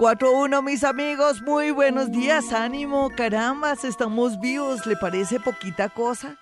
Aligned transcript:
4-1, 0.00 0.64
mis 0.64 0.82
amigos, 0.82 1.42
muy 1.42 1.72
buenos 1.72 2.10
días, 2.10 2.54
ánimo, 2.54 3.10
carambas, 3.14 3.84
estamos 3.84 4.40
vivos, 4.40 4.86
¿le 4.86 4.96
parece 4.96 5.40
poquita 5.40 5.90
cosa? 5.90 6.38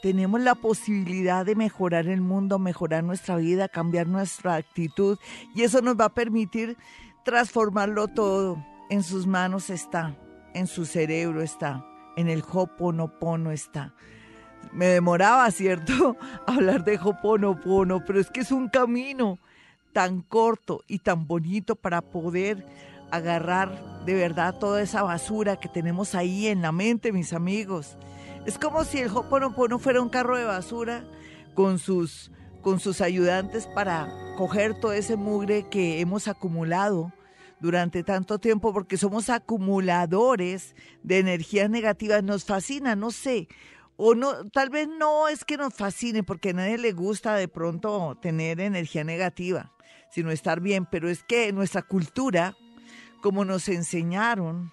Tenemos 0.00 0.40
la 0.40 0.54
posibilidad 0.54 1.44
de 1.44 1.54
mejorar 1.54 2.06
el 2.06 2.22
mundo, 2.22 2.58
mejorar 2.58 3.04
nuestra 3.04 3.36
vida, 3.36 3.68
cambiar 3.68 4.06
nuestra 4.06 4.54
actitud 4.54 5.18
y 5.54 5.60
eso 5.60 5.82
nos 5.82 6.00
va 6.00 6.06
a 6.06 6.14
permitir 6.14 6.78
transformarlo 7.22 8.08
todo. 8.08 8.64
En 8.88 9.02
sus 9.02 9.26
manos 9.26 9.68
está, 9.68 10.16
en 10.54 10.66
su 10.66 10.86
cerebro 10.86 11.42
está, 11.42 11.84
en 12.16 12.30
el 12.30 12.42
Hoponopono 12.50 13.50
está. 13.50 13.92
Me 14.72 14.86
demoraba, 14.86 15.50
¿cierto? 15.50 16.16
Hablar 16.46 16.82
de 16.82 16.98
Hoponopono, 16.98 18.02
pero 18.06 18.20
es 18.20 18.30
que 18.30 18.40
es 18.40 18.50
un 18.50 18.70
camino 18.70 19.38
tan 19.92 20.22
corto 20.22 20.82
y 20.88 21.00
tan 21.00 21.26
bonito 21.26 21.76
para 21.76 22.00
poder 22.00 22.66
agarrar 23.12 24.02
de 24.04 24.14
verdad 24.14 24.58
toda 24.58 24.82
esa 24.82 25.02
basura 25.02 25.56
que 25.56 25.68
tenemos 25.68 26.14
ahí 26.14 26.48
en 26.48 26.62
la 26.62 26.72
mente, 26.72 27.12
mis 27.12 27.32
amigos. 27.32 27.96
Es 28.46 28.58
como 28.58 28.84
si 28.84 28.98
el 28.98 29.16
Hoponopono 29.16 29.78
fuera 29.78 30.02
un 30.02 30.08
carro 30.08 30.36
de 30.36 30.44
basura 30.44 31.04
con 31.54 31.78
sus, 31.78 32.32
con 32.62 32.80
sus 32.80 33.00
ayudantes 33.00 33.68
para 33.68 34.08
coger 34.36 34.80
todo 34.80 34.92
ese 34.92 35.16
mugre 35.16 35.68
que 35.68 36.00
hemos 36.00 36.26
acumulado 36.26 37.12
durante 37.60 38.02
tanto 38.02 38.40
tiempo, 38.40 38.72
porque 38.72 38.96
somos 38.96 39.28
acumuladores 39.28 40.74
de 41.04 41.18
energías 41.20 41.70
negativas. 41.70 42.24
Nos 42.24 42.44
fascina, 42.44 42.96
no 42.96 43.12
sé. 43.12 43.46
O 43.96 44.14
no, 44.16 44.48
tal 44.48 44.70
vez 44.70 44.88
no 44.88 45.28
es 45.28 45.44
que 45.44 45.58
nos 45.58 45.74
fascine, 45.74 46.24
porque 46.24 46.50
a 46.50 46.54
nadie 46.54 46.78
le 46.78 46.92
gusta 46.92 47.36
de 47.36 47.46
pronto 47.46 48.18
tener 48.20 48.58
energía 48.58 49.04
negativa, 49.04 49.70
sino 50.10 50.32
estar 50.32 50.60
bien, 50.60 50.86
pero 50.90 51.08
es 51.08 51.22
que 51.22 51.52
nuestra 51.52 51.82
cultura 51.82 52.56
como 53.22 53.46
nos 53.46 53.68
enseñaron, 53.68 54.72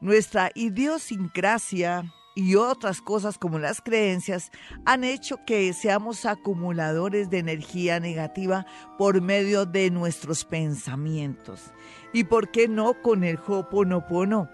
nuestra 0.00 0.52
idiosincrasia 0.54 2.04
y 2.36 2.54
otras 2.54 3.00
cosas 3.00 3.36
como 3.36 3.58
las 3.58 3.80
creencias 3.80 4.52
han 4.84 5.02
hecho 5.02 5.38
que 5.44 5.72
seamos 5.72 6.24
acumuladores 6.24 7.30
de 7.30 7.38
energía 7.38 7.98
negativa 7.98 8.64
por 8.96 9.20
medio 9.20 9.66
de 9.66 9.90
nuestros 9.90 10.44
pensamientos. 10.44 11.72
¿Y 12.12 12.24
por 12.24 12.52
qué 12.52 12.68
no 12.68 13.02
con 13.02 13.24
el 13.24 13.40
Hoponopono? 13.44 14.48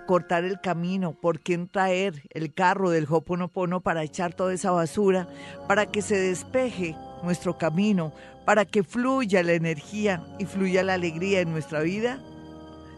cortar 0.00 0.44
el 0.44 0.60
camino, 0.60 1.12
por 1.12 1.40
qué 1.40 1.58
traer 1.70 2.22
el 2.30 2.54
carro 2.54 2.90
del 2.90 3.06
Hoponopono 3.08 3.80
para 3.80 4.02
echar 4.02 4.34
toda 4.34 4.54
esa 4.54 4.70
basura, 4.70 5.28
para 5.68 5.86
que 5.86 6.02
se 6.02 6.16
despeje 6.16 6.96
nuestro 7.22 7.58
camino, 7.58 8.12
para 8.44 8.64
que 8.64 8.82
fluya 8.82 9.42
la 9.42 9.52
energía 9.52 10.24
y 10.38 10.46
fluya 10.46 10.82
la 10.82 10.94
alegría 10.94 11.40
en 11.40 11.52
nuestra 11.52 11.80
vida? 11.80 12.20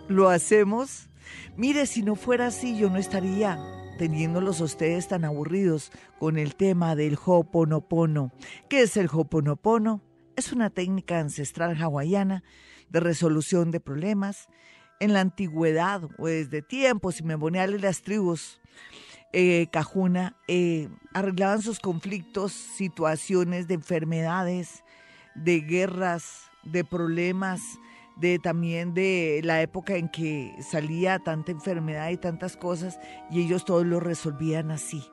Lo 0.08 0.28
hacemos. 0.28 1.08
Mire, 1.56 1.86
si 1.86 2.02
no 2.02 2.14
fuera 2.16 2.48
así, 2.48 2.76
yo 2.76 2.90
no 2.90 2.98
estaría 2.98 3.58
teniéndolos 3.98 4.60
a 4.60 4.64
ustedes 4.64 5.08
tan 5.08 5.24
aburridos 5.24 5.92
con 6.18 6.36
el 6.38 6.56
tema 6.56 6.96
del 6.96 7.18
Hoponopono. 7.24 8.32
¿Qué 8.68 8.82
es 8.82 8.96
el 8.96 9.08
Hoponopono? 9.12 10.02
Es 10.36 10.52
una 10.52 10.70
técnica 10.70 11.20
ancestral 11.20 11.80
hawaiana 11.80 12.42
de 12.88 13.00
resolución 13.00 13.70
de 13.70 13.80
problemas. 13.80 14.48
En 15.00 15.12
la 15.12 15.20
antigüedad 15.20 16.02
o 16.18 16.26
desde 16.26 16.62
tiempos 16.62 17.20
inmemoriales 17.20 17.80
las 17.82 18.02
tribus 18.02 18.60
eh, 19.32 19.66
cajuna 19.72 20.36
eh, 20.46 20.88
arreglaban 21.12 21.60
sus 21.62 21.80
conflictos, 21.80 22.52
situaciones 22.52 23.66
de 23.66 23.74
enfermedades, 23.74 24.84
de 25.34 25.60
guerras, 25.60 26.50
de 26.62 26.84
problemas, 26.84 27.60
de 28.16 28.38
también 28.38 28.94
de 28.94 29.40
la 29.44 29.60
época 29.62 29.96
en 29.96 30.08
que 30.08 30.54
salía 30.60 31.18
tanta 31.18 31.52
enfermedad 31.52 32.10
y 32.10 32.16
tantas 32.16 32.56
cosas 32.56 32.98
y 33.30 33.42
ellos 33.42 33.64
todos 33.64 33.86
lo 33.86 34.00
resolvían 34.00 34.70
así, 34.70 35.04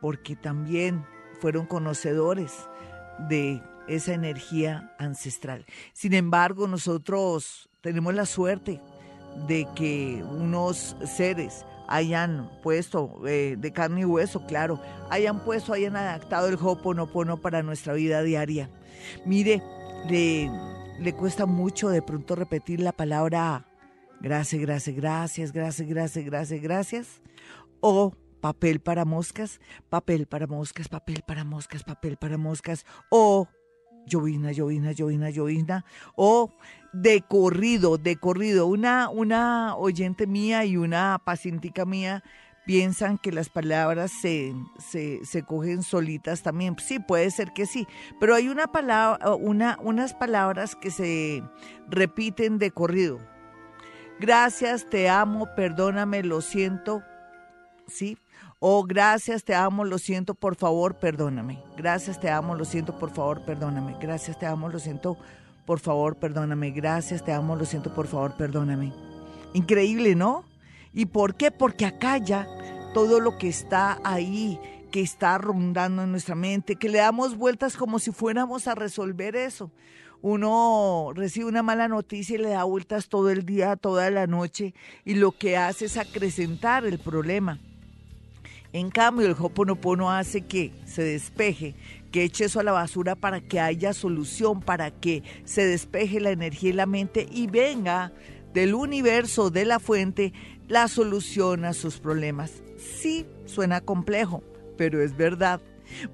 porque 0.00 0.36
también 0.36 1.04
fueron 1.40 1.66
conocedores 1.66 2.68
de 3.28 3.62
esa 3.88 4.14
energía 4.14 4.94
ancestral. 4.98 5.66
Sin 5.92 6.14
embargo, 6.14 6.66
nosotros 6.68 7.68
tenemos 7.80 8.14
la 8.14 8.26
suerte 8.26 8.80
de 9.46 9.66
que 9.74 10.22
unos 10.28 10.96
seres 11.04 11.64
hayan 11.88 12.50
puesto 12.62 13.20
eh, 13.26 13.56
de 13.58 13.72
carne 13.72 14.02
y 14.02 14.04
hueso, 14.04 14.46
claro, 14.46 14.80
hayan 15.10 15.44
puesto, 15.44 15.72
hayan 15.72 15.96
adaptado 15.96 16.48
el 16.48 16.58
Hoponopono 16.60 17.40
para 17.40 17.62
nuestra 17.62 17.92
vida 17.92 18.22
diaria. 18.22 18.70
Mire, 19.26 19.62
le 20.08 20.50
le 21.02 21.14
cuesta 21.14 21.46
mucho 21.46 21.88
de 21.88 22.00
pronto 22.00 22.36
repetir 22.36 22.80
la 22.80 22.92
palabra 22.92 23.66
gracias, 24.20 24.60
gracias, 24.62 24.96
gracias, 24.96 25.52
gracias, 25.52 25.88
gracias, 25.88 26.24
gracias, 26.24 26.62
gracias. 26.62 27.22
O 27.80 28.12
papel 28.40 28.80
para 28.80 29.04
moscas, 29.04 29.60
papel 29.88 30.26
para 30.26 30.46
moscas, 30.46 30.88
papel 30.88 31.22
para 31.26 31.44
moscas, 31.44 31.82
papel 31.82 32.16
para 32.16 32.38
moscas. 32.38 32.86
O 33.10 33.48
llovina, 34.06 34.52
llovina, 34.52 34.92
llovina, 34.92 35.30
llovina. 35.30 35.84
O 36.14 36.54
de 36.92 37.22
corrido, 37.22 37.98
de 37.98 38.16
corrido. 38.16 38.66
Una, 38.66 39.08
una 39.08 39.76
oyente 39.76 40.28
mía 40.28 40.64
y 40.64 40.76
una 40.76 41.20
pacientica 41.24 41.84
mía 41.84 42.22
piensan 42.64 43.18
que 43.18 43.32
las 43.32 43.48
palabras 43.48 44.10
se, 44.10 44.54
se, 44.78 45.42
cogen 45.42 45.82
solitas 45.82 46.42
también. 46.42 46.76
Sí, 46.78 46.98
puede 46.98 47.30
ser 47.30 47.52
que 47.52 47.66
sí, 47.66 47.86
pero 48.20 48.34
hay 48.34 48.48
una 48.48 48.66
palabra, 48.66 49.34
una, 49.34 49.78
unas 49.82 50.14
palabras 50.14 50.76
que 50.76 50.90
se 50.90 51.42
repiten 51.88 52.58
de 52.58 52.70
corrido. 52.70 53.18
Gracias, 54.20 54.88
te 54.88 55.08
amo, 55.08 55.48
perdóname, 55.56 56.22
lo 56.22 56.40
siento. 56.40 57.02
¿Sí? 57.88 58.16
O 58.60 58.84
gracias, 58.84 59.42
te 59.42 59.56
amo, 59.56 59.84
lo 59.84 59.98
siento, 59.98 60.34
por 60.34 60.54
favor, 60.54 60.94
perdóname. 60.94 61.60
Gracias, 61.76 62.20
te 62.20 62.30
amo, 62.30 62.54
lo 62.54 62.64
siento, 62.64 62.96
por 62.96 63.10
favor, 63.10 63.44
perdóname. 63.44 63.96
Gracias, 64.00 64.38
te 64.38 64.46
amo, 64.46 64.68
lo 64.68 64.78
siento, 64.78 65.18
por 65.66 65.80
favor, 65.80 66.16
perdóname. 66.16 66.70
Gracias, 66.70 67.24
te 67.24 67.32
amo, 67.32 67.56
lo 67.56 67.64
siento, 67.64 67.92
por 67.92 68.06
favor, 68.06 68.36
perdóname. 68.36 68.92
Increíble, 69.52 70.14
¿no? 70.14 70.44
¿Y 70.94 71.06
por 71.06 71.34
qué? 71.34 71.50
Porque 71.50 71.86
acá 71.86 72.18
ya 72.18 72.46
todo 72.94 73.20
lo 73.20 73.38
que 73.38 73.48
está 73.48 73.98
ahí, 74.04 74.60
que 74.90 75.00
está 75.00 75.38
rondando 75.38 76.02
en 76.02 76.10
nuestra 76.10 76.34
mente, 76.34 76.76
que 76.76 76.88
le 76.88 76.98
damos 76.98 77.36
vueltas 77.36 77.76
como 77.76 77.98
si 77.98 78.12
fuéramos 78.12 78.68
a 78.68 78.74
resolver 78.74 79.36
eso. 79.36 79.70
Uno 80.20 81.10
recibe 81.14 81.46
una 81.46 81.62
mala 81.62 81.88
noticia 81.88 82.36
y 82.36 82.42
le 82.42 82.50
da 82.50 82.64
vueltas 82.64 83.08
todo 83.08 83.30
el 83.30 83.44
día, 83.44 83.74
toda 83.76 84.08
la 84.10 84.26
noche, 84.26 84.74
y 85.04 85.14
lo 85.14 85.32
que 85.32 85.56
hace 85.56 85.86
es 85.86 85.96
acrecentar 85.96 86.84
el 86.84 86.98
problema. 86.98 87.58
En 88.72 88.90
cambio, 88.90 89.26
el 89.26 89.36
Hoponopono 89.38 90.10
hace 90.12 90.42
que 90.42 90.72
se 90.86 91.02
despeje, 91.02 91.74
que 92.12 92.22
eche 92.24 92.44
eso 92.44 92.60
a 92.60 92.62
la 92.62 92.72
basura 92.72 93.16
para 93.16 93.40
que 93.40 93.58
haya 93.58 93.92
solución, 93.92 94.60
para 94.60 94.90
que 94.90 95.22
se 95.44 95.66
despeje 95.66 96.20
la 96.20 96.30
energía 96.30 96.70
y 96.70 96.74
la 96.74 96.86
mente 96.86 97.26
y 97.30 97.48
venga 97.48 98.12
del 98.54 98.74
universo, 98.74 99.50
de 99.50 99.64
la 99.64 99.80
fuente, 99.80 100.32
la 100.68 100.88
solución 100.88 101.64
a 101.64 101.72
sus 101.72 101.98
problemas. 101.98 102.62
Sí, 102.78 103.26
suena 103.46 103.80
complejo, 103.80 104.42
pero 104.76 105.02
es 105.02 105.16
verdad. 105.16 105.60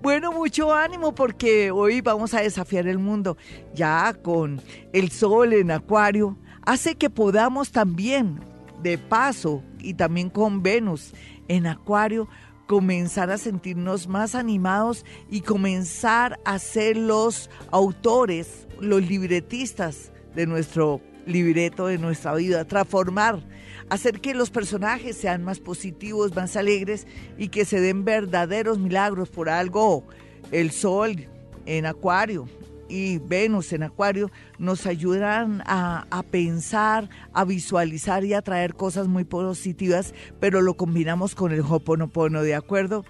Bueno, 0.03 0.33
mucho 0.33 0.75
ánimo 0.75 1.15
porque 1.15 1.71
hoy 1.71 2.01
vamos 2.01 2.35
a 2.35 2.41
desafiar 2.41 2.89
el 2.89 2.99
mundo 2.99 3.37
ya 3.75 4.15
con 4.15 4.61
el 4.93 5.11
sol 5.11 5.53
en 5.53 5.71
acuario. 5.71 6.37
Hace 6.63 6.97
que 6.97 7.11
podamos 7.11 7.71
también, 7.71 8.41
de 8.83 8.99
paso, 8.99 9.63
y 9.81 9.95
también 9.95 10.31
con 10.31 10.63
Venus 10.63 11.13
en 11.49 11.67
acuario, 11.67 12.29
comenzar 12.67 13.31
a 13.31 13.39
sentirnos 13.39 14.09
más 14.09 14.35
animados 14.35 15.05
y 15.31 15.41
comenzar 15.41 16.39
a 16.45 16.59
ser 16.59 16.97
los 16.97 17.49
autores, 17.71 18.67
los 18.81 19.03
libretistas 19.03 20.13
de 20.35 20.47
nuestro 20.47 21.01
libreto, 21.25 21.87
de 21.87 21.99
nuestra 21.99 22.35
vida, 22.35 22.67
transformar 22.67 23.43
hacer 23.91 24.21
que 24.21 24.35
los 24.35 24.51
personajes 24.51 25.17
sean 25.17 25.45
más 25.45 25.61
positivos, 25.61 26.35
más 26.35 26.57
alegres 26.57 27.07
y 27.37 27.49
que 27.49 27.65
se 27.65 27.81
den 27.81 28.05
verdaderos 28.05 28.79
milagros 28.79 29.29
por 29.29 29.49
algo. 29.49 30.05
El 30.51 30.71
Sol 30.71 31.27
en 31.67 31.87
Acuario 31.87 32.47
y 32.89 33.19
Venus 33.19 33.73
en 33.73 33.83
Acuario 33.83 34.31
nos 34.59 34.87
ayudan 34.87 35.63
a, 35.67 36.25
pensar, 36.31 37.09
a 37.33 37.45
visualizar 37.45 38.25
y 38.25 38.35
a 38.35 38.43
traer 38.43 38.75
cosas 38.75 39.09
muy 39.09 39.25
positivas, 39.25 40.15
pero 40.41 40.63
lo 40.63 40.75
combinamos 40.75 41.35
con 41.35 41.53
el 41.53 41.61
Hoponopono, 41.61 42.43
¿de 42.43 42.55
acuerdo? 42.55 43.05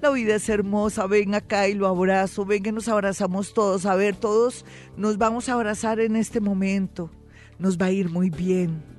La 0.00 0.10
vida 0.10 0.34
es 0.34 0.48
hermosa, 0.48 1.06
ven 1.06 1.34
acá 1.34 1.68
y 1.68 1.74
lo 1.74 1.86
abrazo, 1.86 2.44
ven 2.44 2.62
que 2.62 2.72
nos 2.72 2.88
abrazamos 2.88 3.54
todos, 3.54 3.86
a 3.86 3.94
ver, 3.94 4.16
todos 4.16 4.64
nos 4.96 5.16
vamos 5.16 5.48
a 5.48 5.54
abrazar 5.54 5.98
en 6.00 6.16
este 6.16 6.40
momento, 6.40 7.10
nos 7.58 7.78
va 7.78 7.86
a 7.86 7.92
ir 7.92 8.10
muy 8.10 8.28
bien 8.28 8.92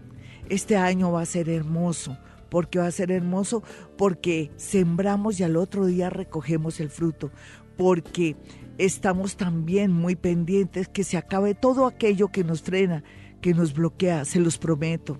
este 0.50 0.76
año 0.76 1.12
va 1.12 1.22
a 1.22 1.26
ser 1.26 1.50
hermoso. 1.50 2.18
porque 2.50 2.78
va 2.78 2.86
a 2.86 2.92
ser 2.92 3.12
hermoso? 3.12 3.64
Porque 3.98 4.52
sembramos 4.58 5.40
y 5.40 5.44
al 5.44 5.56
otro 5.56 5.88
día 5.88 6.12
recogemos 6.12 6.80
el 6.80 6.92
fruto. 6.92 7.32
Porque 7.78 8.36
estamos 8.78 9.38
también 9.38 9.92
muy 9.92 10.16
pendientes 10.16 10.88
que 10.88 11.04
se 11.04 11.18
acabe 11.18 11.56
todo 11.56 11.88
aquello 11.88 12.28
que 12.28 12.44
nos 12.44 12.62
frena, 12.62 13.04
que 13.42 13.56
nos 13.56 13.74
bloquea, 13.74 14.24
se 14.26 14.40
los 14.40 14.60
prometo. 14.60 15.20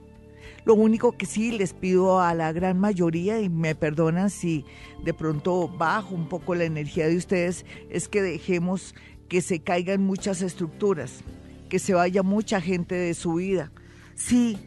Lo 0.66 0.76
único 0.76 1.18
que 1.18 1.26
sí 1.26 1.52
les 1.52 1.74
pido 1.74 2.22
a 2.22 2.34
la 2.34 2.52
gran 2.52 2.80
mayoría, 2.80 3.42
y 3.42 3.50
me 3.50 3.76
perdonan 3.76 4.30
si 4.30 4.64
de 5.04 5.14
pronto 5.14 5.68
bajo 5.68 6.16
un 6.16 6.30
poco 6.30 6.56
la 6.56 6.66
energía 6.66 7.08
de 7.08 7.18
ustedes, 7.18 7.66
es 7.90 8.08
que 8.08 8.22
dejemos 8.22 8.96
que 9.28 9.42
se 9.42 9.60
caigan 9.60 10.04
muchas 10.04 10.42
estructuras, 10.42 11.22
que 11.68 11.80
se 11.80 11.94
vaya 11.94 12.24
mucha 12.24 12.62
gente 12.62 12.96
de 12.96 13.14
su 13.14 13.34
vida. 13.36 13.72
Sí, 14.16 14.58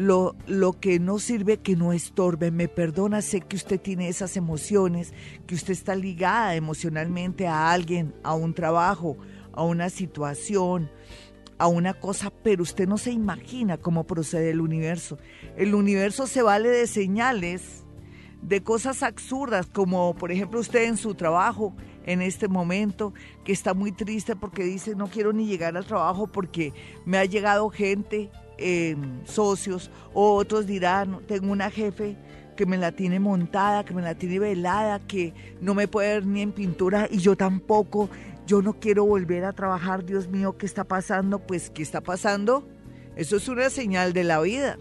lo, 0.00 0.34
lo, 0.46 0.72
que 0.80 0.98
no 0.98 1.18
sirve 1.18 1.58
que 1.58 1.76
no 1.76 1.92
estorbe. 1.92 2.50
Me 2.50 2.68
perdona, 2.68 3.22
sé 3.22 3.40
que 3.40 3.56
usted 3.56 3.80
tiene 3.80 4.08
esas 4.08 4.36
emociones, 4.36 5.12
que 5.46 5.54
usted 5.54 5.72
está 5.72 5.94
ligada 5.94 6.54
emocionalmente 6.54 7.46
a 7.46 7.70
alguien, 7.70 8.14
a 8.22 8.34
un 8.34 8.54
trabajo, 8.54 9.16
a 9.52 9.62
una 9.62 9.90
situación, 9.90 10.90
a 11.58 11.66
una 11.66 11.94
cosa, 11.94 12.32
pero 12.42 12.62
usted 12.62 12.88
no 12.88 12.96
se 12.96 13.12
imagina 13.12 13.76
cómo 13.76 14.06
procede 14.06 14.50
el 14.50 14.60
universo. 14.60 15.18
El 15.56 15.74
universo 15.74 16.26
se 16.26 16.42
vale 16.42 16.70
de 16.70 16.86
señales, 16.86 17.84
de 18.42 18.62
cosas 18.62 19.02
absurdas, 19.02 19.66
como 19.66 20.14
por 20.14 20.32
ejemplo 20.32 20.60
usted 20.60 20.84
en 20.84 20.96
su 20.96 21.14
trabajo 21.14 21.74
en 22.06 22.22
este 22.22 22.48
momento, 22.48 23.12
que 23.44 23.52
está 23.52 23.74
muy 23.74 23.92
triste 23.92 24.34
porque 24.36 24.64
dice, 24.64 24.94
no 24.94 25.08
quiero 25.08 25.34
ni 25.34 25.46
llegar 25.46 25.76
al 25.76 25.84
trabajo 25.84 26.26
porque 26.26 26.72
me 27.04 27.18
ha 27.18 27.26
llegado 27.26 27.68
gente, 27.68 28.30
eh, 28.60 28.96
socios, 29.24 29.90
o 30.14 30.34
otros 30.34 30.66
dirán, 30.66 31.20
tengo 31.26 31.50
una 31.50 31.70
jefe 31.70 32.16
que 32.56 32.66
me 32.66 32.76
la 32.76 32.92
tiene 32.92 33.18
montada, 33.18 33.84
que 33.84 33.94
me 33.94 34.02
la 34.02 34.14
tiene 34.14 34.38
velada, 34.38 35.00
que 35.00 35.32
no 35.60 35.74
me 35.74 35.88
puede 35.88 36.14
ver 36.14 36.26
ni 36.26 36.42
en 36.42 36.52
pintura 36.52 37.08
y 37.10 37.18
yo 37.18 37.36
tampoco 37.36 38.10
yo 38.46 38.62
no 38.62 38.74
quiero 38.74 39.04
volver 39.04 39.44
a 39.44 39.52
trabajar, 39.52 40.04
Dios 40.04 40.26
mío, 40.26 40.58
¿qué 40.58 40.66
está 40.66 40.82
pasando? 40.82 41.38
Pues, 41.38 41.70
¿qué 41.70 41.82
está 41.82 42.00
pasando? 42.00 42.66
Eso 43.14 43.36
es 43.36 43.48
una 43.48 43.70
señal 43.70 44.12
de 44.12 44.24
la 44.24 44.40
vida. 44.40 44.76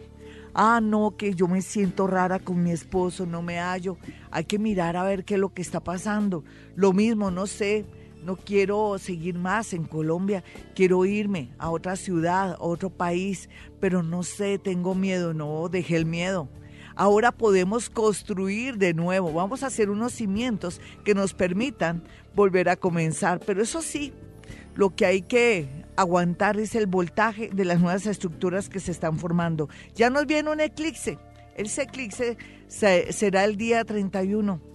Ah, 0.56 0.80
no, 0.82 1.16
que 1.16 1.36
yo 1.36 1.48
me 1.48 1.62
siento 1.62 2.08
rara 2.08 2.40
con 2.40 2.64
mi 2.64 2.72
esposo, 2.72 3.28
no 3.28 3.44
me 3.44 3.60
hallo. 3.60 3.98
Hay 4.32 4.46
que 4.46 4.58
mirar 4.58 4.98
a 4.98 5.04
ver 5.04 5.24
qué 5.24 5.36
es 5.36 5.40
lo 5.40 5.54
que 5.54 5.62
está 5.62 5.80
pasando. 5.80 6.44
Lo 6.76 6.94
mismo, 6.94 7.30
no 7.30 7.46
sé, 7.46 7.86
no 8.24 8.36
quiero 8.36 8.98
seguir 8.98 9.36
más 9.36 9.74
en 9.74 9.86
Colombia, 9.86 10.44
quiero 10.76 11.06
irme 11.06 11.52
a 11.58 11.70
otra 11.70 11.96
ciudad, 11.96 12.54
a 12.54 12.64
otro 12.64 12.90
país, 12.90 13.50
pero 13.80 14.04
no 14.04 14.24
sé, 14.24 14.58
tengo 14.58 14.96
miedo, 14.96 15.34
no, 15.34 15.70
dejé 15.70 15.96
el 15.96 16.06
miedo. 16.06 16.50
Ahora 16.96 17.32
podemos 17.32 17.90
construir 17.90 18.78
de 18.78 18.94
nuevo, 18.94 19.32
vamos 19.32 19.64
a 19.64 19.68
hacer 19.68 19.90
unos 19.90 20.14
cimientos 20.14 20.82
que 21.06 21.16
nos 21.16 21.34
permitan 21.34 22.04
volver 22.36 22.68
a 22.70 22.76
comenzar, 22.76 23.40
pero 23.40 23.64
eso 23.64 23.82
sí, 23.82 24.14
lo 24.76 24.96
que 24.96 25.06
hay 25.06 25.22
que 25.22 25.70
aguantar 25.96 26.60
es 26.60 26.76
el 26.76 26.88
voltaje 26.88 27.50
de 27.54 27.66
las 27.66 27.80
nuevas 27.80 28.06
estructuras 28.06 28.68
que 28.70 28.80
se 28.80 28.92
están 28.92 29.18
formando. 29.18 29.70
Ya 29.96 30.10
nos 30.10 30.26
viene 30.26 30.52
un 30.52 30.60
eclipse, 30.60 31.18
ese 31.56 31.84
eclipse 31.84 32.38
será 32.68 33.46
el 33.46 33.56
día 33.56 33.84
31 33.86 34.69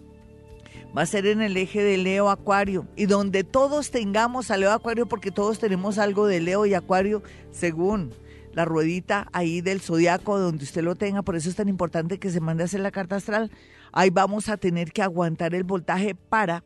va 0.97 1.03
a 1.03 1.07
ser 1.07 1.27
en 1.27 1.43
el 1.43 1.57
eje 1.57 1.83
de 1.83 1.97
Leo 1.97 2.31
Acuario 2.31 2.87
y 2.97 3.07
donde 3.07 3.43
todos 3.43 3.91
tengamos 3.91 4.51
a 4.51 4.57
Leo 4.57 4.71
Acuario 4.71 5.07
porque 5.07 5.31
todos 5.31 5.59
tenemos 5.59 5.99
algo 5.99 6.27
de 6.27 6.41
Leo 6.41 6.67
y 6.67 6.75
Acuario 6.75 7.23
según 7.51 8.13
la 8.53 8.65
ruedita 8.65 9.29
ahí 9.33 9.61
del 9.61 9.81
zodiaco 9.81 10.39
donde 10.39 10.63
usted 10.63 10.83
lo 10.83 10.95
tenga, 10.95 11.23
por 11.23 11.35
eso 11.35 11.49
es 11.49 11.57
tan 11.57 11.69
importante 11.69 12.19
que 12.19 12.31
se 12.31 12.41
mande 12.41 12.63
a 12.63 12.67
hacer 12.67 12.81
la 12.81 12.93
carta 12.93 13.17
astral. 13.17 13.51
Ahí 13.93 14.11
vamos 14.11 14.49
a 14.49 14.57
tener 14.57 14.93
que 14.93 15.03
aguantar 15.03 15.55
el 15.55 15.65
voltaje 15.65 16.15
para 16.15 16.63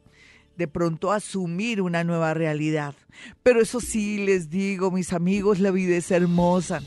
de 0.59 0.69
pronto 0.69 1.13
asumir 1.13 1.81
una 1.81 2.05
nueva 2.05 2.35
realidad. 2.35 2.95
Pero 3.43 3.63
eso 3.63 3.81
sí, 3.81 4.25
les 4.27 4.51
digo, 4.51 4.91
mis 4.91 5.13
amigos, 5.13 5.61
la 5.61 5.71
vida 5.71 5.97
es 5.97 6.11
hermosa, 6.11 6.83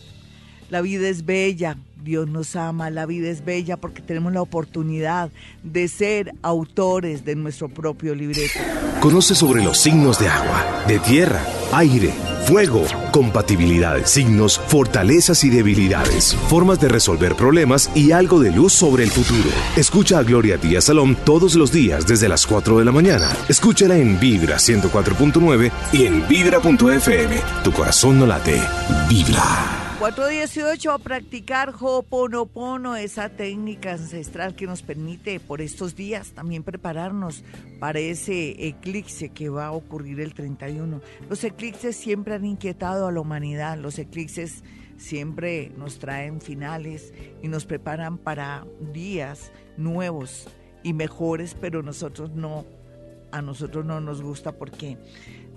la 0.72 0.82
vida 0.82 1.10
es 1.10 1.26
bella, 1.26 1.78
Dios 2.02 2.30
nos 2.30 2.56
ama, 2.56 2.90
la 2.90 3.06
vida 3.06 3.30
es 3.30 3.44
bella 3.44 3.76
porque 3.76 4.02
tenemos 4.02 4.32
la 4.32 4.42
oportunidad 4.42 5.30
de 5.64 5.88
ser 5.90 6.34
autores 6.42 7.26
de 7.26 7.36
nuestro 7.36 7.68
propio 7.68 8.16
libreto. 8.16 8.58
Conoce 9.02 9.36
sobre 9.36 9.64
los 9.64 9.78
signos 9.78 10.18
de 10.18 10.30
agua, 10.30 10.84
de 10.88 11.00
tierra, 11.00 11.46
aire, 11.74 12.14
fuego, 12.46 12.86
compatibilidad 13.12 14.06
signos, 14.06 14.60
fortalezas 14.60 15.44
y 15.44 15.50
debilidades, 15.50 16.36
formas 16.48 16.80
de 16.80 16.88
resolver 16.88 17.36
problemas 17.36 17.92
y 17.94 18.14
algo 18.14 18.40
de 18.40 18.52
luz 18.52 18.72
sobre 18.72 19.04
el 19.04 19.12
futuro. 19.12 19.50
Escucha 19.76 20.20
a 20.20 20.24
Gloria 20.24 20.56
Díaz 20.56 20.86
Salón 20.86 21.18
todos 21.26 21.56
los 21.56 21.74
días 21.74 22.08
desde 22.08 22.30
las 22.30 22.48
4 22.48 22.80
de 22.80 22.86
la 22.86 22.94
mañana. 22.94 23.30
Escúchala 23.50 23.98
en 23.98 24.18
Vibra 24.22 24.56
104.9 24.56 25.70
y 25.92 26.06
en 26.06 26.26
Vibra.fm. 26.30 27.42
Tu 27.62 27.72
corazón 27.74 28.20
no 28.20 28.26
late, 28.26 28.58
vibra. 29.10 29.81
418 30.01 30.92
a 30.92 30.98
practicar 30.98 31.75
Ho'oponopono, 31.80 32.95
esa 32.95 33.30
técnica 33.30 33.92
ancestral 33.92 34.56
que 34.56 34.65
nos 34.65 34.81
permite 34.81 35.39
por 35.39 35.62
estos 35.62 35.95
días 35.95 36.31
también 36.31 36.63
prepararnos 36.63 37.44
para 37.80 38.00
ese 38.00 38.68
eclipse 38.68 39.30
que 39.30 39.50
va 39.50 39.68
a 39.68 39.71
ocurrir 39.74 40.19
el 40.19 40.33
31. 40.33 41.01
Los 41.30 41.44
eclipses 41.44 41.95
siempre 41.95 42.33
han 42.33 42.45
inquietado 42.45 43.06
a 43.06 43.12
la 43.12 43.21
humanidad, 43.21 43.77
los 43.77 44.00
eclipses 44.00 44.63
siempre 44.98 45.71
nos 45.77 46.00
traen 46.00 46.42
finales 46.42 47.13
y 47.44 47.48
nos 47.48 47.68
preparan 47.68 48.18
para 48.18 48.65
días 48.92 49.51
nuevos 49.77 50.48
y 50.81 50.94
mejores, 50.94 51.53
pero 51.53 51.83
nosotros 51.83 52.31
no, 52.31 52.65
a 53.31 53.44
nosotros 53.44 53.86
no 53.86 54.01
nos 54.01 54.24
gusta 54.24 54.51
porque 54.51 54.98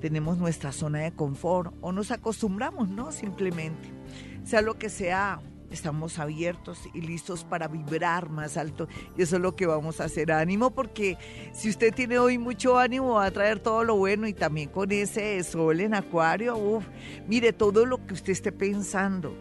tenemos 0.03 0.37
nuestra 0.37 0.71
zona 0.71 0.99
de 0.99 1.13
confort 1.13 1.73
o 1.81 1.93
nos 1.93 2.11
acostumbramos, 2.11 2.91
¿no? 2.91 3.11
Simplemente 3.11 4.04
sea 4.45 4.63
lo 4.63 4.79
que 4.79 4.89
sea, 4.89 5.41
estamos 5.71 6.19
abiertos 6.19 6.79
y 6.95 7.01
listos 7.01 7.45
para 7.45 7.69
vibrar 7.69 8.31
más 8.31 8.57
alto. 8.57 8.89
Y 9.17 9.23
eso 9.23 9.37
es 9.37 9.43
lo 9.43 9.55
que 9.57 9.67
vamos 9.67 10.01
a 10.01 10.05
hacer. 10.05 10.33
Ánimo, 10.33 10.71
porque 10.71 11.19
si 11.53 11.69
usted 11.69 11.93
tiene 11.93 12.19
hoy 12.19 12.39
mucho 12.39 12.79
ánimo, 12.79 13.15
va 13.15 13.27
a 13.27 13.31
traer 13.31 13.59
todo 13.59 13.85
lo 13.85 13.97
bueno 13.97 14.27
y 14.27 14.33
también 14.33 14.69
con 14.69 14.91
ese 14.93 15.43
sol 15.43 15.81
en 15.81 15.95
acuario, 15.95 16.83
mire 17.27 17.53
todo 17.53 17.85
lo 17.85 18.07
que 18.07 18.15
usted 18.15 18.33
esté 18.33 18.53
pensando, 18.53 19.35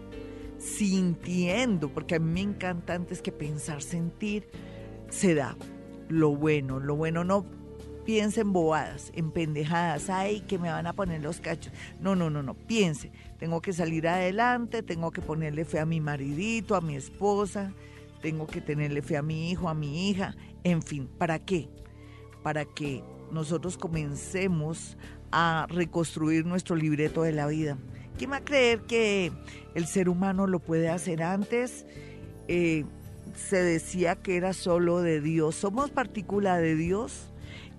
sintiendo, 0.58 1.90
porque 1.90 2.16
a 2.16 2.20
mí 2.20 2.32
me 2.32 2.42
encanta 2.52 2.94
antes 2.94 3.22
que 3.22 3.32
pensar, 3.32 3.82
sentir, 3.82 4.48
se 5.10 5.36
da 5.36 5.56
lo 6.10 6.36
bueno. 6.36 6.80
Lo 6.80 6.96
bueno 6.96 7.24
no 7.24 7.46
piense 8.06 8.42
en 8.42 8.54
bobadas, 8.54 9.12
en 9.16 9.32
pendejadas, 9.32 10.10
ay, 10.10 10.42
que 10.42 10.58
me 10.58 10.70
van 10.70 10.88
a 10.88 10.94
poner 10.94 11.22
los 11.22 11.40
cachos. 11.40 11.74
No, 12.00 12.16
no, 12.16 12.30
no, 12.30 12.44
no, 12.44 12.54
piense, 12.54 13.12
tengo 13.40 13.62
que 13.62 13.74
salir 13.74 14.08
adelante, 14.08 14.84
tengo 14.84 15.12
que 15.12 15.22
ponerle 15.22 15.66
fe 15.66 15.80
a 15.80 15.86
mi 15.86 16.02
maridito, 16.02 16.76
a 16.76 16.82
mi 16.82 16.96
esposa, 16.96 17.74
tengo 18.22 18.48
que 18.48 18.62
tenerle 18.62 19.02
fe 19.02 19.18
a 19.18 19.22
mi 19.22 19.52
hijo, 19.52 19.70
a 19.70 19.74
mi 19.74 20.10
hija, 20.10 20.36
en 20.64 20.82
fin, 20.82 21.08
¿para 21.18 21.40
qué? 21.40 21.70
Para 22.42 22.66
que 22.66 23.04
nosotros 23.32 23.78
comencemos 23.78 24.98
a 25.32 25.66
reconstruir 25.70 26.46
nuestro 26.46 26.76
libreto 26.76 27.24
de 27.24 27.32
la 27.32 27.48
vida. 27.48 27.78
¿Quién 28.18 28.32
va 28.32 28.38
a 28.38 28.44
creer 28.44 28.82
que 28.82 29.32
el 29.74 29.88
ser 29.88 30.08
humano 30.08 30.46
lo 30.46 30.60
puede 30.60 30.90
hacer 30.90 31.24
antes? 31.24 31.88
Eh, 32.48 32.86
se 33.36 33.64
decía 33.64 34.16
que 34.16 34.38
era 34.38 34.54
solo 34.54 35.02
de 35.02 35.20
Dios. 35.20 35.56
Somos 35.56 35.90
partícula 35.90 36.58
de 36.58 36.76
Dios 36.76 37.33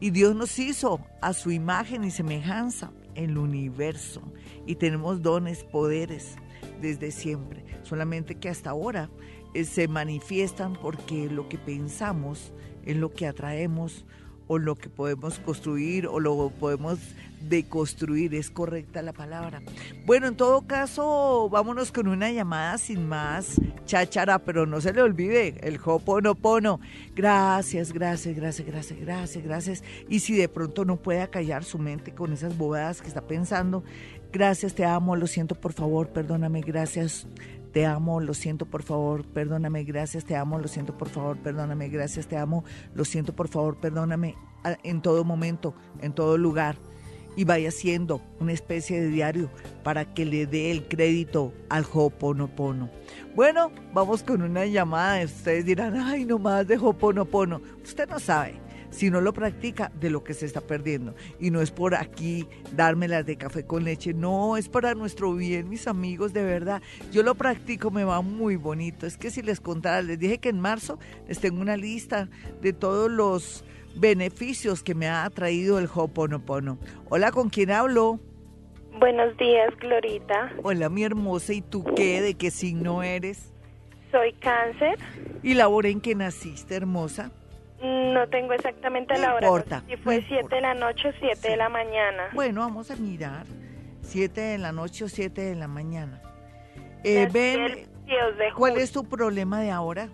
y 0.05 0.11
Dios 0.11 0.37
nos 0.37 0.59
hizo 0.59 1.01
a 1.23 1.33
su 1.33 1.51
imagen 1.51 2.05
y 2.05 2.11
semejanza 2.11 2.93
en 3.15 3.31
el 3.31 3.39
universo. 3.39 4.21
Y 4.67 4.75
tenemos 4.75 5.23
dones, 5.23 5.65
poderes 5.65 6.37
desde 6.83 7.11
siempre, 7.11 7.65
solamente 7.85 8.35
que 8.35 8.51
hasta 8.51 8.69
ahora 8.69 9.09
eh, 9.55 9.65
se 9.65 9.89
manifiestan 9.89 10.75
porque 10.75 11.31
lo 11.31 11.49
que 11.49 11.57
pensamos 11.57 12.53
es 12.85 12.99
lo 12.99 13.15
que 13.15 13.27
atraemos 13.27 14.05
o 14.47 14.59
lo 14.59 14.75
que 14.75 14.91
podemos 14.91 15.39
construir 15.39 16.07
o 16.07 16.21
lo 16.21 16.51
podemos 16.51 16.99
deconstruir, 17.49 18.35
es 18.35 18.51
correcta 18.51 19.03
la 19.03 19.13
palabra. 19.13 19.63
Bueno, 20.07 20.27
en 20.27 20.37
todo 20.37 20.67
caso, 20.67 21.49
vámonos 21.51 21.93
con 21.93 22.09
una 22.09 22.31
llamada 22.31 22.79
sin 22.79 23.09
más 23.09 23.61
cháchara, 23.87 24.39
pero 24.39 24.67
no 24.67 24.81
se 24.81 24.93
le 24.93 25.03
olvide 25.03 25.57
el 25.63 25.79
hoponopono. 25.85 26.81
Gracias, 27.15 27.93
gracias, 27.93 28.35
gracias, 28.37 28.67
gracias, 28.67 29.01
gracias, 29.01 29.45
gracias. 29.45 29.85
Y 30.09 30.21
si 30.21 30.35
de 30.35 30.49
pronto 30.49 30.85
no 30.85 30.97
puede 30.97 31.23
acallar 31.23 31.65
su 31.65 31.79
mente 31.79 32.15
con 32.15 32.33
esas 32.33 32.57
bobadas 32.57 33.01
que 33.01 33.09
está 33.09 33.27
pensando, 33.27 33.85
gracias, 34.33 34.75
te 34.75 34.85
amo, 34.85 35.17
lo 35.17 35.27
siento, 35.27 35.55
por 35.55 35.73
favor, 35.73 36.09
perdóname, 36.09 36.61
gracias 36.61 37.27
te 37.75 37.85
amo, 37.85 38.21
lo 38.21 38.35
siento, 38.35 38.67
por 38.67 38.85
favor, 38.85 39.25
perdóname, 39.27 39.83
gracias, 39.83 40.25
te 40.25 40.37
amo, 40.37 40.61
lo 40.61 40.69
siento, 40.69 40.97
por 40.97 41.09
favor, 41.09 41.37
perdóname, 41.39 41.89
gracias, 41.89 42.29
te 42.29 42.37
amo, 42.37 42.63
lo 42.95 43.05
siento, 43.05 43.35
por 43.35 43.49
favor, 43.49 43.79
perdóname, 43.79 44.37
en 44.85 45.03
todo 45.03 45.25
momento, 45.25 45.75
en 46.01 46.13
todo 46.13 46.39
lugar. 46.39 46.77
Y 47.37 47.45
vaya 47.45 47.69
haciendo 47.69 48.21
una 48.41 48.53
especie 48.53 49.00
de 49.00 49.09
diario 49.09 49.50
para 49.83 50.14
que 50.14 50.25
le 50.25 50.47
dé 50.47 50.71
el 50.71 50.87
crédito 50.87 51.53
al 51.69 51.85
Hoponopono. 51.93 52.91
Bueno, 53.35 53.73
vamos 53.93 54.23
con 54.23 54.43
una 54.43 54.64
llamada. 54.67 55.25
Ustedes 55.25 55.64
dirán, 55.64 55.97
ay, 55.97 56.25
no 56.25 56.38
más 56.38 56.67
de 56.69 56.76
Hoponopono. 56.76 57.61
Usted 57.83 58.09
no 58.09 58.19
sabe 58.21 58.61
Si 58.91 59.11
no 59.11 59.21
lo 59.21 59.33
practica, 59.33 59.91
de 59.99 60.09
lo 60.09 60.23
que 60.23 60.35
se 60.35 60.47
está 60.47 60.61
perdiendo. 60.61 61.17
Y 61.41 61.50
no 61.50 61.61
es 61.61 61.73
por 61.73 61.97
aquí 61.97 62.47
dármelas 62.76 63.26
de 63.26 63.37
café 63.37 63.67
con 63.67 63.83
leche, 63.83 64.14
no, 64.14 64.57
es 64.57 64.69
para 64.69 64.95
nuestro 64.95 65.35
bien, 65.35 65.69
mis 65.69 65.88
amigos, 65.88 66.33
de 66.33 66.45
verdad. 66.45 66.81
Yo 67.11 67.25
lo 67.25 67.35
practico, 67.35 67.91
me 67.91 68.05
va 68.05 68.21
muy 68.23 68.55
bonito. 68.55 69.05
Es 69.05 69.17
que 69.17 69.33
si 69.33 69.43
les 69.43 69.61
contara, 69.61 70.00
les 70.00 70.21
dije 70.21 70.38
que 70.38 70.50
en 70.50 70.61
marzo 70.61 71.00
les 71.26 71.41
tengo 71.41 71.61
una 71.61 71.76
lista 71.76 72.29
de 72.62 72.73
todos 72.73 73.11
los 73.11 73.64
beneficios 73.97 74.83
que 74.83 74.95
me 74.95 75.09
ha 75.09 75.29
traído 75.31 75.79
el 75.79 75.89
Hoponopono. 75.93 76.79
Hola, 77.09 77.33
¿con 77.33 77.49
quién 77.49 77.71
hablo? 77.71 78.21
Buenos 78.99 79.37
días, 79.37 79.75
Glorita. 79.81 80.53
Hola, 80.63 80.89
mi 80.89 81.05
hermosa. 81.05 81.53
¿Y 81.53 81.63
tú 81.63 81.85
qué? 81.97 82.21
¿De 82.23 82.35
qué 82.35 82.51
signo 82.51 83.03
eres? 83.03 83.53
Soy 84.11 84.33
cáncer. 84.35 84.99
¿Y 85.43 85.55
la 85.55 85.69
hora 85.69 85.89
en 85.89 86.01
que 86.01 86.15
naciste, 86.15 86.77
hermosa? 86.77 87.33
No 87.83 88.29
tengo 88.29 88.53
exactamente 88.53 89.19
la 89.19 89.35
hora. 89.35 89.47
Importa, 89.47 89.83
si 89.89 89.97
fue 89.97 90.23
7 90.27 90.55
de 90.55 90.61
la 90.61 90.75
noche 90.75 91.09
o 91.09 91.13
7 91.19 91.51
de 91.51 91.57
la 91.57 91.69
mañana. 91.69 92.31
Bueno, 92.33 92.61
vamos 92.61 92.91
a 92.91 92.97
mirar. 92.97 93.47
7 94.03 94.41
de 94.41 94.59
la 94.59 94.73
noche 94.73 95.05
o 95.05 95.09
7 95.09 95.41
de 95.41 95.55
la 95.55 95.69
mañana. 95.69 96.23
Eh, 97.03 97.29
ven, 97.31 97.89
¿cuál 98.57 98.79
es 98.79 98.93
tu 98.93 99.05
problema 99.05 99.61
de 99.61 99.71
ahora? 99.71 100.09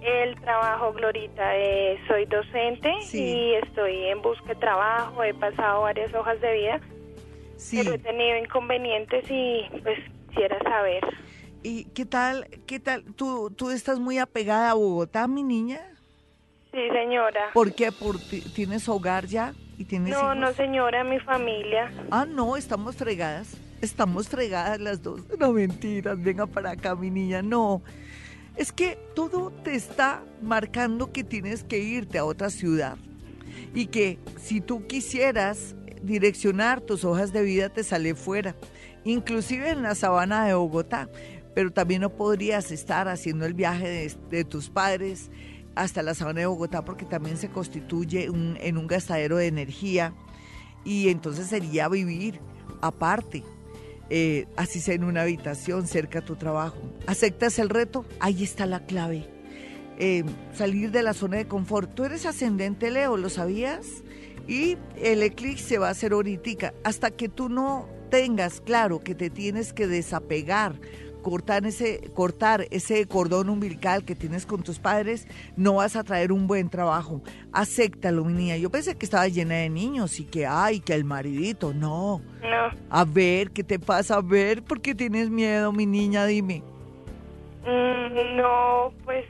El 0.00 0.40
trabajo, 0.40 0.92
Glorita. 0.92 1.56
Eh, 1.56 1.98
soy 2.06 2.26
docente 2.26 2.92
y 3.12 3.54
estoy 3.54 4.04
en 4.06 4.22
busca 4.22 4.48
de 4.48 4.54
trabajo. 4.56 5.22
He 5.24 5.34
pasado 5.34 5.82
varias 5.82 6.12
hojas 6.14 6.40
de 6.40 6.54
vida. 6.54 6.80
Sí. 7.56 7.78
Pero 7.78 7.94
he 7.94 7.98
tenido 7.98 8.38
inconvenientes 8.38 9.24
y 9.28 9.64
pues 9.82 9.98
quisiera 10.28 10.58
saber. 10.62 11.02
¿Y 11.62 11.86
qué 11.86 12.06
tal? 12.06 12.46
¿Qué 12.66 12.78
tal? 12.78 13.04
¿Tú, 13.16 13.50
tú 13.50 13.70
estás 13.70 13.98
muy 13.98 14.18
apegada 14.18 14.70
a 14.70 14.74
Bogotá, 14.74 15.26
mi 15.26 15.42
niña? 15.42 15.80
Sí, 16.72 16.88
señora. 16.92 17.50
¿Por 17.52 17.74
qué? 17.74 17.90
¿Por 17.90 18.18
¿Tienes 18.54 18.88
hogar 18.88 19.26
ya? 19.26 19.54
¿Y 19.76 19.84
tienes 19.84 20.12
no, 20.12 20.34
no, 20.34 20.52
señora, 20.52 21.04
mi 21.04 21.20
familia. 21.20 21.90
Ah, 22.10 22.26
no, 22.28 22.56
estamos 22.56 22.96
fregadas. 22.96 23.56
Estamos 23.80 24.28
fregadas 24.28 24.80
las 24.80 25.02
dos. 25.02 25.22
No 25.38 25.52
mentiras, 25.52 26.22
venga 26.22 26.46
para 26.46 26.72
acá, 26.72 26.94
mi 26.94 27.10
niña. 27.10 27.42
No. 27.42 27.82
Es 28.58 28.72
que 28.72 28.98
todo 29.14 29.50
te 29.62 29.74
está 29.74 30.24
marcando 30.42 31.12
que 31.12 31.24
tienes 31.24 31.64
que 31.64 31.78
irte 31.78 32.18
a 32.18 32.24
otra 32.24 32.50
ciudad. 32.50 32.98
Y 33.74 33.86
que 33.86 34.18
si 34.36 34.60
tú 34.60 34.86
quisieras 34.86 35.76
direccionar 36.02 36.80
tus 36.80 37.04
hojas 37.04 37.32
de 37.32 37.42
vida 37.42 37.68
te 37.68 37.84
sale 37.84 38.14
fuera. 38.14 38.56
Inclusive 39.04 39.70
en 39.70 39.82
la 39.82 39.94
sabana 39.94 40.44
de 40.44 40.54
Bogotá. 40.54 41.08
Pero 41.54 41.72
también 41.72 42.02
no 42.02 42.10
podrías 42.10 42.70
estar 42.70 43.08
haciendo 43.08 43.46
el 43.46 43.54
viaje 43.54 44.12
de, 44.30 44.44
tus 44.44 44.68
padres 44.70 45.30
hasta 45.74 46.02
la 46.02 46.14
sabana 46.14 46.40
de 46.40 46.46
Bogotá 46.46 46.84
porque 46.84 47.04
también 47.04 47.36
se 47.36 47.48
constituye 47.48 48.24
en 48.24 48.76
un 48.76 48.86
gastadero 48.86 49.36
de 49.36 49.46
energía 49.46 50.12
y 50.84 51.08
entonces 51.08 51.48
sería 51.48 51.88
vivir 51.88 52.40
aparte, 52.80 53.44
eh, 54.10 54.46
así 54.56 54.80
sea 54.80 54.94
en 54.94 55.04
una 55.04 55.22
habitación 55.22 55.86
cerca 55.86 56.20
a 56.20 56.24
tu 56.24 56.36
trabajo. 56.36 56.78
¿Aceptas 57.06 57.58
el 57.58 57.68
reto? 57.68 58.04
Ahí 58.20 58.42
está 58.42 58.66
la 58.66 58.80
clave. 58.86 59.28
Eh, 59.98 60.24
salir 60.54 60.90
de 60.90 61.02
la 61.02 61.12
zona 61.12 61.38
de 61.38 61.48
confort. 61.48 61.94
Tú 61.94 62.04
eres 62.04 62.24
ascendente 62.24 62.90
Leo, 62.90 63.16
¿lo 63.16 63.28
sabías? 63.28 63.86
Y 64.46 64.78
el 64.96 65.22
eclipse 65.22 65.64
se 65.64 65.78
va 65.78 65.88
a 65.88 65.90
hacer 65.90 66.12
ahorita. 66.12 66.72
Hasta 66.84 67.10
que 67.10 67.28
tú 67.28 67.48
no 67.48 67.88
tengas 68.10 68.60
claro 68.60 69.00
que 69.00 69.14
te 69.14 69.28
tienes 69.28 69.72
que 69.72 69.86
desapegar 69.86 70.74
cortar 71.28 71.66
ese, 71.66 72.10
cortar 72.14 72.66
ese 72.70 73.06
cordón 73.06 73.50
umbilical 73.50 74.04
que 74.04 74.14
tienes 74.14 74.46
con 74.46 74.62
tus 74.62 74.78
padres, 74.78 75.28
no 75.56 75.74
vas 75.74 75.96
a 75.96 76.04
traer 76.04 76.32
un 76.32 76.46
buen 76.46 76.70
trabajo. 76.70 77.22
Acéptalo, 77.52 78.24
mi 78.24 78.32
niña. 78.32 78.56
Yo 78.56 78.70
pensé 78.70 78.96
que 78.96 79.04
estaba 79.04 79.28
llena 79.28 79.56
de 79.56 79.68
niños 79.68 80.20
y 80.20 80.24
que, 80.24 80.46
ay, 80.46 80.80
que 80.80 80.94
el 80.94 81.04
maridito. 81.04 81.74
No. 81.74 82.22
No. 82.42 82.70
A 82.90 83.04
ver, 83.04 83.50
¿qué 83.50 83.62
te 83.62 83.78
pasa? 83.78 84.16
A 84.16 84.22
ver, 84.22 84.62
¿por 84.62 84.80
qué 84.80 84.94
tienes 84.94 85.28
miedo, 85.28 85.72
mi 85.72 85.86
niña? 85.86 86.24
Dime. 86.24 86.62
Mm, 87.64 88.36
no, 88.36 88.92
pues 89.04 89.24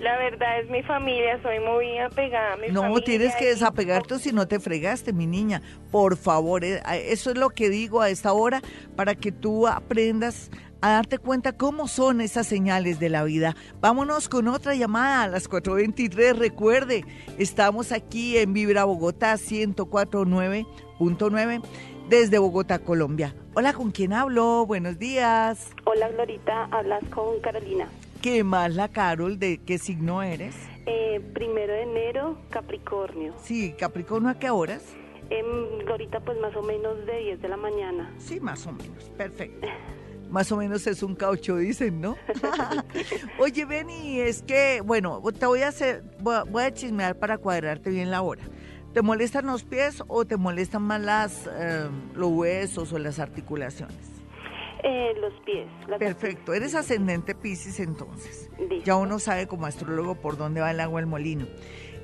la 0.00 0.16
verdad 0.16 0.60
es 0.60 0.70
mi 0.70 0.82
familia, 0.82 1.40
soy 1.42 1.58
muy 1.60 1.98
apegada 1.98 2.54
a 2.54 2.56
mi 2.56 2.68
no, 2.68 2.82
familia. 2.82 2.88
No, 2.88 3.04
tienes 3.04 3.36
que 3.36 3.46
desapegarte 3.46 4.18
si 4.18 4.32
no 4.32 4.48
te 4.48 4.58
fregaste, 4.58 5.12
mi 5.12 5.26
niña. 5.26 5.60
Por 5.90 6.16
favor, 6.16 6.64
eh, 6.64 6.80
eso 7.06 7.30
es 7.30 7.36
lo 7.36 7.50
que 7.50 7.68
digo 7.68 8.00
a 8.00 8.08
esta 8.08 8.32
hora 8.32 8.62
para 8.96 9.14
que 9.14 9.30
tú 9.30 9.66
aprendas 9.66 10.50
a 10.80 10.90
darte 10.90 11.18
cuenta 11.18 11.52
cómo 11.52 11.86
son 11.88 12.20
esas 12.20 12.46
señales 12.46 13.00
de 13.00 13.08
la 13.08 13.24
vida. 13.24 13.56
Vámonos 13.80 14.28
con 14.28 14.46
otra 14.48 14.74
llamada 14.74 15.22
a 15.22 15.28
las 15.28 15.48
4.23. 15.48 16.36
Recuerde, 16.36 17.06
estamos 17.38 17.92
aquí 17.92 18.36
en 18.38 18.52
Vibra 18.52 18.84
Bogotá 18.84 19.34
104.9.9 19.34 21.62
desde 22.08 22.38
Bogotá, 22.38 22.80
Colombia. 22.80 23.36
Hola, 23.54 23.72
¿con 23.72 23.92
quién 23.92 24.12
hablo? 24.12 24.66
Buenos 24.66 24.98
días. 24.98 25.70
Hola, 25.84 26.08
Glorita, 26.08 26.64
hablas 26.64 27.04
con 27.14 27.38
Carolina. 27.40 27.86
¿Qué 28.20 28.42
más 28.44 28.74
la 28.74 28.88
Carol? 28.88 29.38
¿De 29.38 29.58
qué 29.58 29.78
signo 29.78 30.22
eres? 30.22 30.56
Eh, 30.86 31.20
primero 31.32 31.72
de 31.72 31.82
enero, 31.82 32.36
Capricornio. 32.50 33.32
Sí, 33.42 33.74
Capricornio, 33.78 34.30
¿a 34.30 34.38
qué 34.38 34.50
horas? 34.50 34.82
Eh, 35.30 35.42
Glorita, 35.84 36.20
pues 36.20 36.38
más 36.40 36.54
o 36.56 36.62
menos 36.62 37.06
de 37.06 37.18
10 37.18 37.42
de 37.42 37.48
la 37.48 37.56
mañana. 37.56 38.12
Sí, 38.18 38.40
más 38.40 38.66
o 38.66 38.72
menos, 38.72 39.04
perfecto. 39.16 39.66
más 40.30 40.50
o 40.52 40.56
menos 40.56 40.86
es 40.86 41.02
un 41.02 41.14
caucho, 41.14 41.56
dicen, 41.56 42.00
¿no? 42.00 42.16
Oye, 43.38 43.64
Benny, 43.64 44.20
es 44.20 44.42
que, 44.42 44.80
bueno, 44.84 45.20
te 45.38 45.46
voy 45.46 45.62
a 45.62 45.68
hacer, 45.68 46.02
voy 46.20 46.62
a, 46.62 46.72
chismear 46.72 47.18
para 47.18 47.38
cuadrarte 47.38 47.90
bien 47.90 48.10
la 48.10 48.22
hora. 48.22 48.42
¿Te 48.94 49.02
molestan 49.02 49.46
los 49.46 49.62
pies 49.64 50.02
o 50.08 50.24
te 50.24 50.36
molestan 50.36 50.82
más 50.82 51.00
las, 51.00 51.46
em, 51.46 52.12
los 52.14 52.30
huesos 52.30 52.92
o 52.92 52.98
las 52.98 53.18
articulaciones? 53.18 53.96
Eh, 54.82 55.12
los 55.20 55.32
pies. 55.44 55.68
Perfecto, 55.98 56.54
eres 56.54 56.74
ascendente 56.74 57.34
Pisces 57.34 57.80
entonces. 57.80 58.48
Ya 58.84 58.96
uno 58.96 59.18
sabe 59.18 59.46
como 59.46 59.66
astrólogo 59.66 60.14
por 60.14 60.36
dónde 60.38 60.60
va 60.60 60.70
el 60.70 60.80
agua 60.80 61.00
al 61.00 61.06
molino. 61.06 61.46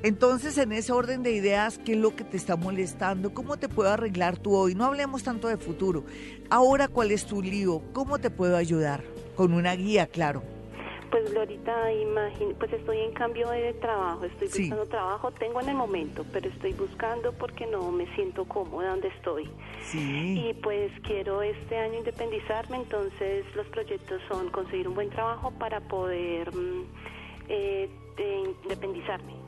Entonces, 0.03 0.59
en 0.59 0.73
ese 0.73 0.93
orden 0.93 1.23
de 1.23 1.33
ideas, 1.33 1.79
¿qué 1.79 1.93
es 1.93 1.99
lo 1.99 2.15
que 2.15 2.25
te 2.25 2.37
está 2.37 2.57
molestando? 2.57 3.33
¿Cómo 3.33 3.57
te 3.57 3.69
puedo 3.69 3.91
arreglar 3.91 4.37
tú 4.37 4.55
hoy? 4.55 4.75
No 4.75 4.85
hablemos 4.85 5.23
tanto 5.23 5.49
de 5.49 5.57
futuro. 5.57 6.05
Ahora, 6.51 6.89
¿cuál 6.89 7.11
es 7.11 7.27
tu 7.27 7.43
lío? 7.43 7.83
¿Cómo 7.93 8.19
te 8.19 8.31
puedo 8.31 8.57
ayudar? 8.57 9.03
Con 9.35 9.53
una 9.53 9.75
guía, 9.75 10.07
claro. 10.07 10.43
Pues 11.11 11.31
Glorita, 11.31 11.93
imagine, 11.93 12.55
pues 12.59 12.73
estoy 12.73 12.99
en 12.99 13.13
cambio 13.13 13.49
de 13.51 13.73
trabajo, 13.75 14.25
estoy 14.25 14.49
buscando 14.49 14.87
trabajo, 14.87 15.31
tengo 15.31 15.61
en 15.61 15.69
el 15.69 15.75
momento, 15.77 16.27
pero 16.33 16.49
estoy 16.49 16.73
buscando 16.73 17.33
porque 17.33 17.65
no 17.67 17.91
me 17.93 18.13
siento 18.17 18.45
cómoda 18.45 18.91
donde 18.91 19.09
estoy. 19.09 19.49
Sí. 19.83 20.49
Y 20.49 20.55
pues 20.55 20.91
quiero 21.05 21.43
este 21.43 21.77
año 21.77 21.99
independizarme, 21.99 22.79
entonces 22.79 23.45
los 23.55 23.67
proyectos 23.69 24.21
son 24.29 24.51
conseguir 24.51 24.89
un 24.89 24.95
buen 24.95 25.11
trabajo 25.11 25.53
para 25.53 25.81
poder 25.81 26.55
mm, 26.55 26.85
eh, 27.49 27.89
independizarme. 28.65 29.46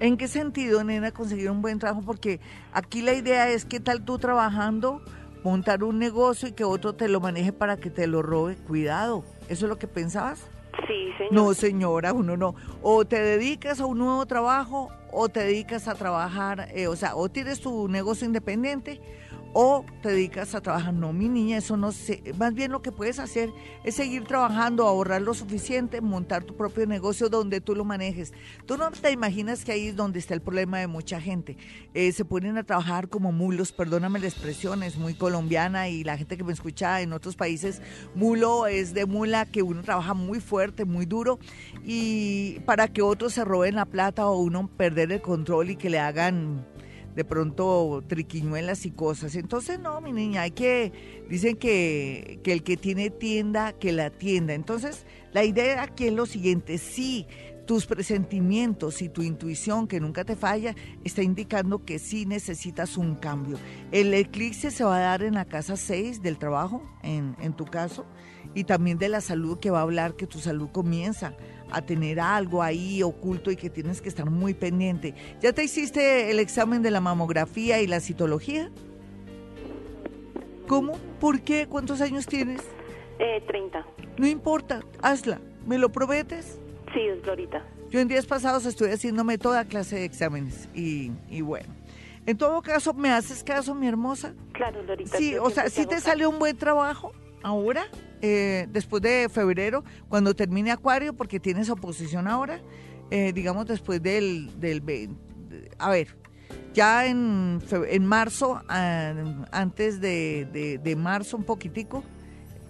¿En 0.00 0.16
qué 0.16 0.28
sentido, 0.28 0.82
nena, 0.82 1.12
conseguir 1.12 1.50
un 1.50 1.60
buen 1.60 1.78
trabajo? 1.78 2.02
Porque 2.04 2.40
aquí 2.72 3.02
la 3.02 3.12
idea 3.12 3.50
es 3.50 3.66
que 3.66 3.80
tal 3.80 4.02
tú 4.02 4.18
trabajando, 4.18 5.02
montar 5.44 5.84
un 5.84 5.98
negocio 5.98 6.48
y 6.48 6.52
que 6.52 6.64
otro 6.64 6.94
te 6.94 7.06
lo 7.06 7.20
maneje 7.20 7.52
para 7.52 7.76
que 7.76 7.90
te 7.90 8.06
lo 8.06 8.22
robe. 8.22 8.56
Cuidado, 8.56 9.24
¿eso 9.50 9.66
es 9.66 9.68
lo 9.68 9.78
que 9.78 9.86
pensabas? 9.86 10.48
Sí, 10.86 11.12
señora. 11.18 11.28
No, 11.30 11.52
señora, 11.52 12.12
uno 12.14 12.38
no. 12.38 12.54
O 12.80 13.04
te 13.04 13.20
dedicas 13.20 13.78
a 13.80 13.84
un 13.84 13.98
nuevo 13.98 14.24
trabajo 14.24 14.88
o 15.12 15.28
te 15.28 15.40
dedicas 15.40 15.86
a 15.86 15.94
trabajar, 15.94 16.68
eh, 16.74 16.86
o 16.86 16.96
sea, 16.96 17.14
o 17.14 17.28
tienes 17.28 17.60
tu 17.60 17.86
negocio 17.88 18.26
independiente 18.26 19.02
o 19.52 19.84
te 20.02 20.10
dedicas 20.10 20.54
a 20.54 20.60
trabajar. 20.60 20.94
No, 20.94 21.12
mi 21.12 21.28
niña, 21.28 21.58
eso 21.58 21.76
no 21.76 21.92
sé. 21.92 22.22
Más 22.38 22.54
bien 22.54 22.72
lo 22.72 22.82
que 22.82 22.92
puedes 22.92 23.18
hacer 23.18 23.50
es 23.84 23.94
seguir 23.94 24.24
trabajando, 24.24 24.86
ahorrar 24.86 25.22
lo 25.22 25.34
suficiente, 25.34 26.00
montar 26.00 26.44
tu 26.44 26.56
propio 26.56 26.86
negocio 26.86 27.28
donde 27.28 27.60
tú 27.60 27.74
lo 27.74 27.84
manejes. 27.84 28.32
Tú 28.66 28.76
no 28.76 28.90
te 28.90 29.10
imaginas 29.10 29.64
que 29.64 29.72
ahí 29.72 29.88
es 29.88 29.96
donde 29.96 30.18
está 30.18 30.34
el 30.34 30.40
problema 30.40 30.78
de 30.78 30.86
mucha 30.86 31.20
gente. 31.20 31.56
Eh, 31.94 32.12
se 32.12 32.24
ponen 32.24 32.56
a 32.58 32.64
trabajar 32.64 33.08
como 33.08 33.32
mulos, 33.32 33.72
perdóname 33.72 34.20
la 34.20 34.26
expresión, 34.26 34.82
es 34.82 34.96
muy 34.96 35.14
colombiana 35.14 35.88
y 35.88 36.04
la 36.04 36.16
gente 36.16 36.36
que 36.36 36.44
me 36.44 36.52
escucha 36.52 37.00
en 37.00 37.12
otros 37.12 37.36
países, 37.36 37.82
mulo 38.14 38.66
es 38.66 38.94
de 38.94 39.06
mula 39.06 39.46
que 39.46 39.62
uno 39.62 39.82
trabaja 39.82 40.14
muy 40.14 40.40
fuerte, 40.40 40.84
muy 40.84 41.06
duro 41.06 41.38
y 41.84 42.60
para 42.60 42.88
que 42.88 43.02
otros 43.02 43.34
se 43.34 43.44
roben 43.44 43.74
la 43.74 43.86
plata 43.86 44.26
o 44.26 44.38
uno 44.38 44.68
perder 44.76 45.12
el 45.12 45.20
control 45.20 45.70
y 45.70 45.76
que 45.76 45.90
le 45.90 45.98
hagan 45.98 46.66
de 47.14 47.24
pronto 47.24 48.02
triquiñuelas 48.06 48.86
y 48.86 48.90
cosas. 48.90 49.34
Entonces, 49.34 49.80
no, 49.80 50.00
mi 50.00 50.12
niña, 50.12 50.42
hay 50.42 50.52
que, 50.52 50.92
dicen 51.28 51.56
que, 51.56 52.40
que 52.42 52.52
el 52.52 52.62
que 52.62 52.76
tiene 52.76 53.10
tienda, 53.10 53.72
que 53.72 53.92
la 53.92 54.10
tienda. 54.10 54.54
Entonces, 54.54 55.06
la 55.32 55.44
idea 55.44 55.82
aquí 55.82 56.06
es 56.06 56.12
lo 56.12 56.26
siguiente, 56.26 56.78
sí, 56.78 57.26
tus 57.66 57.86
presentimientos 57.86 59.00
y 59.00 59.08
tu 59.08 59.22
intuición, 59.22 59.86
que 59.86 60.00
nunca 60.00 60.24
te 60.24 60.34
falla, 60.34 60.74
está 61.04 61.22
indicando 61.22 61.84
que 61.84 62.00
sí 62.00 62.26
necesitas 62.26 62.96
un 62.96 63.14
cambio. 63.14 63.58
El 63.92 64.12
eclipse 64.12 64.72
se 64.72 64.82
va 64.82 64.96
a 64.96 65.00
dar 65.00 65.22
en 65.22 65.34
la 65.34 65.44
casa 65.44 65.76
6 65.76 66.20
del 66.20 66.36
trabajo, 66.36 66.82
en, 67.04 67.36
en 67.40 67.52
tu 67.52 67.66
caso, 67.66 68.06
y 68.54 68.64
también 68.64 68.98
de 68.98 69.08
la 69.08 69.20
salud 69.20 69.60
que 69.60 69.70
va 69.70 69.78
a 69.78 69.82
hablar 69.82 70.16
que 70.16 70.26
tu 70.26 70.40
salud 70.40 70.70
comienza 70.72 71.36
a 71.72 71.82
tener 71.82 72.20
algo 72.20 72.62
ahí 72.62 73.02
oculto 73.02 73.50
y 73.50 73.56
que 73.56 73.70
tienes 73.70 74.00
que 74.00 74.08
estar 74.08 74.30
muy 74.30 74.54
pendiente. 74.54 75.14
¿Ya 75.40 75.52
te 75.52 75.64
hiciste 75.64 76.30
el 76.30 76.38
examen 76.38 76.82
de 76.82 76.90
la 76.90 77.00
mamografía 77.00 77.80
y 77.80 77.86
la 77.86 78.00
citología? 78.00 78.70
¿Cómo? 80.66 80.92
¿Por 81.18 81.40
qué? 81.40 81.66
¿Cuántos 81.66 82.00
años 82.00 82.26
tienes? 82.26 82.60
Eh, 83.18 83.42
30. 83.46 83.84
No 84.18 84.26
importa, 84.26 84.82
hazla. 85.02 85.40
¿Me 85.66 85.78
lo 85.78 85.90
prometes? 85.90 86.58
Sí, 86.94 87.00
es 87.00 87.22
Glorita. 87.22 87.64
Yo 87.90 88.00
en 88.00 88.08
días 88.08 88.26
pasados 88.26 88.66
estoy 88.66 88.90
haciéndome 88.90 89.36
toda 89.36 89.64
clase 89.64 89.96
de 89.96 90.04
exámenes 90.04 90.68
y, 90.74 91.10
y 91.28 91.40
bueno. 91.40 91.74
En 92.26 92.36
todo 92.38 92.62
caso, 92.62 92.94
¿me 92.94 93.10
haces 93.10 93.42
caso, 93.42 93.74
mi 93.74 93.88
hermosa? 93.88 94.34
Claro, 94.52 94.82
Glorita. 94.84 95.18
Sí, 95.18 95.36
o 95.36 95.50
sea, 95.50 95.68
¿sí 95.68 95.86
te 95.86 96.00
salió 96.00 96.30
un 96.30 96.38
buen 96.38 96.56
trabajo 96.56 97.12
ahora? 97.42 97.86
Eh, 98.22 98.66
después 98.70 99.02
de 99.02 99.28
febrero, 99.30 99.84
cuando 100.08 100.34
termine 100.34 100.70
Acuario, 100.70 101.14
porque 101.14 101.40
tienes 101.40 101.70
oposición 101.70 102.28
ahora, 102.28 102.60
eh, 103.10 103.32
digamos 103.32 103.66
después 103.66 104.02
del, 104.02 104.60
del... 104.60 104.82
A 105.78 105.90
ver, 105.90 106.16
ya 106.74 107.06
en, 107.06 107.60
en 107.88 108.06
marzo, 108.06 108.60
antes 108.68 110.00
de, 110.00 110.78
de, 110.82 110.96
marzo 110.96 111.36
un 111.36 111.44
poquitico, 111.44 112.04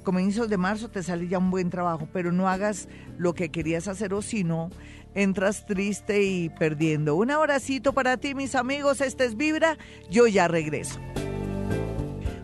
comienzos 0.05 0.49
de 0.49 0.57
marzo 0.57 0.89
te 0.89 1.03
sale 1.03 1.29
ya 1.29 1.39
un 1.39 1.51
buen 1.51 1.69
trabajo, 1.69 2.09
pero 2.13 2.33
no 2.33 2.49
hagas 2.49 2.89
lo 3.19 3.35
que 3.35 3.51
querías 3.51 3.89
hacer 3.89 4.15
o 4.15 4.23
si 4.23 4.45
no, 4.45 4.71
entras 5.15 5.67
triste 5.67 6.23
y 6.23 6.49
perdiendo. 6.49 7.17
Un 7.17 7.31
abracito 7.31 7.93
para 7.93 8.17
ti, 8.17 8.35
mis 8.35 8.55
amigos, 8.55 9.01
este 9.01 9.25
es 9.25 9.37
Vibra, 9.37 9.77
yo 10.11 10.27
ya 10.27 10.49
regreso. 10.49 10.99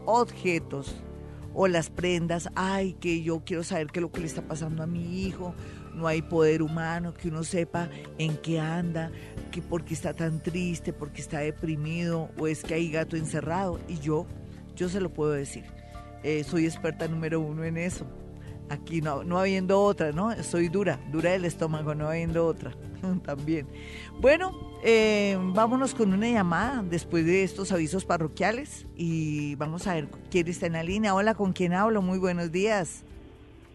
objetos 0.06 0.94
o 1.54 1.70
las 1.70 1.90
prendas. 1.90 2.50
Ay, 2.54 2.98
que 3.00 3.24
yo 3.24 3.44
quiero 3.46 3.64
saber 3.64 3.88
qué 3.88 4.00
es 4.00 4.02
lo 4.02 4.12
que 4.12 4.20
le 4.20 4.26
está 4.28 4.42
pasando 4.42 4.84
a 4.84 4.88
mi 4.88 5.22
hijo 5.26 5.56
no 5.98 6.08
hay 6.08 6.22
poder 6.22 6.62
humano 6.62 7.14
que 7.14 7.30
uno 7.30 7.44
sepa 7.44 7.90
en 8.18 8.38
qué 8.38 8.60
anda, 8.60 9.12
que 9.52 9.62
por 9.62 9.84
qué 9.84 9.94
está 9.94 10.14
tan 10.14 10.42
triste, 10.42 10.94
por 10.94 11.12
qué 11.12 11.22
está 11.22 11.40
deprimido 11.40 12.30
o 12.38 12.48
es 12.48 12.64
que 12.64 12.76
hay 12.76 12.92
gato 12.92 13.18
encerrado. 13.18 13.80
Y 13.88 14.00
yo, 14.00 14.26
yo 14.76 14.88
se 14.88 15.02
lo 15.02 15.10
puedo 15.10 15.32
decir. 15.32 15.66
Eh, 16.24 16.44
soy 16.44 16.66
experta 16.66 17.08
número 17.08 17.40
uno 17.40 17.64
en 17.64 17.78
eso. 17.78 18.06
Aquí 18.70 19.02
no, 19.02 19.24
no 19.24 19.40
habiendo 19.40 19.82
otra, 19.82 20.12
¿no? 20.12 20.32
Soy 20.44 20.68
dura, 20.68 21.00
dura 21.12 21.32
del 21.32 21.46
estómago, 21.46 21.96
no 21.96 22.10
habiendo 22.10 22.46
otra 22.46 22.74
también. 23.24 23.68
Bueno, 24.20 24.52
eh, 24.84 25.38
vámonos 25.54 25.96
con 25.96 26.14
una 26.14 26.30
llamada 26.30 26.84
después 26.84 27.26
de 27.26 27.44
estos 27.44 27.72
avisos 27.72 28.06
parroquiales 28.06 28.86
y 28.96 29.56
vamos 29.56 29.88
a 29.88 29.96
ver 29.96 30.10
quién 30.30 30.48
está 30.48 30.66
en 30.68 30.74
la 30.74 30.84
línea. 30.84 31.16
Hola, 31.16 31.34
¿con 31.34 31.54
quién 31.54 31.74
hablo? 31.74 32.02
Muy 32.02 32.20
buenos 32.20 32.52
días. 32.52 33.04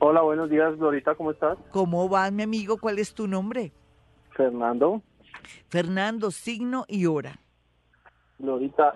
Hola, 0.04 0.20
buenos 0.22 0.50
días, 0.50 0.76
Glorita, 0.78 1.14
¿cómo 1.14 1.30
estás? 1.30 1.56
¿Cómo 1.70 2.08
vas, 2.08 2.32
mi 2.32 2.42
amigo? 2.42 2.76
¿Cuál 2.76 2.98
es 2.98 3.14
tu 3.14 3.28
nombre? 3.28 3.70
Fernando. 4.32 5.00
Fernando, 5.68 6.32
signo 6.32 6.84
y 6.88 7.06
hora. 7.06 7.38
Glorita, 8.36 8.94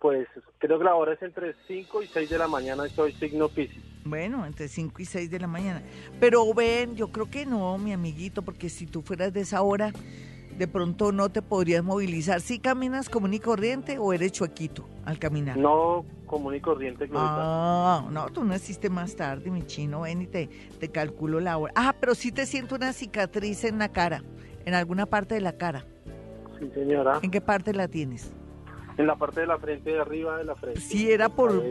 pues 0.00 0.26
creo 0.58 0.78
que 0.80 0.84
la 0.84 0.96
hora 0.96 1.12
es 1.12 1.22
entre 1.22 1.54
5 1.68 2.02
y 2.02 2.08
6 2.08 2.30
de 2.30 2.38
la 2.38 2.48
mañana, 2.48 2.88
soy 2.88 3.12
signo 3.12 3.48
Piscis. 3.48 3.84
Bueno, 4.04 4.44
entre 4.44 4.66
5 4.66 5.00
y 5.00 5.04
6 5.04 5.30
de 5.30 5.38
la 5.38 5.46
mañana. 5.46 5.80
Pero 6.18 6.52
ven, 6.52 6.96
yo 6.96 7.12
creo 7.12 7.30
que 7.30 7.46
no, 7.46 7.78
mi 7.78 7.92
amiguito, 7.92 8.42
porque 8.42 8.68
si 8.68 8.88
tú 8.88 9.02
fueras 9.02 9.32
de 9.32 9.42
esa 9.42 9.62
hora, 9.62 9.92
de 10.58 10.66
pronto 10.66 11.12
no 11.12 11.28
te 11.28 11.40
podrías 11.40 11.84
movilizar. 11.84 12.40
¿Sí 12.40 12.58
caminas 12.58 13.08
común 13.08 13.32
y 13.32 13.38
corriente 13.38 13.98
o 14.00 14.12
eres 14.12 14.32
chuequito 14.32 14.88
al 15.04 15.20
caminar? 15.20 15.56
No, 15.56 16.04
común 16.28 16.54
y 16.54 16.60
corriente, 16.60 17.08
Ah, 17.14 18.06
no, 18.10 18.26
tú 18.26 18.44
naciste 18.44 18.88
más 18.88 19.16
tarde, 19.16 19.50
mi 19.50 19.64
chino, 19.64 20.02
ven 20.02 20.22
y 20.22 20.26
te, 20.28 20.48
te 20.78 20.90
calculo 20.90 21.40
la 21.40 21.58
hora. 21.58 21.72
Ah, 21.74 21.96
pero 21.98 22.14
sí 22.14 22.30
te 22.30 22.46
siento 22.46 22.76
una 22.76 22.92
cicatriz 22.92 23.64
en 23.64 23.80
la 23.80 23.88
cara, 23.88 24.22
en 24.64 24.74
alguna 24.74 25.06
parte 25.06 25.34
de 25.34 25.40
la 25.40 25.56
cara. 25.56 25.84
Sí, 26.60 26.70
señora. 26.74 27.18
¿En 27.22 27.30
qué 27.30 27.40
parte 27.40 27.72
la 27.72 27.88
tienes? 27.88 28.32
En 28.96 29.06
la 29.06 29.14
parte 29.14 29.42
de 29.42 29.46
la 29.46 29.58
frente, 29.58 29.90
de 29.90 30.00
arriba 30.00 30.36
de 30.38 30.44
la 30.44 30.56
frente. 30.56 30.80
Sí, 30.80 31.08
era 31.10 31.28
por... 31.28 31.62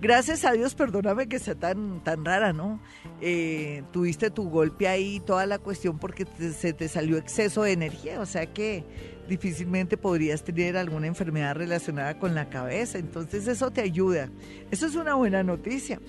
Gracias 0.00 0.44
a 0.44 0.52
Dios, 0.52 0.76
perdóname 0.76 1.28
que 1.28 1.40
sea 1.40 1.56
tan, 1.56 2.02
tan 2.04 2.24
rara, 2.24 2.52
¿no? 2.52 2.80
Eh, 3.20 3.82
tuviste 3.90 4.30
tu 4.30 4.48
golpe 4.48 4.86
ahí, 4.86 5.18
toda 5.18 5.46
la 5.46 5.58
cuestión 5.58 5.98
porque 5.98 6.24
se 6.26 6.72
te 6.72 6.86
salió 6.86 7.16
exceso 7.16 7.64
de 7.64 7.72
energía, 7.72 8.20
o 8.20 8.26
sea 8.26 8.46
que 8.46 8.84
difícilmente 9.30 9.96
podrías 9.96 10.42
tener 10.42 10.76
alguna 10.76 11.06
enfermedad 11.06 11.54
relacionada 11.54 12.18
con 12.18 12.34
la 12.34 12.50
cabeza, 12.50 12.98
entonces 12.98 13.46
eso 13.46 13.70
te 13.70 13.80
ayuda. 13.80 14.28
Eso 14.70 14.86
es 14.86 14.96
una 14.96 15.14
buena 15.14 15.42
noticia. 15.44 16.00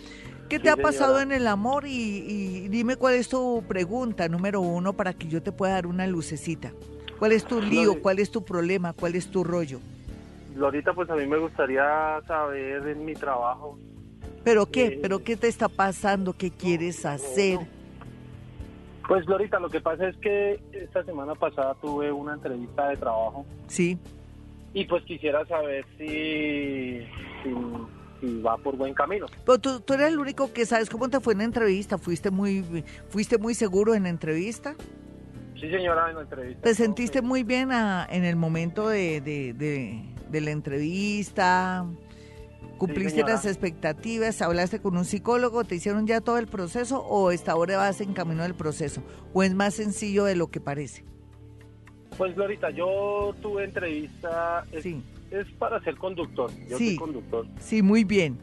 ¿Qué 0.50 0.60
te 0.60 0.70
ha 0.70 0.76
pasado 0.76 1.22
en 1.22 1.32
el 1.32 1.48
amor? 1.48 1.86
Y, 1.86 1.92
y, 1.92 2.68
dime 2.68 2.98
cuál 2.98 3.14
es 3.14 3.30
tu 3.30 3.64
pregunta 3.68 4.28
número 4.28 4.60
uno 4.60 4.92
para 4.92 5.14
que 5.14 5.28
yo 5.28 5.42
te 5.42 5.54
pueda 5.54 5.76
dar 5.76 5.88
una 5.88 6.06
lucecita. 6.08 6.74
¿Cuál 7.20 7.32
es 7.32 7.46
tu 7.46 7.62
lío? 7.62 8.02
¿Cuál 8.02 8.20
es 8.20 8.32
tu 8.32 8.44
problema? 8.44 8.92
¿Cuál 8.92 9.16
es 9.16 9.28
tu 9.28 9.44
rollo? 9.44 9.80
Lorita, 10.56 10.94
pues 10.94 11.10
a 11.10 11.16
mí 11.16 11.26
me 11.28 11.38
gustaría 11.38 12.20
saber 12.28 12.86
en 12.88 13.06
mi 13.06 13.14
trabajo. 13.14 13.78
¿Pero 14.44 14.66
qué? 14.66 14.86
Eh, 14.88 15.00
¿Pero 15.02 15.24
qué 15.24 15.38
te 15.38 15.48
está 15.48 15.70
pasando? 15.70 16.34
¿Qué 16.34 16.50
quieres 16.50 17.06
hacer? 17.06 17.60
Pues 19.12 19.28
Lorita, 19.28 19.60
lo 19.60 19.70
que 19.70 19.82
pasa 19.82 20.08
es 20.08 20.16
que 20.16 20.58
esta 20.72 21.04
semana 21.04 21.36
pasada 21.36 21.76
tuve 21.82 22.14
una 22.14 22.34
entrevista 22.34 22.88
de 22.88 22.96
trabajo. 22.96 23.46
Sí. 23.68 24.00
Y 24.74 24.86
pues 24.86 25.04
quisiera 25.04 25.46
saber 25.48 25.86
si, 25.98 27.06
si, 27.44 28.42
va 28.42 28.56
por 28.56 28.78
buen 28.78 28.94
camino. 28.94 29.26
Pero 29.46 29.60
tú, 29.60 29.82
tú, 29.82 29.96
eres 29.96 30.14
el 30.14 30.18
único 30.20 30.54
que 30.54 30.66
sabes 30.66 30.90
cómo 30.90 31.10
te 31.10 31.20
fue 31.20 31.34
en 31.34 31.40
la 31.40 31.44
entrevista. 31.44 31.98
¿Fuiste 31.98 32.32
muy, 32.32 32.86
fuiste 33.10 33.38
muy 33.38 33.54
seguro 33.54 33.96
en 33.96 34.04
la 34.04 34.10
entrevista? 34.10 34.76
Sí, 35.60 35.70
señora, 35.70 36.10
en 36.10 36.16
la 36.16 36.22
entrevista. 36.22 36.62
¿Te 36.62 36.74
sentiste 36.74 37.22
muy 37.22 37.44
bien 37.44 37.70
en 37.74 38.24
el 38.24 38.38
momento 38.38 38.88
de 38.88 39.20
de 39.20 40.40
la 40.40 40.52
entrevista? 40.52 41.86
¿Cumpliste 42.78 43.22
las 43.22 43.46
expectativas? 43.46 44.42
¿Hablaste 44.42 44.80
con 44.80 44.98
un 44.98 45.06
psicólogo? 45.06 45.64
¿Te 45.64 45.76
hicieron 45.76 46.08
ya 46.08 46.20
todo 46.20 46.40
el 46.40 46.48
proceso 46.48 47.00
o 47.00 47.30
esta 47.30 47.56
hora 47.56 47.78
vas 47.78 48.02
en 48.02 48.14
camino 48.14 48.42
del 48.42 48.56
proceso? 48.56 49.04
¿O 49.34 49.44
es 49.44 49.54
más 49.54 49.76
sencillo 49.76 50.24
de 50.26 50.36
lo 50.36 50.48
que 50.50 50.60
parece? 50.60 51.04
Pues 52.18 52.36
Glorita, 52.36 52.72
yo 52.72 53.36
tuve 53.42 53.66
entrevista, 53.66 54.66
es, 54.72 54.84
sí. 54.84 55.04
es 55.30 55.48
para 55.60 55.80
ser 55.84 55.96
conductor, 55.98 56.52
yo 56.68 56.78
sí. 56.78 56.88
soy 56.88 56.96
conductor. 56.96 57.48
Sí, 57.60 57.82
muy 57.82 58.04
bien. 58.04 58.38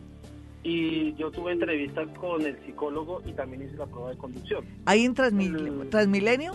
Y 0.63 1.15
yo 1.15 1.31
tuve 1.31 1.53
entrevista 1.53 2.05
con 2.15 2.43
el 2.43 2.57
psicólogo 2.65 3.23
y 3.27 3.33
también 3.33 3.63
hice 3.63 3.77
la 3.77 3.87
prueba 3.87 4.11
de 4.11 4.19
conducción. 4.19 4.65
¿Ahí 4.87 5.05
en 5.05 5.15
Transmilenio? 5.15 6.55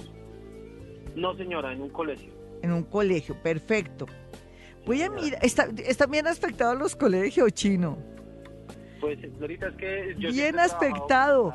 No 1.15 1.35
señora, 1.35 1.73
en 1.73 1.81
un 1.81 1.89
colegio. 1.89 2.31
En 2.61 2.71
un 2.71 2.83
colegio, 2.83 3.35
perfecto. 3.41 4.05
Voy 4.85 5.01
a 5.01 5.09
mirar, 5.09 5.39
¿está, 5.41 5.67
¿están 5.85 6.11
bien 6.11 6.27
aspectados 6.27 6.77
los 6.77 6.95
colegios, 6.95 7.53
chino? 7.53 7.97
Pues 8.99 9.17
ahorita 9.39 9.67
es 9.67 9.75
que... 9.75 10.15
Yo 10.19 10.31
bien 10.31 10.59
aspectado. 10.59 11.53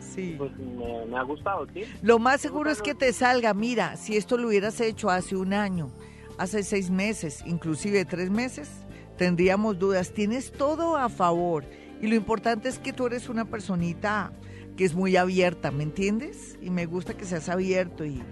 sí. 0.00 0.34
pues 0.36 0.50
me, 0.56 1.16
ha 1.16 1.22
gustado, 1.22 1.66
¿sí? 1.72 1.84
Lo 2.02 2.18
más 2.18 2.40
seguro 2.40 2.70
es 2.70 2.82
que 2.82 2.94
te 2.94 3.12
salga, 3.12 3.54
mira, 3.54 3.96
si 3.96 4.16
esto 4.16 4.36
lo 4.36 4.48
hubieras 4.48 4.80
hecho 4.80 5.10
hace 5.10 5.36
un 5.36 5.52
año, 5.52 5.92
hace 6.38 6.64
seis 6.64 6.90
meses, 6.90 7.42
inclusive 7.46 8.04
tres 8.04 8.30
meses, 8.30 8.68
tendríamos 9.16 9.78
dudas. 9.78 10.12
Tienes 10.12 10.50
todo 10.50 10.96
a 10.96 11.08
favor 11.08 11.64
y 12.00 12.08
lo 12.08 12.16
importante 12.16 12.68
es 12.68 12.78
que 12.78 12.92
tú 12.92 13.06
eres 13.06 13.28
una 13.28 13.44
personita 13.44 14.32
que 14.76 14.84
es 14.84 14.94
muy 14.94 15.16
abierta, 15.16 15.70
¿me 15.70 15.84
entiendes? 15.84 16.58
Y 16.60 16.70
me 16.70 16.86
gusta 16.86 17.14
que 17.14 17.26
seas 17.26 17.48
abierto 17.48 18.04
y, 18.04 18.22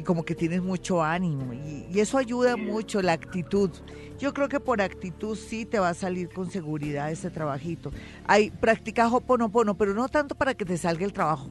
como 0.00 0.24
que 0.24 0.34
tienes 0.34 0.62
mucho 0.62 1.02
ánimo 1.02 1.52
y, 1.52 1.86
y, 1.92 2.00
eso 2.00 2.16
ayuda 2.16 2.56
mucho, 2.56 3.02
la 3.02 3.12
actitud. 3.12 3.70
Yo 4.22 4.32
creo 4.32 4.48
que 4.48 4.60
por 4.60 4.80
actitud 4.80 5.36
sí 5.36 5.66
te 5.66 5.80
va 5.80 5.88
a 5.88 5.94
salir 5.94 6.28
con 6.28 6.48
seguridad 6.48 7.10
ese 7.10 7.28
trabajito. 7.28 7.90
Hay, 8.24 8.52
practica 8.52 9.08
hoponopono, 9.08 9.76
pero 9.76 9.94
no 9.94 10.08
tanto 10.08 10.36
para 10.36 10.54
que 10.54 10.64
te 10.64 10.78
salga 10.78 11.04
el 11.04 11.12
trabajo, 11.12 11.50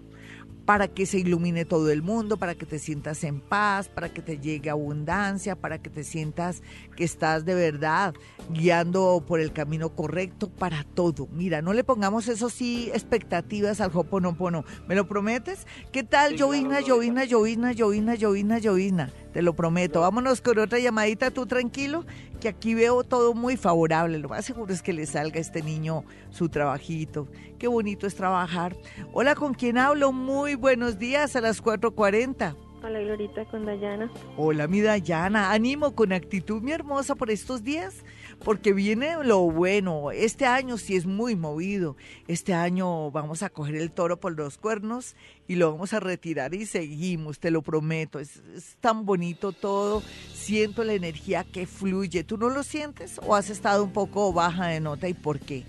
para 0.63 0.88
que 0.88 1.05
se 1.05 1.19
ilumine 1.19 1.65
todo 1.65 1.91
el 1.91 2.01
mundo, 2.01 2.38
para 2.38 2.55
que 2.55 2.65
te 2.65 2.79
sientas 2.79 3.25
en 3.25 3.41
paz, 3.41 3.89
para 3.89 4.07
que 4.07 4.21
te 4.21 4.38
llegue 4.38 4.69
abundancia, 4.69 5.57
para 5.57 5.79
que 5.79 5.89
te 5.89 6.05
sientas 6.05 6.63
que 6.95 7.03
estás 7.03 7.43
de 7.43 7.55
verdad 7.55 8.13
guiando 8.49 9.21
por 9.27 9.41
el 9.41 9.51
camino 9.51 9.89
correcto 9.89 10.49
para 10.49 10.86
todo. 10.86 11.27
Mira, 11.34 11.62
no 11.62 11.73
le 11.73 11.84
pongamos 11.84 12.29
eso 12.29 12.49
sí 12.49 12.89
expectativas 12.93 13.81
al 13.81 13.91
Hoponopono. 13.93 14.63
¿Me 14.88 14.95
lo 14.95 15.10
prometes? 15.10 15.67
¿Qué 15.91 16.03
tal, 16.03 16.38
llovina, 16.38 16.79
llovina, 16.79 17.25
llovina, 17.25 17.73
llovina, 17.73 18.15
llovina, 18.15 18.60
llovina? 18.60 19.12
Te 19.34 19.41
lo 19.41 19.54
prometo. 19.54 20.02
Vámonos 20.02 20.41
con 20.41 20.60
otra 20.60 20.80
llamadita, 20.80 21.32
tú 21.32 21.46
tranquilo, 21.46 22.06
que 22.39 22.50
aquí 22.50 22.76
veo 22.76 23.04
todo 23.04 23.34
muy 23.34 23.58
favorable. 23.58 24.17
Lo 24.20 24.30
más 24.30 24.46
seguro 24.46 24.74
es 24.74 24.82
que 24.82 24.94
le 24.94 25.06
salga 25.06 25.38
a 25.38 25.41
este 25.41 25.62
niño 25.62 26.04
su 26.30 26.50
trabajito. 26.50 27.28
Qué 27.58 27.67
bonito 27.67 28.08
es 28.08 28.15
trabajar. 28.15 28.76
Hola, 29.13 29.36
¿con 29.36 29.54
quién 29.54 29.78
hablo? 29.78 30.12
Muy 30.12 30.56
buenos 30.56 31.00
días 31.00 31.36
a 31.36 31.41
las 31.41 31.63
4.40. 31.63 32.56
Hola, 32.84 33.00
Glorita, 33.00 33.46
con 33.46 33.65
Dayana. 33.65 34.12
Hola, 34.38 34.67
mi 34.67 34.82
Dayana. 34.82 35.52
Ánimo 35.52 35.94
con 35.94 36.12
actitud, 36.12 36.62
mi 36.62 36.72
hermosa, 36.72 37.15
por 37.15 37.30
estos 37.30 37.63
días 37.63 38.04
porque 38.43 38.73
viene 38.73 39.15
lo 39.23 39.39
bueno. 39.41 40.12
Este 40.12 40.45
año 40.45 40.77
sí 40.77 40.95
es 40.95 41.06
muy 41.06 41.36
movido. 41.36 41.95
Este 42.27 42.54
año 42.54 43.12
vamos 43.12 43.43
a 43.43 43.49
coger 43.49 43.75
el 43.75 43.91
toro 43.91 44.19
por 44.19 44.38
los 44.38 44.58
cuernos 44.58 45.15
y 45.47 45.56
lo 45.56 45.71
vamos 45.71 45.93
a 45.93 45.99
retirar 45.99 46.54
y 46.54 46.65
seguimos, 46.65 47.39
te 47.39 47.51
lo 47.51 47.62
prometo. 47.62 48.19
Es, 48.19 48.41
tan 48.80 49.06
bonito 49.06 49.51
todo. 49.51 50.01
Siento 50.34 50.84
la 50.84 50.93
energía 50.93 51.43
que 51.43 51.65
fluye. 51.65 52.23
¿Tú 52.23 52.38
no 52.38 52.49
lo 52.49 52.63
sientes 52.63 53.19
o 53.25 53.36
has 53.36 53.49
estado 53.49 53.84
un 53.84 53.93
poco 53.93 54.34
baja 54.34 54.67
de 54.67 54.80
nota 54.80 55.08
y 55.08 55.13
por 55.13 55.39
qué? 55.39 55.63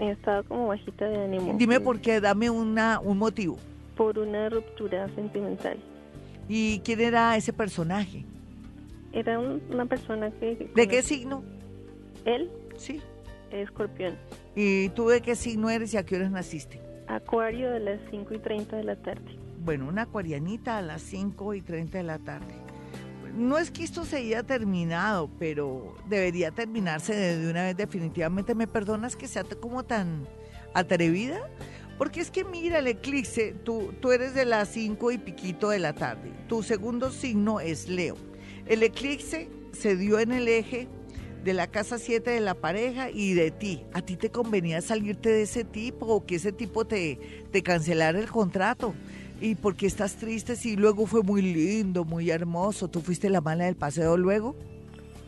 He 0.00 0.10
estado 0.10 0.44
como 0.44 0.68
bajita 0.68 1.06
de 1.06 1.24
ánimo. 1.24 1.54
Dime 1.58 1.80
por 1.80 2.00
qué, 2.00 2.20
dame 2.20 2.50
una, 2.50 3.00
un 3.00 3.18
motivo. 3.18 3.58
Por 3.96 4.18
una 4.18 4.48
ruptura 4.48 5.08
sentimental. 5.14 5.78
¿Y 6.48 6.80
quién 6.80 7.00
era 7.00 7.36
ese 7.36 7.52
personaje? 7.52 8.24
Era 9.12 9.38
una 9.38 9.86
persona 9.86 10.30
que... 10.30 10.70
¿De 10.74 10.88
qué 10.88 11.02
signo? 11.02 11.44
¿Él? 12.24 12.50
Sí. 12.76 13.00
Escorpión. 13.50 14.16
¿Y 14.54 14.88
tú 14.90 15.08
de 15.08 15.20
qué 15.20 15.36
signo 15.36 15.68
eres 15.70 15.92
y 15.94 15.96
a 15.96 16.04
qué 16.04 16.16
horas 16.16 16.30
naciste? 16.30 16.80
Acuario 17.06 17.70
de 17.70 17.80
las 17.80 18.00
5 18.10 18.34
y 18.34 18.38
30 18.38 18.76
de 18.76 18.84
la 18.84 18.96
tarde. 18.96 19.38
Bueno, 19.64 19.88
una 19.88 20.02
acuarianita 20.02 20.78
a 20.78 20.82
las 20.82 21.02
5 21.02 21.54
y 21.54 21.62
30 21.62 21.98
de 21.98 22.04
la 22.04 22.18
tarde. 22.18 22.54
No 23.36 23.58
es 23.58 23.70
que 23.70 23.84
esto 23.84 24.04
se 24.04 24.16
haya 24.18 24.42
terminado, 24.42 25.30
pero 25.38 25.94
debería 26.08 26.50
terminarse 26.50 27.14
de 27.14 27.50
una 27.50 27.64
vez 27.64 27.76
definitivamente. 27.76 28.54
¿Me 28.54 28.66
perdonas 28.66 29.16
que 29.16 29.26
sea 29.26 29.44
como 29.44 29.84
tan 29.84 30.26
atrevida? 30.74 31.48
Porque 31.96 32.20
es 32.20 32.30
que 32.30 32.44
mira 32.44 32.78
el 32.78 32.86
eclipse, 32.86 33.54
tú, 33.64 33.94
tú 34.00 34.12
eres 34.12 34.34
de 34.34 34.44
las 34.44 34.68
5 34.68 35.12
y 35.12 35.18
piquito 35.18 35.70
de 35.70 35.78
la 35.78 35.94
tarde. 35.94 36.32
Tu 36.48 36.62
segundo 36.62 37.10
signo 37.10 37.60
es 37.60 37.88
Leo. 37.88 38.16
El 38.66 38.82
eclipse 38.82 39.48
se 39.72 39.96
dio 39.96 40.18
en 40.18 40.32
el 40.32 40.48
eje 40.48 40.88
de 41.44 41.54
la 41.54 41.66
casa 41.66 41.98
7 41.98 42.30
de 42.30 42.40
la 42.40 42.54
pareja 42.54 43.10
y 43.10 43.34
de 43.34 43.50
ti. 43.50 43.84
¿A 43.92 44.02
ti 44.02 44.16
te 44.16 44.30
convenía 44.30 44.80
salirte 44.80 45.28
de 45.28 45.42
ese 45.42 45.64
tipo 45.64 46.06
o 46.06 46.24
que 46.24 46.36
ese 46.36 46.52
tipo 46.52 46.84
te, 46.84 47.18
te 47.50 47.62
cancelara 47.62 48.18
el 48.18 48.30
contrato? 48.30 48.94
¿Y 49.40 49.56
por 49.56 49.74
qué 49.74 49.86
estás 49.86 50.14
triste 50.16 50.54
si 50.54 50.76
luego 50.76 51.06
fue 51.06 51.22
muy 51.22 51.42
lindo, 51.42 52.04
muy 52.04 52.30
hermoso? 52.30 52.88
¿Tú 52.88 53.00
fuiste 53.00 53.28
la 53.28 53.40
mala 53.40 53.64
del 53.64 53.74
paseo 53.74 54.16
luego? 54.16 54.54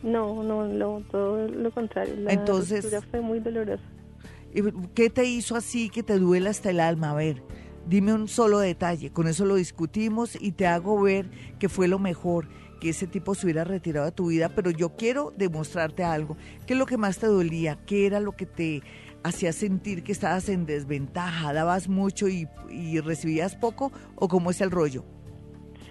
No, 0.03 0.41
no, 0.41 1.01
todo 1.11 1.47
lo 1.47 1.71
contrario. 1.71 2.15
La 2.17 2.31
Entonces, 2.31 2.87
fue 3.11 3.21
muy 3.21 3.39
dolorosa. 3.39 3.83
¿Qué 4.93 5.09
te 5.09 5.25
hizo 5.25 5.55
así 5.57 5.89
que 5.89 6.01
te 6.01 6.17
duele 6.17 6.49
hasta 6.49 6.69
el 6.69 6.79
alma? 6.79 7.11
A 7.11 7.15
ver, 7.15 7.43
dime 7.87 8.13
un 8.13 8.29
solo 8.29 8.59
detalle. 8.59 9.11
Con 9.11 9.27
eso 9.27 9.43
lo 9.43 9.55
discutimos 9.55 10.37
y 10.39 10.53
te 10.53 10.65
hago 10.65 11.01
ver 11.01 11.29
que 11.59 11.67
fue 11.67 11.89
lo 11.89 11.99
mejor 11.99 12.47
que 12.85 12.91
ese 12.91 13.07
tipo 13.07 13.33
se 13.33 13.47
hubiera 13.47 13.63
retirado 13.63 14.05
de 14.05 14.11
tu 14.11 14.27
vida, 14.27 14.49
pero 14.49 14.69
yo 14.69 14.89
quiero 14.95 15.33
demostrarte 15.35 16.03
algo. 16.03 16.37
¿Qué 16.67 16.73
es 16.73 16.79
lo 16.79 16.85
que 16.85 16.97
más 16.97 17.17
te 17.17 17.25
dolía? 17.25 17.79
¿Qué 17.87 18.05
era 18.05 18.19
lo 18.19 18.33
que 18.33 18.45
te 18.45 18.83
hacía 19.23 19.53
sentir 19.53 20.03
que 20.03 20.11
estabas 20.11 20.49
en 20.49 20.67
desventaja? 20.67 21.51
¿Dabas 21.51 21.89
mucho 21.89 22.27
y, 22.27 22.47
recibías 23.01 23.55
poco? 23.55 23.91
¿O 24.13 24.27
cómo 24.27 24.51
es 24.51 24.61
el 24.61 24.69
rollo? 24.69 25.03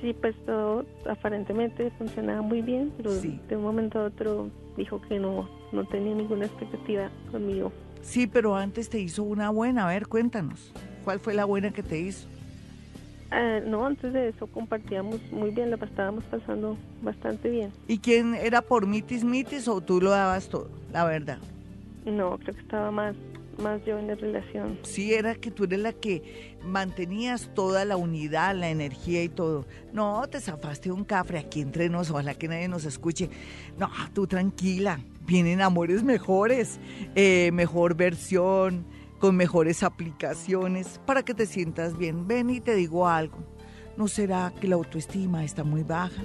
Sí, 0.01 0.13
pues 0.21 0.37
todo 0.47 0.87
aparentemente 1.11 1.91
funcionaba 1.99 2.43
muy 2.43 2.63
bien, 2.63 2.93
pero 2.97 3.13
de 3.13 3.57
un 3.57 3.63
momento 3.63 3.99
a 3.99 4.05
otro 4.05 4.49
dijo 4.77 5.01
que 5.09 5.19
no, 5.19 5.51
no 5.73 5.85
tenía 5.89 6.15
ninguna 6.15 6.47
expectativa 6.47 7.11
conmigo. 7.33 7.73
Sí, 8.03 8.29
pero 8.29 8.55
antes 8.55 8.89
te 8.89 9.01
hizo 9.01 9.25
una 9.25 9.51
buena. 9.51 9.87
A 9.87 9.89
ver, 9.89 10.07
cuéntanos. 10.07 10.73
¿Cuál 11.03 11.19
fue 11.19 11.35
la 11.35 11.45
buena 11.45 11.73
que 11.73 11.83
te 11.83 11.99
hizo? 11.99 12.29
Ah, 13.37 13.59
no, 13.67 13.85
antes 13.85 14.13
de 14.13 14.29
eso 14.29 14.47
compartíamos 14.47 15.21
muy 15.33 15.51
bien, 15.51 15.69
la 15.69 15.77
estábamos 15.77 16.23
pasando 16.27 16.79
bastante 17.03 17.51
bien. 17.51 17.73
¿Y 17.89 17.99
quién 17.99 18.37
era 18.37 18.63
por 18.63 18.87
mitis 18.87 19.25
mitis 19.25 19.67
o 19.67 19.81
tú 19.81 20.01
lo 20.01 20.11
dabas 20.11 20.49
todo, 20.49 20.71
la 20.93 21.05
verdad? 21.05 21.39
No, 22.05 22.39
creo 22.39 22.55
que 22.55 22.61
estaba 22.61 22.93
más, 22.93 23.17
más 23.59 23.85
yo 23.85 23.99
en 23.99 24.07
la 24.07 24.15
relación. 24.15 24.79
Sí, 24.83 25.15
era 25.15 25.35
que 25.35 25.51
tú 25.51 25.65
eres 25.65 25.81
la 25.81 25.93
que 25.93 26.55
mantenías 26.63 27.51
toda 27.55 27.85
la 27.85 27.97
unidad, 27.97 28.55
la 28.55 28.71
energía 28.71 29.25
y 29.25 29.29
todo. 29.29 29.67
No, 29.93 30.25
te 30.29 30.39
zafaste 30.39 30.93
un 30.93 31.03
cafre 31.03 31.41
aquí 31.41 31.61
entre 31.61 31.89
nos, 31.89 32.13
ojalá 32.13 32.35
que 32.35 32.47
nadie 32.47 32.69
nos 32.69 32.85
escuche. 32.85 33.31
No, 33.77 33.91
tú 34.13 34.29
tranquila, 34.29 35.01
vienen 35.27 35.61
amores 35.61 36.05
mejores, 36.05 36.79
eh, 37.17 37.51
mejor 37.53 37.97
versión 37.97 38.85
con 39.25 39.37
mejores 39.37 39.83
aplicaciones 39.83 41.01
para 41.07 41.23
que 41.23 41.33
te 41.33 41.47
sientas 41.47 41.97
bien. 41.97 42.29
Ven 42.29 42.51
y 42.51 42.61
te 42.61 42.75
digo 42.75 43.09
algo. 43.09 43.39
¿No 43.97 44.07
será 44.07 44.53
que 44.61 44.69
la 44.69 44.75
autoestima 44.75 45.45
está 45.45 45.65
muy 45.65 45.83
baja? 45.83 46.23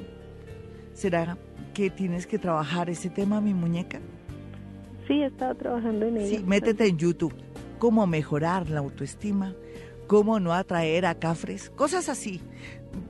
¿Será 0.91 1.37
que 1.73 1.89
tienes 1.89 2.27
que 2.27 2.37
trabajar 2.37 2.89
ese 2.89 3.09
tema, 3.09 3.39
mi 3.39 3.53
muñeca? 3.53 4.01
Sí, 5.07 5.13
he 5.13 5.27
estado 5.27 5.55
trabajando 5.55 6.07
en 6.07 6.17
ello. 6.17 6.39
Sí, 6.39 6.43
métete 6.45 6.87
en 6.87 6.97
YouTube. 6.97 7.33
¿Cómo 7.77 8.05
mejorar 8.05 8.69
la 8.69 8.79
autoestima? 8.79 9.55
¿Cómo 10.07 10.41
no 10.41 10.51
atraer 10.51 11.05
a 11.05 11.15
cafres? 11.15 11.69
Cosas 11.69 12.09
así 12.09 12.41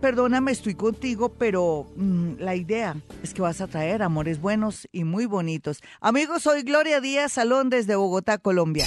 perdóname, 0.01 0.51
estoy 0.51 0.75
contigo, 0.75 1.29
pero 1.29 1.87
mm, 1.95 2.33
la 2.39 2.55
idea 2.55 2.95
es 3.23 3.33
que 3.33 3.41
vas 3.41 3.61
a 3.61 3.67
traer 3.67 4.01
amores 4.01 4.39
buenos 4.39 4.87
y 4.91 5.03
muy 5.03 5.25
bonitos. 5.25 5.81
Amigos, 5.99 6.43
soy 6.43 6.63
Gloria 6.63 7.01
Díaz 7.01 7.33
Salón 7.33 7.69
desde 7.69 7.95
Bogotá, 7.95 8.37
Colombia. 8.37 8.85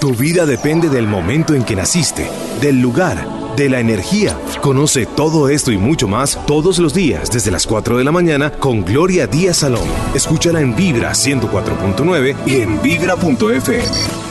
Tu 0.00 0.14
vida 0.14 0.46
depende 0.46 0.88
del 0.88 1.06
momento 1.06 1.54
en 1.54 1.64
que 1.64 1.74
naciste, 1.74 2.28
del 2.60 2.80
lugar, 2.80 3.56
de 3.56 3.68
la 3.68 3.80
energía. 3.80 4.38
Conoce 4.60 5.06
todo 5.06 5.48
esto 5.48 5.72
y 5.72 5.78
mucho 5.78 6.06
más 6.06 6.38
todos 6.46 6.78
los 6.78 6.94
días 6.94 7.30
desde 7.30 7.50
las 7.50 7.66
4 7.66 7.98
de 7.98 8.04
la 8.04 8.12
mañana 8.12 8.52
con 8.52 8.84
Gloria 8.84 9.26
Díaz 9.26 9.58
Salón. 9.58 9.88
Escúchala 10.14 10.60
en 10.60 10.76
Vibra 10.76 11.12
104.9 11.12 12.36
y 12.46 12.56
en 12.56 12.80
vibra.f. 12.80 13.82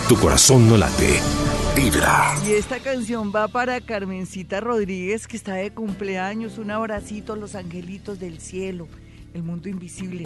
Tu 0.08 0.16
corazón 0.16 0.70
no 0.70 0.78
late 0.78 1.20
y 1.80 2.54
esta 2.54 2.80
canción 2.80 3.32
va 3.34 3.48
para 3.48 3.80
Carmencita 3.82 4.60
Rodríguez, 4.60 5.28
que 5.28 5.38
está 5.38 5.54
de 5.54 5.70
cumpleaños. 5.70 6.58
Un 6.58 6.72
abracito 6.72 7.34
a 7.34 7.36
los 7.38 7.54
angelitos 7.54 8.20
del 8.20 8.40
cielo. 8.40 8.88
El 9.36 9.44
mundo 9.44 9.70
invisible 9.70 10.26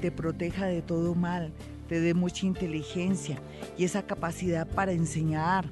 te 0.00 0.12
proteja 0.12 0.66
de 0.66 0.82
todo 0.82 1.16
mal, 1.16 1.52
te 1.88 2.00
dé 2.00 2.14
mucha 2.14 2.46
inteligencia 2.46 3.40
y 3.76 3.84
esa 3.84 4.06
capacidad 4.06 4.66
para 4.66 4.92
enseñar 4.92 5.70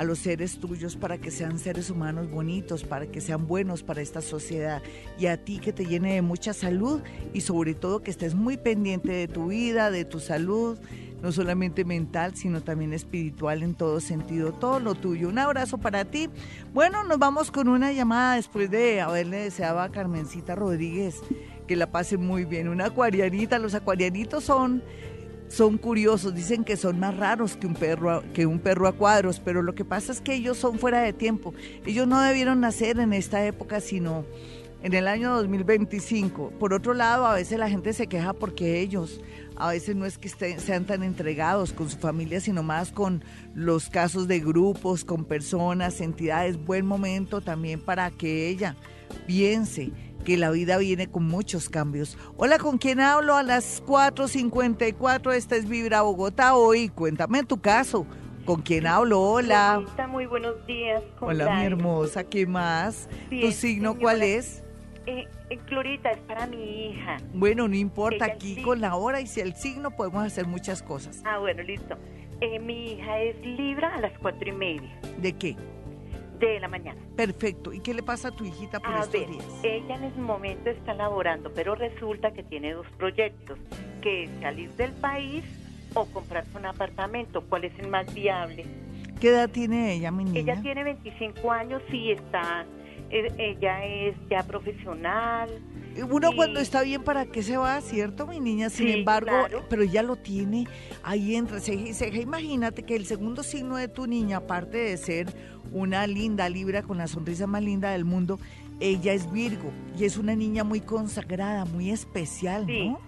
a 0.00 0.04
los 0.04 0.20
seres 0.20 0.58
tuyos 0.58 0.96
para 0.96 1.18
que 1.18 1.30
sean 1.30 1.58
seres 1.58 1.90
humanos 1.90 2.30
bonitos, 2.30 2.84
para 2.84 3.06
que 3.06 3.20
sean 3.20 3.46
buenos 3.46 3.82
para 3.82 4.00
esta 4.00 4.22
sociedad 4.22 4.80
y 5.18 5.26
a 5.26 5.36
ti 5.44 5.58
que 5.58 5.74
te 5.74 5.84
llene 5.84 6.14
de 6.14 6.22
mucha 6.22 6.54
salud 6.54 7.02
y 7.34 7.42
sobre 7.42 7.74
todo 7.74 8.02
que 8.02 8.10
estés 8.10 8.34
muy 8.34 8.56
pendiente 8.56 9.12
de 9.12 9.28
tu 9.28 9.48
vida, 9.48 9.90
de 9.90 10.06
tu 10.06 10.18
salud, 10.18 10.78
no 11.22 11.32
solamente 11.32 11.84
mental, 11.84 12.34
sino 12.34 12.62
también 12.62 12.94
espiritual 12.94 13.62
en 13.62 13.74
todo 13.74 14.00
sentido, 14.00 14.52
todo 14.52 14.80
lo 14.80 14.94
tuyo. 14.94 15.28
Un 15.28 15.38
abrazo 15.38 15.76
para 15.76 16.06
ti. 16.06 16.30
Bueno, 16.72 17.04
nos 17.04 17.18
vamos 17.18 17.50
con 17.50 17.68
una 17.68 17.92
llamada 17.92 18.36
después 18.36 18.70
de 18.70 19.02
haberle 19.02 19.36
deseado 19.36 19.80
a 19.80 19.90
Carmencita 19.90 20.54
Rodríguez 20.54 21.16
que 21.66 21.76
la 21.76 21.92
pase 21.92 22.16
muy 22.16 22.46
bien. 22.46 22.68
Una 22.68 22.86
acuarianita, 22.86 23.58
los 23.58 23.74
acuarianitos 23.74 24.44
son 24.44 24.82
son 25.50 25.78
curiosos, 25.78 26.32
dicen 26.32 26.62
que 26.62 26.76
son 26.76 27.00
más 27.00 27.16
raros 27.16 27.56
que 27.56 27.66
un 27.66 27.74
perro 27.74 28.22
que 28.32 28.46
un 28.46 28.60
perro 28.60 28.86
a 28.86 28.92
cuadros, 28.92 29.40
pero 29.40 29.62
lo 29.62 29.74
que 29.74 29.84
pasa 29.84 30.12
es 30.12 30.20
que 30.20 30.32
ellos 30.32 30.56
son 30.56 30.78
fuera 30.78 31.02
de 31.02 31.12
tiempo. 31.12 31.52
Ellos 31.84 32.06
no 32.06 32.20
debieron 32.22 32.60
nacer 32.60 33.00
en 33.00 33.12
esta 33.12 33.44
época, 33.44 33.80
sino 33.80 34.24
en 34.82 34.94
el 34.94 35.08
año 35.08 35.34
2025. 35.34 36.52
Por 36.58 36.72
otro 36.72 36.94
lado, 36.94 37.26
a 37.26 37.34
veces 37.34 37.58
la 37.58 37.68
gente 37.68 37.92
se 37.92 38.06
queja 38.06 38.32
porque 38.32 38.80
ellos 38.80 39.20
a 39.56 39.70
veces 39.70 39.96
no 39.96 40.06
es 40.06 40.18
que 40.18 40.28
sean 40.28 40.86
tan 40.86 41.02
entregados 41.02 41.72
con 41.72 41.90
su 41.90 41.98
familia, 41.98 42.40
sino 42.40 42.62
más 42.62 42.92
con 42.92 43.22
los 43.54 43.90
casos 43.90 44.28
de 44.28 44.38
grupos, 44.38 45.04
con 45.04 45.24
personas, 45.24 46.00
entidades. 46.00 46.64
Buen 46.64 46.86
momento 46.86 47.40
también 47.40 47.80
para 47.80 48.10
que 48.12 48.48
ella 48.48 48.76
piense 49.26 49.90
que 50.24 50.36
la 50.36 50.50
vida 50.50 50.78
viene 50.78 51.08
con 51.08 51.26
muchos 51.26 51.68
cambios. 51.68 52.18
Hola, 52.36 52.58
¿con 52.58 52.78
quién 52.78 53.00
hablo? 53.00 53.36
A 53.36 53.42
las 53.42 53.84
4.54, 53.84 55.32
esta 55.34 55.56
es 55.56 55.68
Vibra 55.68 56.02
Bogotá 56.02 56.54
hoy. 56.54 56.88
Cuéntame 56.88 57.42
tu 57.44 57.60
caso. 57.60 58.06
¿Con 58.44 58.62
quién 58.62 58.86
hablo? 58.86 59.20
Hola. 59.20 59.82
muy 60.08 60.26
buenos 60.26 60.66
días. 60.66 61.02
Hola, 61.20 61.56
mi 61.56 61.64
hermosa, 61.64 62.24
¿qué 62.24 62.46
más? 62.46 63.08
¿Tu 63.28 63.52
signo 63.52 63.96
cuál 63.98 64.22
es? 64.22 64.62
Eh, 65.06 65.26
eh, 65.50 65.58
es 66.04 66.18
para 66.26 66.46
mi 66.46 66.88
hija. 66.88 67.18
Bueno, 67.34 67.68
no 67.68 67.74
importa, 67.74 68.24
aquí 68.24 68.62
con 68.62 68.80
la 68.80 68.96
hora 68.96 69.20
y 69.20 69.26
si 69.26 69.40
el 69.40 69.54
signo 69.54 69.90
podemos 69.90 70.24
hacer 70.24 70.46
muchas 70.46 70.82
cosas. 70.82 71.22
Ah, 71.24 71.38
bueno, 71.38 71.62
listo. 71.62 71.96
Eh, 72.40 72.58
mi 72.58 72.92
hija 72.92 73.18
es 73.20 73.36
Libra 73.44 73.94
a 73.94 74.00
las 74.00 74.18
cuatro 74.18 74.48
y 74.48 74.52
media. 74.52 75.00
¿De 75.18 75.32
qué? 75.32 75.56
De 76.46 76.60
la 76.60 76.68
mañana. 76.68 77.00
Perfecto. 77.16 77.72
¿Y 77.72 77.80
qué 77.80 77.94
le 77.94 78.02
pasa 78.02 78.28
a 78.28 78.30
tu 78.30 78.44
hijita 78.44 78.80
por 78.80 78.94
estos 78.94 79.12
días? 79.12 79.44
Ella 79.62 79.96
en 79.96 80.04
ese 80.04 80.20
momento 80.20 80.70
está 80.70 80.94
laborando, 80.94 81.52
pero 81.54 81.74
resulta 81.74 82.32
que 82.32 82.42
tiene 82.42 82.72
dos 82.72 82.86
proyectos, 82.96 83.58
que 84.00 84.24
es 84.24 84.30
salir 84.40 84.70
del 84.72 84.92
país 84.92 85.44
o 85.94 86.06
comprarse 86.06 86.56
un 86.56 86.66
apartamento. 86.66 87.42
¿Cuál 87.48 87.64
es 87.64 87.78
el 87.78 87.88
más 87.88 88.12
viable? 88.14 88.64
¿Qué 89.20 89.28
edad 89.28 89.50
tiene 89.50 89.94
ella, 89.94 90.10
mi 90.10 90.24
niña? 90.24 90.40
Ella 90.40 90.62
tiene 90.62 90.84
25 90.84 91.52
años 91.52 91.82
y 91.92 92.12
está, 92.12 92.64
eh, 93.10 93.28
ella 93.36 93.84
es 93.84 94.16
ya 94.30 94.42
profesional, 94.42 95.50
uno 96.08 96.30
cuando 96.34 96.60
está 96.60 96.82
bien, 96.82 97.02
¿para 97.02 97.26
qué 97.26 97.42
se 97.42 97.56
va? 97.56 97.80
¿Cierto, 97.80 98.26
mi 98.26 98.40
niña? 98.40 98.70
Sin 98.70 98.88
embargo, 98.88 99.32
pero 99.68 99.82
ella 99.82 100.02
lo 100.02 100.16
tiene 100.16 100.66
ahí 101.02 101.34
entre 101.34 101.60
ceja 101.60 101.88
y 101.88 101.94
ceja. 101.94 102.18
Imagínate 102.18 102.84
que 102.84 102.94
el 102.94 103.06
segundo 103.06 103.42
signo 103.42 103.76
de 103.76 103.88
tu 103.88 104.06
niña, 104.06 104.38
aparte 104.38 104.78
de 104.78 104.96
ser 104.96 105.34
una 105.72 106.06
linda 106.06 106.48
libra 106.48 106.82
con 106.82 106.98
la 106.98 107.06
sonrisa 107.06 107.46
más 107.46 107.62
linda 107.62 107.90
del 107.90 108.04
mundo, 108.04 108.38
ella 108.80 109.12
es 109.12 109.30
Virgo 109.30 109.70
y 109.98 110.04
es 110.04 110.16
una 110.16 110.34
niña 110.34 110.64
muy 110.64 110.80
consagrada, 110.80 111.64
muy 111.64 111.90
especial, 111.90 112.66
¿no? 112.66 112.98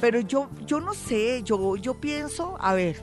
Pero 0.00 0.20
yo, 0.20 0.48
yo 0.66 0.80
no 0.80 0.94
sé, 0.94 1.42
yo, 1.42 1.76
yo 1.76 1.94
pienso, 1.94 2.56
a 2.60 2.74
ver, 2.74 3.02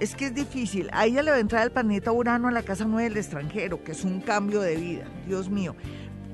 es 0.00 0.14
que 0.14 0.26
es 0.26 0.34
difícil. 0.34 0.88
A 0.92 1.06
ella 1.06 1.22
le 1.22 1.30
va 1.30 1.36
a 1.36 1.40
entrar 1.40 1.62
el 1.64 1.72
planeta 1.72 2.12
Urano 2.12 2.48
a 2.48 2.52
la 2.52 2.62
casa 2.62 2.84
nueva 2.84 3.08
del 3.08 3.16
extranjero, 3.16 3.82
que 3.82 3.92
es 3.92 4.04
un 4.04 4.20
cambio 4.20 4.60
de 4.60 4.76
vida, 4.76 5.04
Dios 5.26 5.48
mío. 5.48 5.74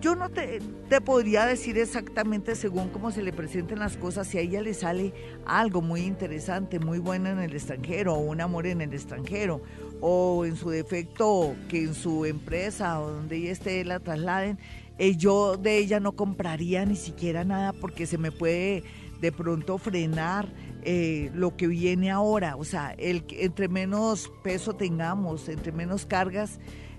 Yo 0.00 0.14
no 0.14 0.30
te, 0.30 0.60
te, 0.88 1.02
podría 1.02 1.44
decir 1.44 1.76
exactamente 1.76 2.56
según 2.56 2.88
cómo 2.88 3.10
se 3.10 3.22
le 3.22 3.34
presenten 3.34 3.80
las 3.80 3.98
cosas, 3.98 4.26
si 4.26 4.38
a 4.38 4.40
ella 4.40 4.62
le 4.62 4.72
sale 4.72 5.12
algo 5.44 5.82
muy 5.82 6.00
interesante, 6.00 6.78
muy 6.78 6.98
bueno 6.98 7.28
en 7.28 7.38
el 7.38 7.52
extranjero, 7.52 8.14
o 8.14 8.18
un 8.18 8.40
amor 8.40 8.66
en 8.66 8.80
el 8.80 8.94
extranjero, 8.94 9.60
o 10.00 10.44
en 10.44 10.56
su 10.56 10.70
defecto 10.70 11.54
que 11.68 11.82
en 11.82 11.94
su 11.94 12.24
empresa 12.24 13.00
o 13.00 13.10
donde 13.10 13.36
ella 13.36 13.52
esté 13.52 13.84
la 13.84 14.00
trasladen, 14.00 14.58
eh, 14.98 15.16
yo 15.16 15.56
de 15.56 15.78
ella 15.78 16.00
no 16.00 16.12
compraría 16.12 16.84
ni 16.84 16.96
siquiera 16.96 17.44
nada 17.44 17.72
porque 17.72 18.06
se 18.06 18.18
me 18.18 18.32
puede 18.32 18.84
de 19.20 19.32
pronto 19.32 19.78
frenar 19.78 20.48
eh, 20.82 21.30
lo 21.34 21.56
que 21.56 21.66
viene 21.66 22.10
ahora. 22.10 22.56
O 22.56 22.64
sea, 22.64 22.94
entre 22.98 23.68
menos 23.68 24.30
peso 24.42 24.74
tengamos, 24.74 25.48
entre 25.48 25.72
menos 25.72 26.06
cargas, 26.06 26.58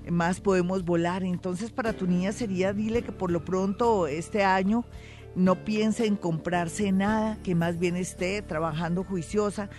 más 0.09 0.39
podemos 0.39 0.83
volar. 0.83 1.23
Entonces 1.23 1.71
para 1.71 1.93
tu 1.93 2.07
niña 2.07 2.31
sería, 2.31 2.73
dile 2.73 3.01
que 3.01 3.11
por 3.11 3.31
lo 3.31 3.43
pronto 3.43 4.07
este 4.07 4.43
año 4.43 4.85
no 5.35 5.63
piense 5.63 6.05
en 6.05 6.15
comprarse 6.15 6.91
nada, 6.91 7.37
que 7.43 7.55
más 7.55 7.79
bien 7.79 7.95
esté 7.95 8.41
trabajando 8.41 9.03
juiciosa, 9.03 9.69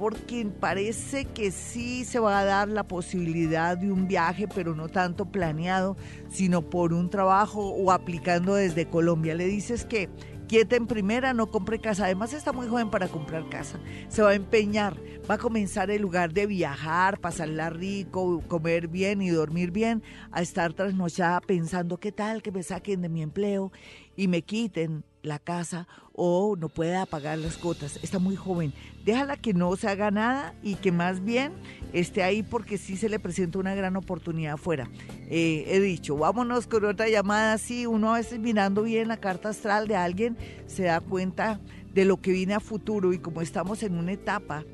porque 0.00 0.46
parece 0.46 1.26
que 1.26 1.50
sí 1.50 2.06
se 2.06 2.18
va 2.18 2.38
a 2.38 2.44
dar 2.46 2.68
la 2.68 2.84
posibilidad 2.84 3.76
de 3.76 3.92
un 3.92 4.08
viaje, 4.08 4.48
pero 4.48 4.74
no 4.74 4.88
tanto 4.88 5.26
planeado, 5.26 5.94
sino 6.30 6.62
por 6.62 6.94
un 6.94 7.10
trabajo 7.10 7.68
o 7.68 7.92
aplicando 7.92 8.54
desde 8.54 8.88
Colombia. 8.88 9.34
Le 9.34 9.44
dices 9.44 9.84
que 9.84 10.08
quieta 10.48 10.76
en 10.76 10.86
primera, 10.86 11.34
no 11.34 11.50
compre 11.50 11.80
casa. 11.80 12.06
Además 12.06 12.32
está 12.32 12.50
muy 12.50 12.66
joven 12.66 12.88
para 12.88 13.08
comprar 13.08 13.46
casa. 13.50 13.78
Se 14.08 14.22
va 14.22 14.30
a 14.30 14.34
empeñar, 14.34 14.96
va 15.30 15.34
a 15.34 15.38
comenzar 15.38 15.90
el 15.90 16.00
lugar 16.00 16.32
de 16.32 16.46
viajar, 16.46 17.20
pasarla 17.20 17.68
rico, 17.68 18.42
comer 18.48 18.88
bien 18.88 19.20
y 19.20 19.28
dormir 19.28 19.70
bien, 19.70 20.02
a 20.32 20.40
estar 20.40 20.72
trasnochada 20.72 21.42
pensando 21.42 21.98
qué 21.98 22.10
tal 22.10 22.40
que 22.40 22.52
me 22.52 22.62
saquen 22.62 23.02
de 23.02 23.10
mi 23.10 23.20
empleo 23.20 23.70
y 24.16 24.28
me 24.28 24.40
quiten 24.40 25.04
la 25.22 25.38
casa 25.38 25.86
o 26.12 26.56
no 26.56 26.68
pueda 26.68 27.06
pagar 27.06 27.38
las 27.38 27.56
cuotas. 27.56 27.98
Está 28.02 28.18
muy 28.18 28.36
joven. 28.36 28.72
Déjala 29.04 29.36
que 29.36 29.54
no 29.54 29.74
se 29.76 29.88
haga 29.88 30.10
nada 30.10 30.54
y 30.62 30.74
que 30.74 30.92
más 30.92 31.24
bien 31.24 31.52
esté 31.92 32.22
ahí 32.22 32.42
porque 32.42 32.78
sí 32.78 32.96
se 32.96 33.08
le 33.08 33.18
presenta 33.18 33.58
una 33.58 33.74
gran 33.74 33.96
oportunidad 33.96 34.54
afuera. 34.54 34.88
Eh, 35.28 35.64
he 35.68 35.80
dicho, 35.80 36.16
vámonos 36.16 36.66
con 36.66 36.84
otra 36.84 37.08
llamada. 37.08 37.56
Sí, 37.58 37.86
uno 37.86 38.14
a 38.14 38.18
veces 38.18 38.38
mirando 38.38 38.82
bien 38.82 39.08
la 39.08 39.16
carta 39.16 39.50
astral 39.50 39.88
de 39.88 39.96
alguien 39.96 40.36
se 40.66 40.84
da 40.84 41.00
cuenta 41.00 41.60
de 41.94 42.04
lo 42.04 42.20
que 42.20 42.32
viene 42.32 42.54
a 42.54 42.60
futuro 42.60 43.12
y 43.12 43.18
como 43.18 43.40
estamos 43.40 43.82
en 43.82 43.94
una 43.94 44.12
etapa 44.12 44.64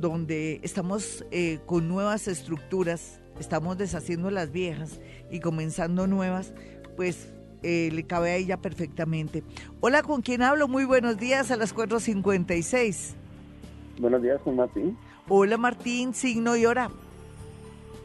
donde 0.00 0.60
estamos 0.62 1.24
eh, 1.30 1.58
con 1.66 1.88
nuevas 1.88 2.28
estructuras, 2.28 3.20
estamos 3.38 3.76
deshaciendo 3.76 4.30
las 4.30 4.50
viejas 4.50 5.00
y 5.30 5.40
comenzando 5.40 6.06
nuevas, 6.06 6.54
pues 6.96 7.32
eh, 7.62 7.90
le 7.92 8.04
cabe 8.04 8.30
a 8.30 8.36
ella 8.36 8.56
perfectamente. 8.56 9.42
Hola, 9.80 10.02
¿con 10.02 10.22
quién 10.22 10.42
hablo? 10.42 10.68
Muy 10.68 10.84
buenos 10.84 11.18
días 11.18 11.50
a 11.50 11.56
las 11.56 11.74
4.56. 11.74 13.14
Buenos 14.00 14.22
días, 14.22 14.40
con 14.42 14.56
Martín. 14.56 14.96
Hola, 15.28 15.56
Martín, 15.56 16.14
signo 16.14 16.56
y 16.56 16.66
hora. 16.66 16.90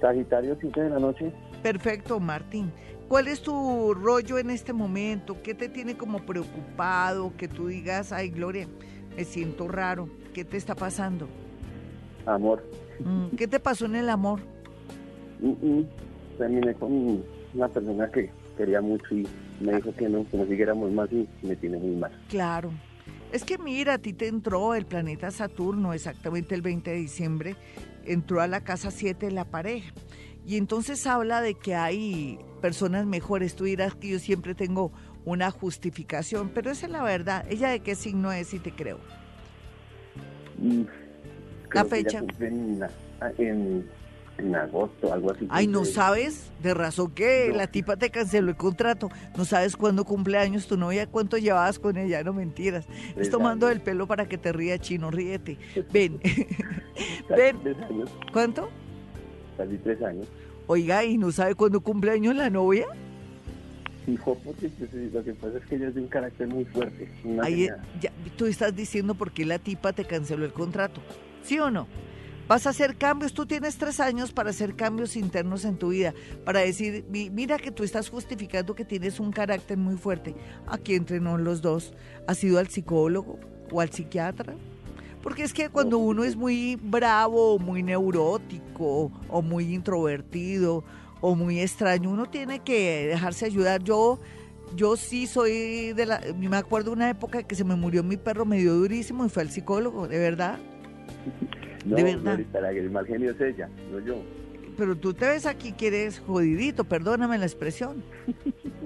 Sagitario, 0.02 0.58
7 0.60 0.82
de 0.82 0.90
la 0.90 1.00
noche. 1.00 1.32
Perfecto, 1.64 2.20
Martín. 2.20 2.72
¿Cuál 3.08 3.28
es 3.28 3.42
tu 3.42 3.94
rollo 3.94 4.38
en 4.38 4.50
este 4.50 4.74
momento? 4.74 5.42
¿Qué 5.44 5.54
te 5.54 5.70
tiene 5.70 5.96
como 5.96 6.20
preocupado? 6.20 7.34
Que 7.38 7.48
tú 7.48 7.68
digas, 7.68 8.12
ay, 8.12 8.30
Gloria, 8.30 8.68
me 9.16 9.24
siento 9.24 9.68
raro. 9.68 10.10
¿Qué 10.34 10.44
te 10.44 10.58
está 10.58 10.76
pasando? 10.76 11.28
Amor. 12.26 12.64
Mm, 13.00 13.36
¿Qué 13.36 13.48
te 13.48 13.60
pasó 13.60 13.86
en 13.86 13.96
el 13.96 14.10
amor? 14.10 14.40
Mm, 15.40 15.50
mm. 15.52 15.86
Terminé 16.38 16.74
con 16.74 17.24
una 17.54 17.68
persona 17.70 18.10
que 18.10 18.32
quería 18.56 18.82
mucho 18.82 19.16
y 19.16 19.28
me 19.60 19.76
dijo 19.76 19.94
que 19.96 20.10
no, 20.10 20.28
que 20.30 20.38
no 20.38 20.46
siguiéramos 20.46 20.92
más 20.92 21.12
y 21.12 21.28
me 21.42 21.56
tiene 21.56 21.78
muy 21.78 21.96
mal. 21.96 22.12
Claro. 22.30 22.72
Es 23.32 23.44
que 23.44 23.58
mira, 23.58 23.96
a 23.96 23.98
ti 23.98 24.14
te 24.14 24.28
entró 24.28 24.76
el 24.76 24.86
planeta 24.86 25.32
Saturno 25.32 25.94
exactamente 25.94 26.56
el 26.56 26.62
20 26.62 26.92
de 26.92 26.98
diciembre, 26.98 27.56
entró 28.06 28.42
a 28.42 28.48
la 28.48 28.62
casa 28.62 28.92
7 28.92 29.28
de 29.28 29.32
la 29.32 29.46
pareja. 29.46 29.94
Y 30.46 30.58
entonces 30.58 31.06
habla 31.08 31.42
de 31.42 31.56
que 31.56 31.74
hay 31.76 32.40
personas 32.62 33.06
mejores. 33.06 33.56
Tú 33.56 33.64
dirás 33.64 33.96
que 33.96 34.10
yo 34.10 34.20
siempre 34.20 34.54
tengo 34.54 34.92
una 35.26 35.50
justificación, 35.50 36.50
pero 36.54 36.72
esa 36.72 36.86
es 36.86 36.92
la 36.92 37.04
verdad. 37.04 37.46
¿Ella 37.50 37.70
de 37.70 37.80
qué 37.80 37.96
signo 37.96 38.32
es 38.32 38.54
y 38.54 38.60
te 38.60 38.72
creo? 38.72 39.00
Mm, 40.60 40.84
la 41.74 41.86
fecha 41.86 42.24
en 43.38 43.90
agosto, 44.56 45.14
algo 45.14 45.32
así. 45.32 45.48
Ay, 45.50 45.68
¿no 45.68 45.86
sabes? 45.86 46.52
De 46.62 46.74
razón 46.74 47.12
que 47.12 47.52
la 47.56 47.68
tipa 47.68 47.96
te 47.96 48.10
canceló 48.10 48.50
el 48.50 48.56
contrato. 48.56 49.10
¿No 49.38 49.46
sabes 49.46 49.78
cuándo 49.78 50.04
cumple 50.04 50.38
años 50.38 50.68
tu 50.68 50.78
novia? 50.78 51.08
¿Cuánto 51.08 51.38
llevabas 51.38 51.80
con 51.80 51.98
ella? 51.98 52.24
No 52.24 52.34
mentiras. 52.34 52.86
Estoy 53.10 53.30
tomando 53.30 53.70
el 53.70 53.82
pelo 53.82 54.08
para 54.08 54.28
que 54.28 54.38
te 54.38 54.52
ría, 54.52 54.78
chino, 54.78 55.12
ríete. 55.12 55.58
Ven. 55.94 56.20
Ven. 57.30 57.58
¿Cuánto? 58.34 58.70
Casi 59.58 59.78
tres 59.78 60.02
años. 60.02 60.28
Oiga, 60.68 61.04
¿y 61.04 61.18
no 61.18 61.32
sabe 61.32 61.56
cuándo 61.56 61.80
cumple 61.82 62.12
años 62.12 62.36
la 62.36 62.50
novia? 62.50 62.88
Hijo, 64.08 64.38
porque 64.44 64.70
pues, 64.70 64.94
lo 64.94 65.24
que 65.24 65.34
pasa 65.34 65.58
es 65.58 65.66
que 65.66 65.76
ella 65.76 65.88
es 65.88 65.96
de 65.96 66.02
un 66.02 66.08
carácter 66.08 66.48
muy 66.48 66.66
fuerte. 66.66 67.10
Ahí, 67.42 67.70
ya, 68.00 68.12
tú 68.36 68.46
estás 68.46 68.76
diciendo 68.76 69.16
por 69.16 69.32
qué 69.32 69.46
la 69.46 69.60
tipa 69.60 69.94
te 69.94 70.06
canceló 70.06 70.46
el 70.46 70.54
contrato. 70.54 71.02
¿Sí 71.44 71.60
o 71.60 71.72
no? 71.72 71.88
Vas 72.48 72.68
a 72.68 72.70
hacer 72.70 72.96
cambios, 72.96 73.34
tú 73.34 73.48
tienes 73.48 73.78
tres 73.78 74.00
años 74.00 74.32
para 74.32 74.52
hacer 74.52 74.76
cambios 74.76 75.16
internos 75.16 75.66
en 75.66 75.78
tu 75.78 75.90
vida, 75.90 76.14
para 76.46 76.60
decir, 76.60 77.04
mira 77.10 77.58
que 77.58 77.72
tú 77.72 77.84
estás 77.84 78.10
justificando 78.10 78.76
que 78.76 78.86
tienes 78.86 79.20
un 79.20 79.32
carácter 79.32 79.78
muy 79.78 79.98
fuerte. 79.98 80.36
Aquí 80.68 80.94
entrenó 80.94 81.40
los 81.40 81.64
dos. 81.64 81.94
¿Has 82.28 82.44
ido 82.44 82.60
al 82.60 82.68
psicólogo 82.68 83.40
o 83.72 83.82
al 83.82 83.90
psiquiatra? 83.92 84.54
Porque 85.24 85.42
es 85.42 85.54
que 85.54 85.70
cuando 85.70 85.98
uno 85.98 86.24
es 86.24 86.36
muy 86.36 86.76
bravo, 86.76 87.58
muy 87.58 87.82
neurótico, 87.82 89.12
o 89.28 89.42
muy 89.42 89.74
introvertido, 89.74 90.84
o 91.22 91.34
muy 91.34 91.60
extraño, 91.60 92.12
uno 92.12 92.28
tiene 92.28 92.60
que 92.60 93.08
dejarse 93.08 93.46
ayudar. 93.48 93.82
Yo, 93.82 94.20
yo 94.76 94.96
sí 94.98 95.26
soy 95.26 95.94
de 95.94 96.06
la. 96.06 96.22
Me 96.38 96.58
acuerdo 96.58 96.92
una 96.92 97.10
época 97.10 97.42
que 97.42 97.56
se 97.56 97.64
me 97.64 97.76
murió 97.76 98.04
mi 98.04 98.18
perro 98.18 98.46
medio 98.46 98.76
durísimo 98.76 99.26
y 99.26 99.30
fue 99.30 99.42
al 99.42 99.50
psicólogo, 99.50 100.08
de 100.08 100.20
verdad. 100.20 100.60
No, 101.86 101.96
¿De 101.96 102.04
verdad? 102.04 102.40
la 102.54 102.72
el 102.72 102.90
mal 102.90 103.06
genio 103.06 103.32
es 103.32 103.42
ella, 103.42 103.70
no 103.92 104.00
yo. 104.00 104.16
Pero 104.78 104.96
tú 104.98 105.14
te 105.14 105.28
ves 105.28 105.46
aquí 105.46 105.72
que 105.72 105.88
eres 105.88 106.20
jodidito, 106.20 106.84
perdóname 106.84 107.38
la 107.38 107.46
expresión. 107.46 108.04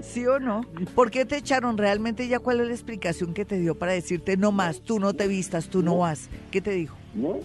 ¿Sí 0.02 0.26
o 0.28 0.40
no? 0.40 0.62
¿Por 0.94 1.10
qué 1.10 1.26
te 1.26 1.38
echaron 1.38 1.78
realmente 1.78 2.28
ya 2.28 2.40
cuál 2.40 2.60
es 2.60 2.68
la 2.68 2.74
explicación 2.74 3.34
que 3.34 3.46
te 3.46 3.60
dio 3.60 3.76
para 3.76 3.94
decirte 3.94 4.38
no 4.38 4.52
más, 4.52 4.82
tú 4.82 5.00
no 5.00 5.14
te 5.14 5.28
vistas, 5.28 5.70
tú 5.70 5.82
no, 5.82 5.98
vas? 6.00 6.30
¿Qué 6.52 6.62
te 6.62 6.72
dijo? 6.72 6.96
No, 7.16 7.40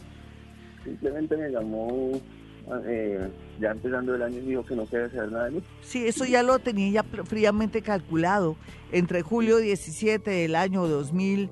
simplemente 0.85 1.37
me 1.37 1.49
llamó 1.49 2.21
eh, 2.87 3.29
ya 3.61 3.71
empezando 3.71 4.14
el 4.14 4.23
año 4.23 4.38
y 4.38 4.47
dijo 4.47 4.64
que 4.64 4.77
no 4.77 4.87
quería 4.87 5.07
hacer 5.07 5.31
nada 5.31 5.45
de 5.47 5.51
mí. 5.53 5.62
Sí, 5.83 6.07
eso 6.07 6.25
ya 6.25 6.43
lo 6.43 6.59
tenía 6.59 7.03
ya 7.03 7.25
fríamente 7.25 7.83
calculado. 7.83 8.57
Entre 8.93 9.23
julio 9.23 9.59
17 9.59 10.31
del 10.31 10.55
año 10.55 10.87
2000, 10.87 11.51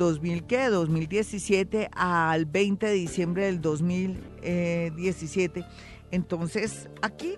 2000 0.00 0.44
¿qué? 0.44 0.68
2017 0.68 1.90
al 1.92 2.46
20 2.46 2.86
de 2.86 2.94
diciembre 2.94 3.44
del 3.44 3.60
2017. 3.60 5.64
Entonces, 6.10 6.88
aquí 7.02 7.36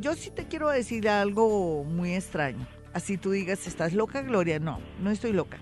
yo 0.00 0.14
sí 0.14 0.30
te 0.30 0.46
quiero 0.46 0.68
decir 0.68 1.08
algo 1.08 1.84
muy 1.84 2.14
extraño 2.14 2.66
así 2.92 3.16
tú 3.16 3.30
digas, 3.30 3.66
¿estás 3.66 3.92
loca, 3.92 4.22
Gloria? 4.22 4.58
No, 4.58 4.80
no 5.00 5.10
estoy 5.10 5.32
loca. 5.32 5.58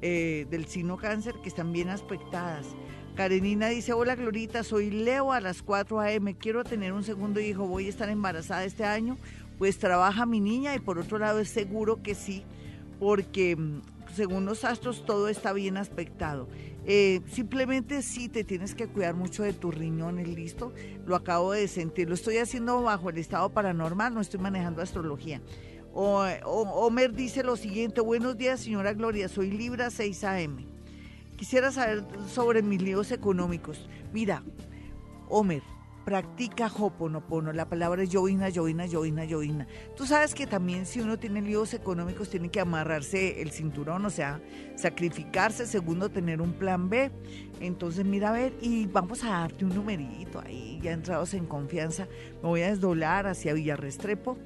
eh, 0.02 0.46
del 0.50 0.66
signo 0.66 0.98
cáncer 0.98 1.36
que 1.42 1.50
están 1.50 1.72
bien 1.72 1.90
aspectadas. 1.90 2.68
Karenina 3.16 3.70
dice, 3.70 3.94
hola 3.94 4.16
Glorita, 4.16 4.64
soy 4.64 4.92
Leo 4.92 5.32
a 5.32 5.40
las 5.40 5.64
4 5.64 6.00
a.m. 6.02 6.36
Quiero 6.36 6.64
tener 6.64 6.94
un 6.94 7.04
segundo 7.04 7.40
hijo, 7.40 7.66
voy 7.66 7.88
a 7.88 7.90
estar 7.90 8.10
embarazada 8.10 8.64
este 8.64 8.84
año 8.84 9.18
pues 9.58 9.80
trabaja 9.80 10.26
mi 10.26 10.40
niña 10.40 10.76
y 10.76 10.80
por 10.80 11.00
otro 11.00 11.18
lado 11.18 11.40
es 11.40 11.50
seguro 11.50 12.02
que 12.02 12.16
sí, 12.16 12.44
porque 13.00 13.56
mm, 13.56 13.82
según 14.18 14.46
los 14.46 14.66
astros 14.66 15.06
todo 15.06 15.30
está 15.30 15.54
bien 15.54 15.78
aspectado. 15.78 16.50
Eh, 16.86 17.22
simplemente 17.32 18.02
sí 18.02 18.28
te 18.28 18.44
tienes 18.44 18.76
que 18.76 18.88
cuidar 18.88 19.14
mucho 19.14 19.44
de 19.44 19.54
tus 19.54 19.74
riñones, 19.74 20.28
listo. 20.28 20.74
Lo 21.06 21.16
acabo 21.16 21.54
de 21.54 21.68
sentir, 21.68 22.10
lo 22.10 22.16
estoy 22.16 22.38
haciendo 22.38 22.82
bajo 22.82 23.10
el 23.10 23.18
estado 23.20 23.50
paranormal, 23.52 24.14
no 24.14 24.20
estoy 24.20 24.40
manejando 24.40 24.82
astrología. 24.82 25.42
O, 25.94 26.26
Homer 26.46 27.14
dice 27.14 27.44
lo 27.44 27.56
siguiente, 27.56 28.02
buenos 28.02 28.38
días 28.38 28.60
señora 28.60 28.94
Gloria, 28.94 29.30
soy 29.30 29.52
Libra 29.52 29.90
6 29.90 30.24
AM. 30.24 30.66
Quisiera 31.38 31.72
saber 31.72 32.04
sobre 32.28 32.64
mis 32.64 32.82
líos 32.82 33.12
económicos. 33.12 33.88
Mira, 34.12 34.44
Homer, 35.30 35.62
practica 36.08 36.72
Hoponopono. 36.74 37.52
La 37.52 37.68
palabra 37.68 38.02
es 38.02 38.10
yoina, 38.10 38.48
yoina, 38.48 38.86
yoina, 38.86 39.26
yoina. 39.26 39.68
Tú 39.98 40.06
sabes 40.06 40.34
que 40.34 40.48
también 40.48 40.86
si 40.86 41.02
uno 41.02 41.20
tiene 41.20 41.42
líos 41.42 41.74
económicos 41.74 42.30
tiene 42.30 42.48
que 42.48 42.62
amarrarse 42.62 43.42
el 43.42 43.52
cinturón, 43.52 44.06
o 44.06 44.10
sea, 44.10 44.40
sacrificarse, 44.78 45.68
segundo, 45.68 46.08
tener 46.08 46.40
un 46.40 46.54
plan 46.54 46.88
B. 46.88 47.12
Entonces, 47.60 48.06
mira 48.06 48.30
a 48.30 48.32
ver, 48.32 48.54
y 48.62 48.86
vamos 48.86 49.26
a 49.26 49.32
darte 49.32 49.66
un 49.66 49.76
numerito 49.76 50.40
ahí, 50.40 50.80
ya 50.82 50.94
entrados 50.94 51.34
en 51.34 51.46
confianza. 51.46 52.08
Me 52.42 52.48
voy 52.48 52.62
a 52.62 52.70
desdoblar 52.70 53.28
hacia 53.28 53.52
Villarrestrepo 53.52 54.38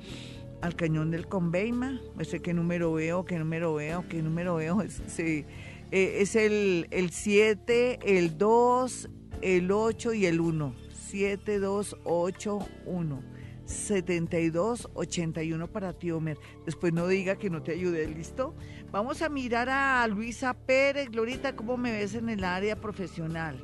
al 0.61 0.75
cañón 0.75 1.11
del 1.11 1.27
Conveima. 1.27 2.01
No 2.15 2.23
sé 2.23 2.41
qué 2.41 2.55
número 2.55 2.91
veo, 2.91 3.23
qué 3.23 3.37
número 3.37 3.75
veo, 3.75 4.03
qué 4.09 4.23
número 4.23 4.55
veo. 4.55 4.81
Es, 4.81 5.19
eh, 5.19 5.45
es 5.91 6.35
el 6.35 7.11
7, 7.11 7.99
el 8.17 8.39
2, 8.39 9.09
el 9.43 9.71
8 9.71 10.13
y 10.13 10.25
el 10.25 10.41
1. 10.41 10.80
7281 11.11 13.23
7281 13.65 15.71
para 15.71 15.93
ti, 15.93 16.11
Homer. 16.11 16.37
Después 16.65 16.91
no 16.93 17.07
diga 17.07 17.37
que 17.37 17.49
no 17.49 17.63
te 17.63 17.71
ayude, 17.73 18.07
¿listo? 18.07 18.55
Vamos 18.91 19.21
a 19.21 19.29
mirar 19.29 19.69
a 19.69 20.07
Luisa 20.07 20.53
Pérez. 20.53 21.09
Glorita, 21.09 21.55
¿cómo 21.55 21.77
me 21.77 21.91
ves 21.91 22.15
en 22.15 22.29
el 22.29 22.43
área 22.43 22.75
profesional? 22.75 23.63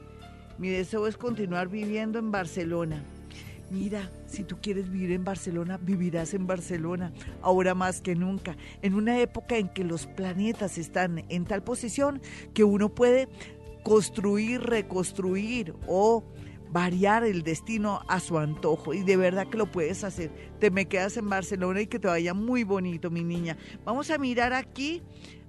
Mi 0.58 0.70
deseo 0.70 1.08
es 1.08 1.18
continuar 1.18 1.68
viviendo 1.68 2.20
en 2.20 2.32
Barcelona. 2.32 3.04
Mira, 3.70 4.10
si 4.28 4.46
tú 4.46 4.60
quieres 4.62 4.90
vivir 4.90 5.12
en 5.12 5.26
Barcelona, 5.26 5.78
vivirás 5.78 6.34
en 6.34 6.48
Barcelona, 6.48 7.12
ahora 7.42 7.76
más 7.76 8.00
que 8.00 8.16
nunca, 8.16 8.56
en 8.82 8.94
una 8.94 9.20
época 9.20 9.58
en 9.58 9.68
que 9.68 9.84
los 9.84 10.08
planetas 10.08 10.78
están 10.78 11.26
en 11.28 11.44
tal 11.44 11.64
posición 11.64 12.22
que 12.54 12.64
uno 12.64 12.96
puede 12.96 13.28
construir, 13.84 14.62
reconstruir 14.62 15.74
o 15.86 16.24
variar 16.72 17.24
el 17.24 17.44
destino 17.44 18.02
a 18.08 18.20
su 18.20 18.38
antojo 18.38 18.94
y 18.94 19.04
de 19.04 19.18
verdad 19.18 19.48
que 19.48 19.58
lo 19.58 19.72
puedes 19.72 20.04
hacer. 20.04 20.32
Te 20.60 20.72
me 20.72 20.86
quedas 20.86 21.18
en 21.18 21.30
Barcelona 21.30 21.82
y 21.82 21.88
que 21.88 22.00
te 22.00 22.08
vaya 22.08 22.34
muy 22.34 22.64
bonito, 22.64 23.10
mi 23.10 23.24
niña. 23.24 23.58
Vamos 23.86 24.10
a 24.12 24.18
mirar 24.18 24.54
aquí 24.54 25.02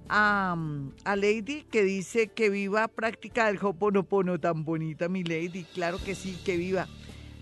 a, 0.07 0.57
a 1.03 1.15
Lady 1.15 1.63
que 1.69 1.83
dice 1.83 2.27
que 2.27 2.49
viva 2.49 2.87
práctica 2.87 3.47
del 3.47 3.59
Hoponopono 3.61 4.39
tan 4.39 4.63
bonita, 4.63 5.09
mi 5.09 5.23
Lady. 5.23 5.65
Claro 5.73 5.97
que 6.03 6.15
sí, 6.15 6.37
que 6.43 6.57
viva. 6.57 6.87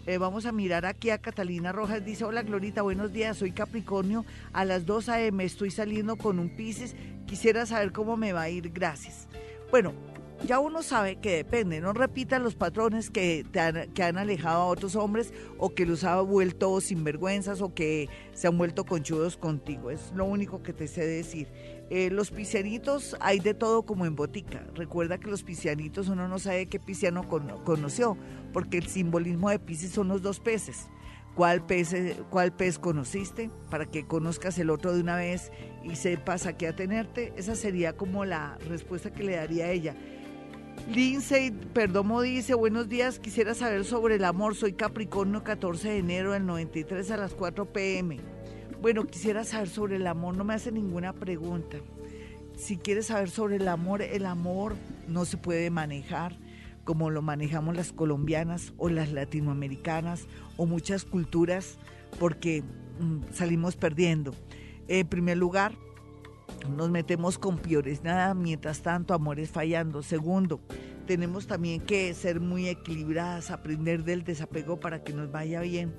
Eh, 0.07 0.17
vamos 0.17 0.45
a 0.45 0.53
mirar 0.53 0.85
aquí 0.85 1.09
a 1.09 1.17
Catalina 1.17 1.73
Rojas. 1.73 2.03
Dice, 2.03 2.23
hola 2.23 2.41
Glorita, 2.41 2.81
buenos 2.81 3.11
días. 3.11 3.37
Soy 3.37 3.51
Capricornio. 3.51 4.23
A 4.53 4.63
las 4.63 4.85
2 4.85 5.09
a.m. 5.09 5.43
estoy 5.43 5.69
saliendo 5.69 6.15
con 6.15 6.39
un 6.39 6.55
Pisces. 6.55 6.95
Quisiera 7.25 7.65
saber 7.65 7.91
cómo 7.91 8.15
me 8.15 8.31
va 8.31 8.43
a 8.43 8.49
ir. 8.49 8.71
Gracias. 8.71 9.27
Bueno, 9.69 9.93
ya 10.45 10.59
uno 10.59 10.83
sabe 10.83 11.17
que 11.17 11.37
depende, 11.37 11.81
no 11.81 11.93
repitan 11.93 12.43
los 12.43 12.55
patrones 12.55 13.09
que, 13.09 13.45
han, 13.59 13.91
que 13.93 14.03
han 14.03 14.17
alejado 14.17 14.61
a 14.61 14.65
otros 14.67 14.95
hombres 14.95 15.33
o 15.57 15.73
que 15.73 15.85
los 15.85 16.03
ha 16.03 16.21
vuelto 16.21 16.79
sinvergüenzas 16.79 17.61
o 17.61 17.73
que 17.73 18.09
se 18.33 18.47
han 18.47 18.57
vuelto 18.57 18.85
conchudos 18.85 19.37
contigo. 19.37 19.89
Es 19.89 20.11
lo 20.15 20.25
único 20.25 20.61
que 20.61 20.73
te 20.73 20.87
sé 20.87 21.05
decir. 21.05 21.47
Eh, 21.89 22.09
los 22.11 22.31
piscianitos 22.31 23.15
hay 23.19 23.39
de 23.39 23.53
todo 23.53 23.83
como 23.83 24.05
en 24.05 24.15
botica. 24.15 24.65
Recuerda 24.75 25.17
que 25.17 25.29
los 25.29 25.43
piscianitos 25.43 26.09
uno 26.09 26.27
no 26.27 26.37
sabe 26.37 26.67
qué 26.67 26.79
pisciano 26.79 27.27
conoció, 27.63 28.17
porque 28.53 28.77
el 28.77 28.87
simbolismo 28.87 29.49
de 29.49 29.59
Piscis 29.59 29.91
son 29.91 30.09
los 30.09 30.21
dos 30.21 30.39
peces. 30.39 30.87
cuál 31.33 31.65
pez, 31.65 31.95
cuál 32.31 32.51
pez 32.51 32.79
conociste, 32.79 33.51
para 33.69 33.85
que 33.85 34.07
conozcas 34.07 34.57
el 34.57 34.71
otro 34.71 34.93
de 34.93 35.01
una 35.01 35.15
vez 35.15 35.51
y 35.83 35.95
sepas 35.95 36.47
a 36.47 36.57
qué 36.57 36.67
atenerte. 36.67 37.31
Esa 37.37 37.55
sería 37.55 37.93
como 37.93 38.25
la 38.25 38.57
respuesta 38.67 39.13
que 39.13 39.23
le 39.23 39.35
daría 39.35 39.71
ella. 39.71 39.95
Lindsay 40.85 41.51
Perdomo 41.73 42.21
dice, 42.21 42.53
buenos 42.53 42.87
días, 42.87 43.19
quisiera 43.19 43.53
saber 43.53 43.83
sobre 43.83 44.15
el 44.15 44.23
amor, 44.23 44.55
soy 44.55 44.73
Capricornio 44.73 45.43
14 45.43 45.89
de 45.89 45.97
enero 45.97 46.31
del 46.31 46.45
93 46.45 47.11
a 47.11 47.17
las 47.17 47.33
4 47.33 47.65
pm. 47.73 48.19
Bueno, 48.81 49.05
quisiera 49.05 49.43
saber 49.43 49.67
sobre 49.67 49.97
el 49.97 50.07
amor, 50.07 50.35
no 50.37 50.43
me 50.43 50.53
hace 50.53 50.71
ninguna 50.71 51.11
pregunta. 51.13 51.77
Si 52.55 52.77
quieres 52.77 53.07
saber 53.07 53.29
sobre 53.29 53.57
el 53.57 53.67
amor, 53.67 54.01
el 54.01 54.25
amor 54.25 54.75
no 55.07 55.25
se 55.25 55.37
puede 55.37 55.69
manejar 55.69 56.37
como 56.85 57.09
lo 57.09 57.21
manejamos 57.21 57.75
las 57.75 57.91
colombianas 57.91 58.73
o 58.77 58.87
las 58.87 59.11
latinoamericanas 59.11 60.25
o 60.55 60.65
muchas 60.65 61.03
culturas 61.03 61.77
porque 62.17 62.63
mm, 62.99 63.33
salimos 63.33 63.75
perdiendo. 63.75 64.33
En 64.87 65.05
primer 65.05 65.37
lugar, 65.37 65.73
nos 66.75 66.89
metemos 66.89 67.37
con 67.37 67.57
piores 67.57 68.03
nada, 68.03 68.33
mientras 68.33 68.81
tanto 68.81 69.13
amores 69.13 69.49
fallando. 69.49 70.03
Segundo, 70.03 70.59
tenemos 71.05 71.47
también 71.47 71.81
que 71.81 72.13
ser 72.13 72.39
muy 72.39 72.67
equilibradas, 72.67 73.51
aprender 73.51 74.03
del 74.03 74.23
desapego 74.23 74.79
para 74.79 75.03
que 75.03 75.13
nos 75.13 75.31
vaya 75.31 75.61
bien 75.61 75.93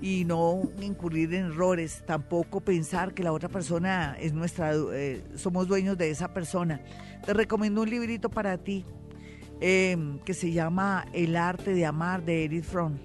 y 0.00 0.24
no 0.24 0.62
incurrir 0.80 1.34
en 1.34 1.46
errores, 1.46 2.02
tampoco 2.06 2.60
pensar 2.60 3.12
que 3.12 3.22
la 3.22 3.32
otra 3.32 3.48
persona 3.48 4.16
es 4.18 4.32
nuestra, 4.32 4.72
eh, 4.74 5.22
somos 5.36 5.68
dueños 5.68 5.98
de 5.98 6.10
esa 6.10 6.32
persona. 6.32 6.80
Te 7.24 7.34
recomiendo 7.34 7.82
un 7.82 7.90
librito 7.90 8.30
para 8.30 8.56
ti, 8.56 8.84
Em, 9.62 10.18
que 10.20 10.32
se 10.32 10.52
llama 10.52 11.04
El 11.12 11.36
arte 11.36 11.74
de 11.74 11.84
amar 11.84 12.24
de 12.24 12.44
Edith 12.44 12.64
Fromm. 12.64 12.96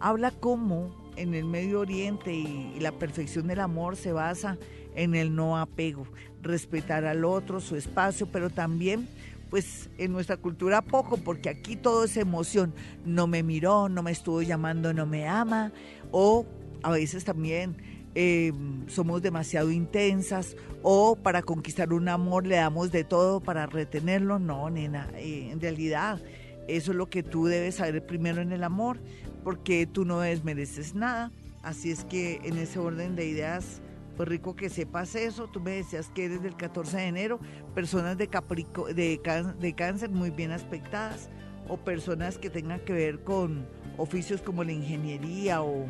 Habla 0.00 0.32
cómo 0.32 0.90
en 1.16 1.34
el 1.34 1.44
Medio 1.44 1.78
Oriente 1.78 2.32
y, 2.32 2.80
la 2.80 2.90
perfección 2.90 3.46
del 3.46 3.60
amor 3.60 3.94
se 3.94 4.12
basa 4.12 4.58
en 4.96 5.14
el 5.14 5.36
no 5.36 5.56
apego, 5.56 6.08
respetar 6.42 7.04
al 7.04 7.24
otro, 7.24 7.60
su 7.60 7.76
espacio, 7.76 8.26
pero 8.26 8.50
también 8.50 9.08
pues 9.50 9.90
en 9.98 10.12
nuestra 10.12 10.36
cultura 10.36 10.80
poco, 10.80 11.16
porque 11.16 11.48
aquí 11.48 11.74
todo 11.74 12.04
es 12.04 12.16
emoción. 12.16 12.72
No 13.04 13.26
me 13.26 13.42
miró, 13.42 13.88
no 13.88 14.02
me 14.02 14.12
estuvo 14.12 14.42
llamando, 14.42 14.94
no 14.94 15.06
me 15.06 15.26
ama, 15.26 15.72
o 16.12 16.46
a 16.82 16.90
veces 16.90 17.24
también 17.24 17.76
eh, 18.14 18.52
somos 18.86 19.22
demasiado 19.22 19.70
intensas 19.70 20.56
o 20.82 21.16
para 21.16 21.42
conquistar 21.42 21.92
un 21.92 22.08
amor 22.08 22.44
le 22.44 22.56
damos 22.56 22.90
de 22.90 23.04
todo 23.04 23.40
para 23.40 23.66
retenerlo. 23.66 24.38
No, 24.38 24.70
nena, 24.70 25.08
eh, 25.16 25.50
en 25.50 25.60
realidad 25.60 26.20
eso 26.68 26.92
es 26.92 26.96
lo 26.96 27.10
que 27.10 27.22
tú 27.22 27.46
debes 27.46 27.76
saber 27.76 28.04
primero 28.06 28.40
en 28.40 28.52
el 28.52 28.64
amor, 28.64 28.98
porque 29.42 29.86
tú 29.86 30.04
no 30.04 30.20
desmereces 30.20 30.94
nada. 30.94 31.32
Así 31.62 31.90
es 31.90 32.04
que 32.04 32.40
en 32.44 32.56
ese 32.56 32.78
orden 32.78 33.16
de 33.16 33.26
ideas, 33.26 33.82
rico 34.24 34.56
que 34.56 34.68
sepas 34.68 35.14
eso. 35.14 35.48
Tú 35.48 35.60
me 35.60 35.72
decías 35.72 36.10
que 36.14 36.26
eres 36.26 36.42
del 36.42 36.56
14 36.56 36.96
de 36.96 37.06
enero, 37.06 37.40
personas 37.74 38.18
de, 38.18 38.28
Caprico, 38.28 38.86
de, 38.86 39.20
de 39.58 39.74
cáncer 39.74 40.10
muy 40.10 40.30
bien 40.30 40.52
aspectadas 40.52 41.30
o 41.68 41.76
personas 41.76 42.38
que 42.38 42.50
tengan 42.50 42.80
que 42.80 42.92
ver 42.92 43.22
con 43.22 43.66
oficios 43.96 44.42
como 44.42 44.64
la 44.64 44.72
ingeniería 44.72 45.62
o 45.62 45.86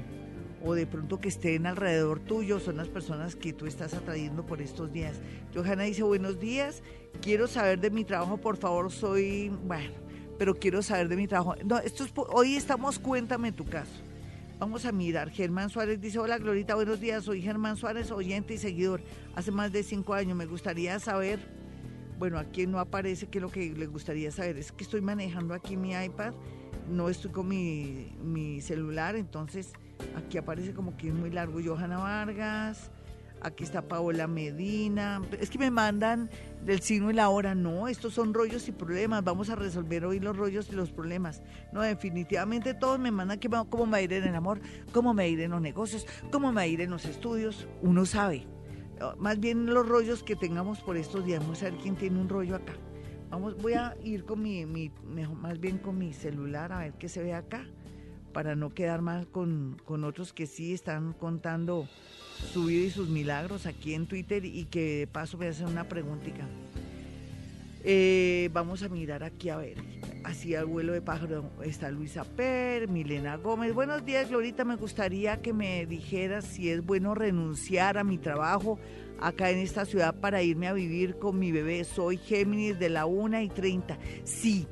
o 0.63 0.75
de 0.75 0.87
pronto 0.87 1.21
que 1.21 1.29
estén 1.29 1.67
alrededor 1.67 2.21
tuyo 2.21 2.61
son 2.61 2.77
las 2.77 2.89
personas 2.89 3.37
que 3.37 3.53
tú 3.53 3.67
estás 3.67 3.95
atrayendo 3.95 4.45
por 4.45 4.61
estos 4.61 4.93
días. 4.93 5.21
Johanna 5.55 5.85
dice, 5.85 6.03
buenos 6.03 6.39
días, 6.39 6.83
quiero 7.23 7.47
saber 7.47 7.81
de 7.81 7.91
mi 7.91 8.05
trabajo, 8.05 8.37
por 8.37 8.57
favor, 8.57 8.91
soy, 8.91 9.49
bueno, 9.65 9.93
pero 10.39 10.55
quiero 10.55 10.83
saber 10.83 11.09
de 11.09 11.17
mi 11.17 11.27
trabajo. 11.27 11.55
No, 11.65 11.79
esto 11.79 12.05
es, 12.05 12.13
hoy 12.15 12.57
estamos, 12.57 12.99
cuéntame 12.99 13.53
tu 13.53 13.65
caso. 13.65 14.03
Vamos 14.61 14.85
a 14.85 14.93
mirar. 14.93 15.31
Germán 15.31 15.71
Suárez 15.71 16.03
dice, 16.03 16.19
hola 16.19 16.37
Glorita, 16.37 16.75
buenos 16.75 17.01
días, 17.01 17.25
soy 17.25 17.41
Germán 17.41 17.77
Suárez, 17.77 18.11
oyente 18.11 18.55
y 18.55 18.59
seguidor. 18.59 19.01
Hace 19.35 19.51
más 19.51 19.73
de 19.73 19.83
cinco 19.83 20.13
años 20.13 20.37
me 20.37 20.45
gustaría 20.45 20.99
saber, 21.01 21.41
bueno, 22.19 22.39
aquí 22.39 22.67
no 22.67 22.79
aparece 22.79 23.27
que 23.27 23.41
lo 23.41 23.51
que 23.51 23.73
le 23.73 23.87
gustaría 23.87 24.31
saber 24.31 24.59
es 24.59 24.71
que 24.71 24.85
estoy 24.85 25.01
manejando 25.01 25.55
aquí 25.55 25.79
mi 25.79 25.93
iPad, 25.93 26.35
no 26.91 27.09
estoy 27.09 27.31
con 27.31 27.49
mi, 27.49 28.15
mi 28.23 28.61
celular, 28.61 29.17
entonces 29.17 29.73
Aquí 30.17 30.39
aparece 30.39 30.73
como 30.73 30.97
que 30.97 31.09
es 31.09 31.15
muy 31.15 31.31
largo 31.31 31.61
Johanna 31.65 31.99
Vargas. 31.99 32.91
Aquí 33.43 33.65
está 33.65 33.83
Paola 33.83 34.27
Medina. 34.27 35.23
Es 35.39 35.51
que 35.51 35.59
me 35.59 35.71
mandan 35.71 36.31
del 36.65 36.81
signo 36.81 37.11
y 37.11 37.15
la 37.15 37.29
hora. 37.29 37.55
No, 37.55 37.89
estos 37.89 38.15
son 38.15 38.35
rollos 38.35 38.69
y 38.69 38.73
problemas. 38.73 39.25
Vamos 39.25 39.51
a 39.51 39.57
resolver 39.57 40.05
hoy 40.05 40.21
los 40.21 40.37
rollos 40.37 40.69
y 40.71 40.73
los 40.73 40.91
problemas. 40.91 41.43
No, 41.73 41.83
definitivamente 41.83 42.75
todos 42.75 42.99
me 42.99 43.11
mandan 43.11 43.39
que 43.39 43.49
cómo 43.49 43.87
me 43.87 44.03
ir 44.03 44.13
en 44.13 44.25
el 44.25 44.35
amor, 44.35 44.61
cómo 44.93 45.15
me 45.15 45.29
ir 45.29 45.41
en 45.41 45.53
los 45.53 45.61
negocios, 45.61 46.07
cómo 46.31 46.53
me 46.53 46.69
ir 46.69 46.81
en 46.81 46.91
los 46.91 47.05
estudios. 47.05 47.67
Uno 47.83 48.05
sabe. 48.07 48.47
Más 49.19 49.41
bien 49.41 49.67
los 49.67 49.89
rollos 49.89 50.23
que 50.23 50.37
tengamos 50.37 50.81
por 50.81 50.97
estos 50.97 51.25
días. 51.25 51.41
Vamos 51.41 51.63
a 51.63 51.67
ver 51.67 51.75
quién 51.83 51.97
tiene 51.97 52.21
un 52.21 52.29
rollo 52.29 52.57
acá. 52.57 52.75
Vamos, 53.31 53.57
voy 53.63 53.75
a 53.75 53.97
ir 54.03 54.25
con 54.25 54.43
mi, 54.43 54.67
mi 54.67 54.91
más 55.41 55.61
bien 55.61 55.79
con 55.79 55.97
mi 55.97 56.13
celular 56.13 56.73
a 56.73 56.79
ver 56.81 56.95
qué 56.95 57.09
se 57.09 57.23
ve 57.23 57.33
acá 57.33 57.65
para 58.33 58.57
no 58.57 58.71
quedar 58.71 59.03
mal 59.03 59.29
con, 59.29 59.81
otros 60.05 60.33
que 60.33 60.47
sí 60.47 60.73
están 60.73 61.13
contando 61.13 61.89
su 62.53 62.65
vida 62.65 62.87
y 62.87 62.91
sus 62.91 63.09
milagros 63.09 63.67
aquí 63.67 63.95
en 63.95 64.07
Twitter 64.07 64.45
y 64.45 64.65
que 64.65 64.99
de 65.01 65.07
paso 65.07 65.41
a 65.41 65.49
hacer 65.49 65.67
una 65.67 65.85
preguntita. 65.85 66.47
Eh, 67.83 68.51
vamos 68.53 68.83
a 68.83 68.89
mirar 68.89 69.23
aquí 69.23 69.49
a 69.49 69.57
ver. 69.57 69.77
Así 70.25 70.55
al 70.55 70.67
vuelo 70.67 70.93
de 70.93 71.01
pájaro 71.01 71.51
está 71.65 71.91
Luisa 71.91 72.25
Per, 72.25 72.89
Milena 72.89 73.37
Gómez. 73.37 73.73
Buenos 73.73 74.05
días, 74.05 74.29
Glorita. 74.29 74.65
Me 74.65 74.77
gustaría 74.77 75.41
que 75.41 75.53
me 75.53 75.87
dijeras 75.87 76.45
si 76.45 76.69
es 76.69 76.85
bueno 76.85 77.15
renunciar 77.15 77.97
a 77.97 78.05
mi 78.05 78.19
trabajo 78.19 78.79
acá 79.19 79.51
en 79.51 79.59
esta 79.59 79.87
ciudad 79.87 80.15
para 80.15 80.43
irme 80.43 80.69
a 80.69 80.75
vivir 80.75 81.17
con 81.17 81.39
mi 81.39 81.53
bebé. 81.53 81.85
Soy 81.85 82.19
Géminis 82.19 82.79
de 82.79 82.91
la 82.91 83.07
1 83.07 83.41
y 83.41 83.49
30. 83.49 83.99
Sí, 84.25 84.67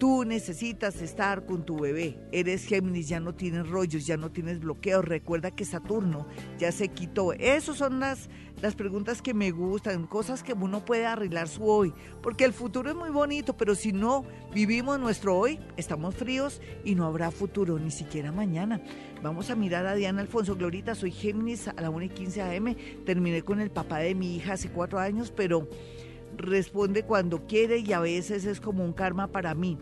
Tú 0.00 0.24
necesitas 0.24 1.02
estar 1.02 1.44
con 1.44 1.66
tu 1.66 1.78
bebé. 1.78 2.18
Eres 2.32 2.64
Géminis, 2.64 3.06
ya 3.06 3.20
no 3.20 3.34
tienes 3.34 3.68
rollos, 3.68 4.06
ya 4.06 4.16
no 4.16 4.30
tienes 4.30 4.58
bloqueos. 4.58 5.04
Recuerda 5.04 5.50
que 5.50 5.66
Saturno 5.66 6.26
ya 6.58 6.72
se 6.72 6.88
quitó. 6.88 7.34
Esas 7.34 7.76
son 7.76 8.00
las, 8.00 8.30
las 8.62 8.74
preguntas 8.74 9.20
que 9.20 9.34
me 9.34 9.50
gustan, 9.50 10.06
cosas 10.06 10.42
que 10.42 10.54
uno 10.54 10.86
puede 10.86 11.04
arreglar 11.04 11.48
su 11.48 11.66
hoy. 11.66 11.92
Porque 12.22 12.46
el 12.46 12.54
futuro 12.54 12.88
es 12.88 12.96
muy 12.96 13.10
bonito, 13.10 13.58
pero 13.58 13.74
si 13.74 13.92
no 13.92 14.24
vivimos 14.54 14.98
nuestro 14.98 15.36
hoy, 15.36 15.60
estamos 15.76 16.14
fríos 16.14 16.62
y 16.82 16.94
no 16.94 17.04
habrá 17.04 17.30
futuro, 17.30 17.78
ni 17.78 17.90
siquiera 17.90 18.32
mañana. 18.32 18.80
Vamos 19.22 19.50
a 19.50 19.54
mirar 19.54 19.84
a 19.84 19.94
Diana 19.94 20.22
Alfonso 20.22 20.56
Glorita. 20.56 20.94
Soy 20.94 21.10
Géminis 21.10 21.68
a 21.68 21.78
la 21.78 21.90
1 21.90 22.06
y 22.06 22.08
15 22.08 22.40
AM. 22.40 22.74
Terminé 23.04 23.42
con 23.42 23.60
el 23.60 23.70
papá 23.70 23.98
de 23.98 24.14
mi 24.14 24.36
hija 24.36 24.54
hace 24.54 24.70
cuatro 24.70 24.98
años, 24.98 25.30
pero 25.30 25.68
responde 26.36 27.04
cuando 27.04 27.46
quiere 27.46 27.78
y 27.78 27.92
a 27.92 28.00
veces 28.00 28.44
es 28.44 28.60
como 28.60 28.84
un 28.84 28.92
karma 28.92 29.28
para 29.28 29.54
mí. 29.54 29.78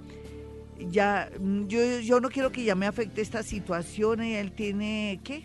Ya, 0.90 1.30
yo, 1.66 2.00
yo 2.00 2.20
no 2.20 2.28
quiero 2.28 2.52
que 2.52 2.64
ya 2.64 2.74
me 2.74 2.86
afecte 2.86 3.20
esta 3.20 3.42
situación 3.42 4.22
y 4.22 4.34
él 4.34 4.52
tiene, 4.52 5.20
¿qué? 5.24 5.44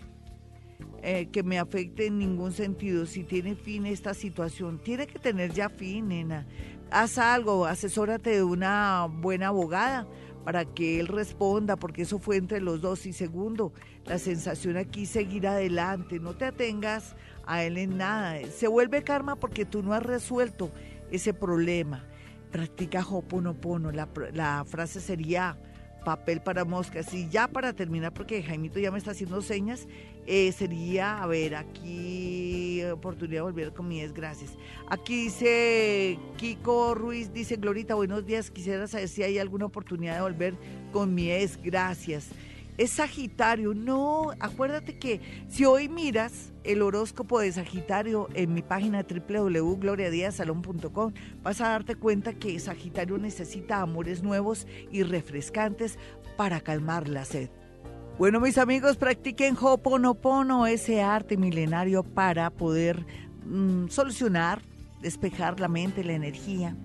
Eh, 1.02 1.26
que 1.26 1.42
me 1.42 1.58
afecte 1.58 2.06
en 2.06 2.18
ningún 2.18 2.52
sentido. 2.52 3.04
Si 3.04 3.24
tiene 3.24 3.56
fin 3.56 3.84
esta 3.84 4.14
situación, 4.14 4.78
tiene 4.78 5.06
que 5.06 5.18
tener 5.18 5.52
ya 5.52 5.68
fin, 5.68 6.08
nena. 6.08 6.46
Haz 6.90 7.18
algo, 7.18 7.66
asesórate 7.66 8.30
de 8.30 8.42
una 8.42 9.06
buena 9.10 9.48
abogada 9.48 10.06
para 10.44 10.64
que 10.64 11.00
él 11.00 11.08
responda, 11.08 11.76
porque 11.76 12.02
eso 12.02 12.18
fue 12.18 12.36
entre 12.36 12.60
los 12.60 12.80
dos. 12.80 13.04
Y 13.04 13.12
segundo, 13.12 13.72
la 14.06 14.18
sensación 14.18 14.78
aquí 14.78 15.04
seguir 15.04 15.46
adelante, 15.46 16.20
no 16.20 16.34
te 16.34 16.46
atengas 16.46 17.16
a 17.46 17.64
él 17.64 17.76
en 17.76 17.98
nada. 17.98 18.38
Se 18.50 18.66
vuelve 18.66 19.02
karma 19.02 19.36
porque 19.36 19.64
tú 19.64 19.82
no 19.82 19.92
has 19.92 20.02
resuelto 20.02 20.70
ese 21.10 21.34
problema. 21.34 22.04
Practica 22.50 23.04
Hoponopono. 23.06 23.90
La, 23.90 24.08
la 24.32 24.64
frase 24.64 25.00
sería 25.00 25.58
papel 26.04 26.40
para 26.40 26.64
moscas. 26.64 27.12
Y 27.12 27.28
ya 27.28 27.48
para 27.48 27.72
terminar, 27.72 28.12
porque 28.12 28.42
Jaimito 28.42 28.78
ya 28.78 28.92
me 28.92 28.98
está 28.98 29.10
haciendo 29.12 29.42
señas, 29.42 29.88
eh, 30.26 30.52
sería, 30.52 31.22
a 31.22 31.26
ver, 31.26 31.56
aquí, 31.56 32.82
oportunidad 32.84 33.38
de 33.38 33.42
volver 33.42 33.72
con 33.72 33.88
mi 33.88 34.06
gracias. 34.08 34.56
Aquí 34.88 35.24
dice 35.24 36.18
Kiko 36.36 36.94
Ruiz, 36.94 37.32
dice 37.32 37.56
Glorita, 37.56 37.94
buenos 37.94 38.24
días, 38.24 38.50
quisiera 38.50 38.86
saber 38.86 39.08
si 39.08 39.22
hay 39.22 39.38
alguna 39.38 39.66
oportunidad 39.66 40.16
de 40.16 40.20
volver 40.20 40.54
con 40.92 41.14
mi 41.14 41.30
gracias 41.62 42.28
es 42.78 42.90
Sagitario. 42.90 43.74
No, 43.74 44.30
acuérdate 44.40 44.98
que 44.98 45.20
si 45.48 45.64
hoy 45.64 45.88
miras 45.88 46.52
el 46.64 46.82
horóscopo 46.82 47.38
de 47.40 47.52
Sagitario 47.52 48.28
en 48.34 48.54
mi 48.54 48.62
página 48.62 49.04
www.gloriadiasalón.com, 49.04 51.12
vas 51.42 51.60
a 51.60 51.68
darte 51.68 51.96
cuenta 51.96 52.34
que 52.34 52.58
Sagitario 52.58 53.18
necesita 53.18 53.80
amores 53.80 54.22
nuevos 54.22 54.66
y 54.90 55.02
refrescantes 55.02 55.98
para 56.36 56.60
calmar 56.60 57.08
la 57.08 57.24
sed. 57.24 57.50
Bueno, 58.18 58.40
mis 58.40 58.58
amigos, 58.58 58.96
practiquen 58.96 59.56
Hoponopono, 59.60 60.66
ese 60.66 61.02
arte 61.02 61.36
milenario 61.36 62.04
para 62.04 62.50
poder 62.50 63.04
mm, 63.44 63.88
solucionar, 63.88 64.62
despejar 65.00 65.58
la 65.58 65.68
mente, 65.68 66.04
la 66.04 66.12
energía 66.12 66.76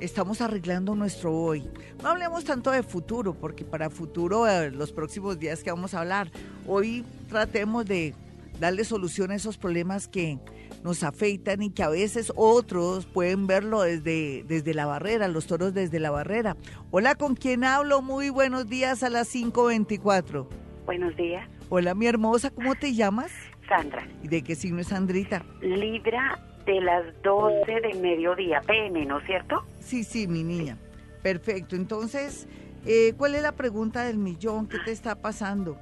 Estamos 0.00 0.40
arreglando 0.40 0.94
nuestro 0.94 1.34
hoy. 1.34 1.68
No 2.02 2.10
hablemos 2.10 2.44
tanto 2.44 2.70
de 2.70 2.84
futuro, 2.84 3.34
porque 3.34 3.64
para 3.64 3.90
futuro, 3.90 4.46
eh, 4.46 4.70
los 4.70 4.92
próximos 4.92 5.40
días 5.40 5.64
que 5.64 5.72
vamos 5.72 5.92
a 5.92 6.00
hablar, 6.00 6.30
hoy 6.68 7.04
tratemos 7.28 7.84
de 7.84 8.14
darle 8.60 8.84
solución 8.84 9.32
a 9.32 9.34
esos 9.34 9.56
problemas 9.56 10.06
que 10.06 10.38
nos 10.82 11.02
afeitan 11.02 11.62
y 11.62 11.70
que 11.70 11.82
a 11.82 11.88
veces 11.88 12.32
otros 12.36 13.06
pueden 13.06 13.46
verlo 13.46 13.82
desde, 13.82 14.44
desde 14.44 14.74
la 14.74 14.86
barrera, 14.86 15.28
los 15.28 15.46
toros 15.46 15.74
desde 15.74 16.00
la 16.00 16.10
barrera. 16.10 16.56
Hola, 16.90 17.14
¿con 17.14 17.34
quién 17.34 17.64
hablo? 17.64 18.02
Muy 18.02 18.30
buenos 18.30 18.68
días 18.68 19.02
a 19.02 19.10
las 19.10 19.34
5.24. 19.34 20.46
Buenos 20.86 21.16
días. 21.16 21.48
Hola, 21.68 21.94
mi 21.94 22.06
hermosa, 22.06 22.50
¿cómo 22.50 22.74
te 22.74 22.94
llamas? 22.94 23.30
Sandra. 23.68 24.06
¿Y 24.22 24.28
de 24.28 24.42
qué 24.42 24.54
signo 24.54 24.80
es 24.80 24.88
Sandrita? 24.88 25.44
Libra 25.60 26.38
de 26.64 26.80
las 26.80 27.04
12 27.22 27.80
del 27.80 28.00
mediodía, 28.00 28.60
PM, 28.62 29.04
¿no 29.06 29.18
es 29.18 29.26
cierto? 29.26 29.64
Sí, 29.80 30.04
sí, 30.04 30.26
mi 30.26 30.42
niña. 30.42 30.78
Perfecto. 31.22 31.76
Entonces, 31.76 32.48
eh, 32.86 33.12
¿cuál 33.16 33.34
es 33.34 33.42
la 33.42 33.52
pregunta 33.52 34.04
del 34.04 34.18
millón? 34.18 34.66
¿Qué 34.68 34.78
te 34.78 34.92
está 34.92 35.16
pasando? 35.16 35.78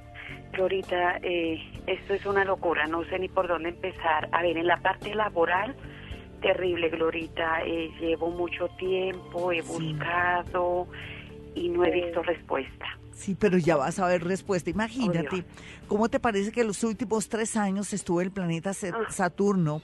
Florita, 0.53 1.17
eh, 1.21 1.61
esto 1.85 2.13
es 2.13 2.25
una 2.25 2.43
locura, 2.43 2.87
no 2.87 3.03
sé 3.05 3.19
ni 3.19 3.27
por 3.27 3.47
dónde 3.47 3.69
empezar. 3.69 4.29
A 4.31 4.41
ver, 4.41 4.57
en 4.57 4.67
la 4.67 4.77
parte 4.77 5.13
laboral, 5.13 5.75
terrible, 6.41 6.89
Glorita, 6.89 7.61
eh, 7.63 7.89
llevo 7.99 8.29
mucho 8.29 8.67
tiempo, 8.77 9.51
he 9.51 9.61
buscado 9.61 10.87
y 11.55 11.69
no 11.69 11.85
he 11.85 11.91
visto 11.91 12.21
respuesta. 12.23 12.97
Sí, 13.17 13.35
pero 13.37 13.57
ya 13.57 13.75
vas 13.75 13.97
a 13.97 14.07
ver 14.07 14.23
respuesta. 14.23 14.69
Imagínate, 14.69 15.43
¿cómo 15.87 16.07
te 16.07 16.19
parece 16.19 16.51
que 16.51 16.63
los 16.63 16.83
últimos 16.83 17.27
tres 17.29 17.57
años 17.57 17.91
estuvo 17.91 18.21
el 18.21 18.29
planeta 18.29 18.71
ah. 18.71 19.11
Saturno 19.11 19.81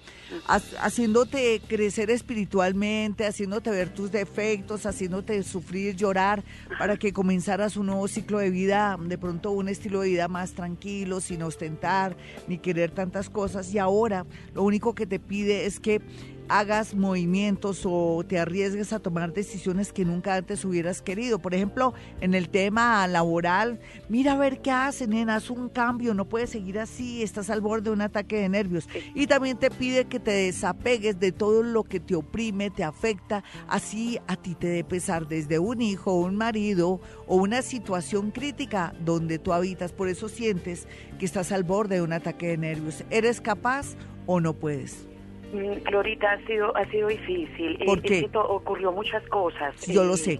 haciéndote 0.80 1.60
crecer 1.68 2.12
espiritualmente, 2.12 3.26
haciéndote 3.26 3.72
ver 3.72 3.90
tus 3.90 4.12
defectos, 4.12 4.86
haciéndote 4.86 5.42
sufrir, 5.42 5.96
llorar, 5.96 6.44
para 6.78 6.96
que 6.98 7.12
comenzaras 7.12 7.76
un 7.76 7.88
nuevo 7.88 8.08
ciclo 8.08 8.38
de 8.38 8.52
vida, 8.52 8.98
de 9.02 9.18
pronto 9.18 9.50
un 9.50 9.68
estilo 9.68 10.02
de 10.02 10.10
vida 10.10 10.28
más 10.28 10.52
tranquilo, 10.52 11.20
sin 11.20 11.42
ostentar 11.42 12.16
ni 12.48 12.60
querer 12.60 12.92
tantas 12.92 13.32
cosas? 13.32 13.74
Y 13.74 13.80
ahora 13.80 14.28
lo 14.54 14.62
único 14.62 14.94
que 14.94 15.08
te 15.08 15.20
pide 15.20 15.66
es 15.66 15.80
que 15.80 16.02
hagas 16.50 16.94
movimientos 16.94 17.82
o 17.86 18.24
te 18.28 18.40
arriesgues 18.40 18.94
a 18.94 19.00
tomar 19.00 19.34
decisiones 19.34 19.94
que 19.94 20.06
nunca 20.06 20.36
antes 20.36 20.64
hubieras 20.66 21.02
querido. 21.02 21.40
Por 21.40 21.54
ejemplo, 21.54 21.94
en 22.22 22.34
el 22.34 22.50
tema 22.50 23.08
laboral, 23.08 23.80
mira 24.10 24.34
a 24.34 24.38
ver 24.38 24.62
qué 24.62 24.72
hacen, 24.72 25.12
nena, 25.12 25.36
haz 25.36 25.50
un 25.50 25.70
cambio, 25.70 26.14
no 26.14 26.26
puedes 26.26 26.50
seguir 26.50 26.80
así, 26.80 27.24
estás 27.24 27.50
al 27.50 27.62
borde 27.62 27.90
de 27.90 27.92
un 27.92 28.02
ataque 28.02 28.38
de 28.38 28.50
nervios. 28.50 28.88
Y 29.16 29.28
también 29.28 29.58
te 29.58 29.70
pide 29.70 30.06
que 30.06 30.20
te 30.20 30.32
desapegues 30.32 31.20
de 31.20 31.32
todo 31.32 31.64
lo 31.64 31.84
que 31.84 32.00
te 32.00 32.16
oprime, 32.16 32.70
te 32.70 32.84
afecta, 32.84 33.44
así 33.68 34.20
a 34.28 34.36
ti 34.36 34.56
te 34.56 34.68
dé 34.68 34.84
pesar 34.84 35.28
desde 35.28 35.60
un 35.60 35.82
hijo, 35.82 36.14
un 36.14 36.36
marido 36.36 37.02
o 37.28 37.36
una 37.36 37.62
situación 37.62 38.32
crítica 38.32 38.94
donde 39.00 39.40
tú 39.40 39.54
habitas. 39.54 39.92
Por 39.92 40.10
eso 40.10 40.30
sientes 40.30 40.88
que 41.20 41.26
estás 41.26 41.52
al 41.52 41.64
borde 41.64 41.96
de 41.96 42.02
un 42.02 42.14
ataque 42.14 42.48
de 42.48 42.58
nervios. 42.58 43.04
¿Eres 43.10 43.42
capaz 43.42 43.96
o 44.26 44.40
no 44.40 44.54
puedes? 44.54 45.13
Glorita, 45.54 46.32
ha 46.32 46.46
sido, 46.46 46.76
ha 46.76 46.86
sido 46.90 47.08
difícil. 47.08 47.78
¿Por 47.86 48.02
qué? 48.02 48.30
ocurrió 48.34 48.92
muchas 48.92 49.26
cosas. 49.28 49.76
Yo 49.88 50.04
lo 50.04 50.18
sé. 50.18 50.40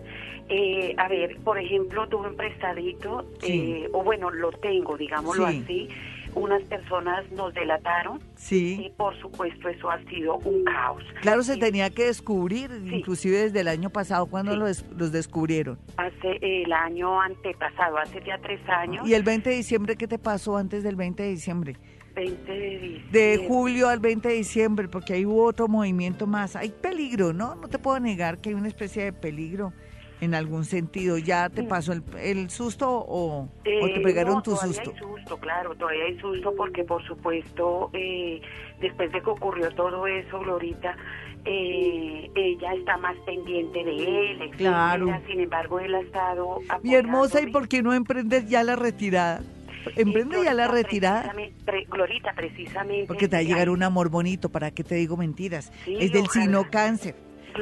Eh, 0.50 0.94
a 0.98 1.08
ver, 1.08 1.38
por 1.44 1.58
ejemplo, 1.58 2.08
tuve 2.10 2.30
un 2.30 2.36
prestadito, 2.36 3.26
eh, 3.44 3.90
o 3.94 4.04
bueno, 4.04 4.30
lo 4.30 4.52
tengo, 4.52 4.98
digámoslo 4.98 5.46
así. 5.46 5.88
Unas 6.36 6.64
personas 6.64 7.32
nos 7.32 7.54
delataron. 7.54 8.20
Sí. 8.36 8.82
Y 8.84 8.90
por 8.90 9.18
supuesto 9.20 9.70
eso 9.70 9.90
ha 9.90 10.04
sido 10.06 10.38
un 10.40 10.64
caos. 10.64 11.04
Claro, 11.22 11.44
se 11.44 11.58
tenía 11.58 11.92
que 11.92 12.06
descubrir, 12.06 12.72
inclusive 12.92 13.38
desde 13.38 13.60
el 13.60 13.68
año 13.68 13.92
pasado, 13.92 14.26
cuando 14.26 14.56
los, 14.56 14.84
los, 14.98 15.12
descubrieron? 15.12 15.78
Hace 15.98 16.40
el 16.42 16.74
año 16.74 17.22
antepasado, 17.22 18.00
hace 18.00 18.22
ya 18.26 18.40
tres 18.40 18.60
años. 18.68 19.08
¿Y 19.08 19.14
el 19.14 19.24
20 19.24 19.50
de 19.50 19.56
diciembre 19.58 19.96
qué 19.96 20.08
te 20.08 20.18
pasó 20.18 20.58
antes 20.58 20.84
del 20.84 20.96
20 20.96 21.22
de 21.22 21.30
diciembre? 21.30 21.76
20 22.14 22.52
de 22.52 23.02
De 23.12 23.46
julio 23.48 23.90
al 23.90 24.00
20 24.00 24.28
de 24.28 24.36
diciembre, 24.36 24.88
porque 24.88 25.14
ahí 25.14 25.26
hubo 25.26 25.46
otro 25.46 25.68
movimiento 25.68 26.28
más. 26.28 26.56
Hay 26.56 26.70
peligro, 26.70 27.34
¿no? 27.34 27.56
No 27.56 27.68
te 27.68 27.80
puedo 27.80 28.00
negar 28.00 28.40
que 28.40 28.50
hay 28.50 28.56
una 28.56 28.68
especie 28.68 29.06
de 29.06 29.14
peligro 29.14 29.74
en 30.22 30.36
algún 30.36 30.66
sentido. 30.66 31.18
¿Ya 31.18 31.50
te 31.50 31.64
mm. 31.64 31.68
pasó 31.68 31.94
el, 31.94 32.50
susto 32.50 32.90
o, 32.90 33.50
te 33.64 33.72
eh, 33.72 34.00
pegaron 34.02 34.42
tu 34.42 34.52
susto? 34.56 34.92
Hay 34.92 34.98
susto, 34.98 35.38
claro, 35.38 35.76
todavía 35.76 36.06
hay 36.06 36.18
susto 36.20 36.54
porque 36.56 36.84
por 36.84 37.04
supuesto 37.06 37.90
eh, 37.94 38.42
después 38.80 39.12
de 39.12 39.22
que 39.22 39.30
ocurrió 39.30 39.70
todo 39.72 40.08
eso, 40.08 40.40
Glorita, 40.40 40.96
eh, 41.46 42.32
ella 42.36 42.74
está 42.74 42.98
más 42.98 43.18
pendiente 43.26 43.84
de 43.84 44.32
él, 44.32 44.52
Claro. 44.58 45.08
Sin 45.28 45.42
embargo, 45.42 45.80
él 45.80 45.94
ha 45.94 46.00
estado... 46.00 46.60
Mi 46.84 46.96
hermosa, 46.96 47.42
¿y 47.42 47.52
por 47.52 47.68
qué 47.68 47.82
no 47.82 47.94
emprendes 47.94 48.48
ya 48.48 48.64
la 48.64 48.76
retirada? 48.78 49.42
Emprende 49.96 50.44
ya 50.44 50.54
la 50.54 50.68
retirada. 50.68 51.34
Glorita, 51.90 52.34
precisamente. 52.34 53.08
Porque 53.08 53.28
te 53.28 53.36
va 53.36 53.40
a 53.40 53.44
llegar 53.44 53.70
un 53.70 53.84
amor 53.84 54.10
bonito, 54.10 54.50
¿para 54.50 54.72
qué 54.72 54.84
te 54.84 54.96
digo 54.96 55.18
mentiras? 55.18 55.72
es 55.86 56.12
del 56.12 56.28
signo 56.28 56.70
cáncer. 56.70 57.16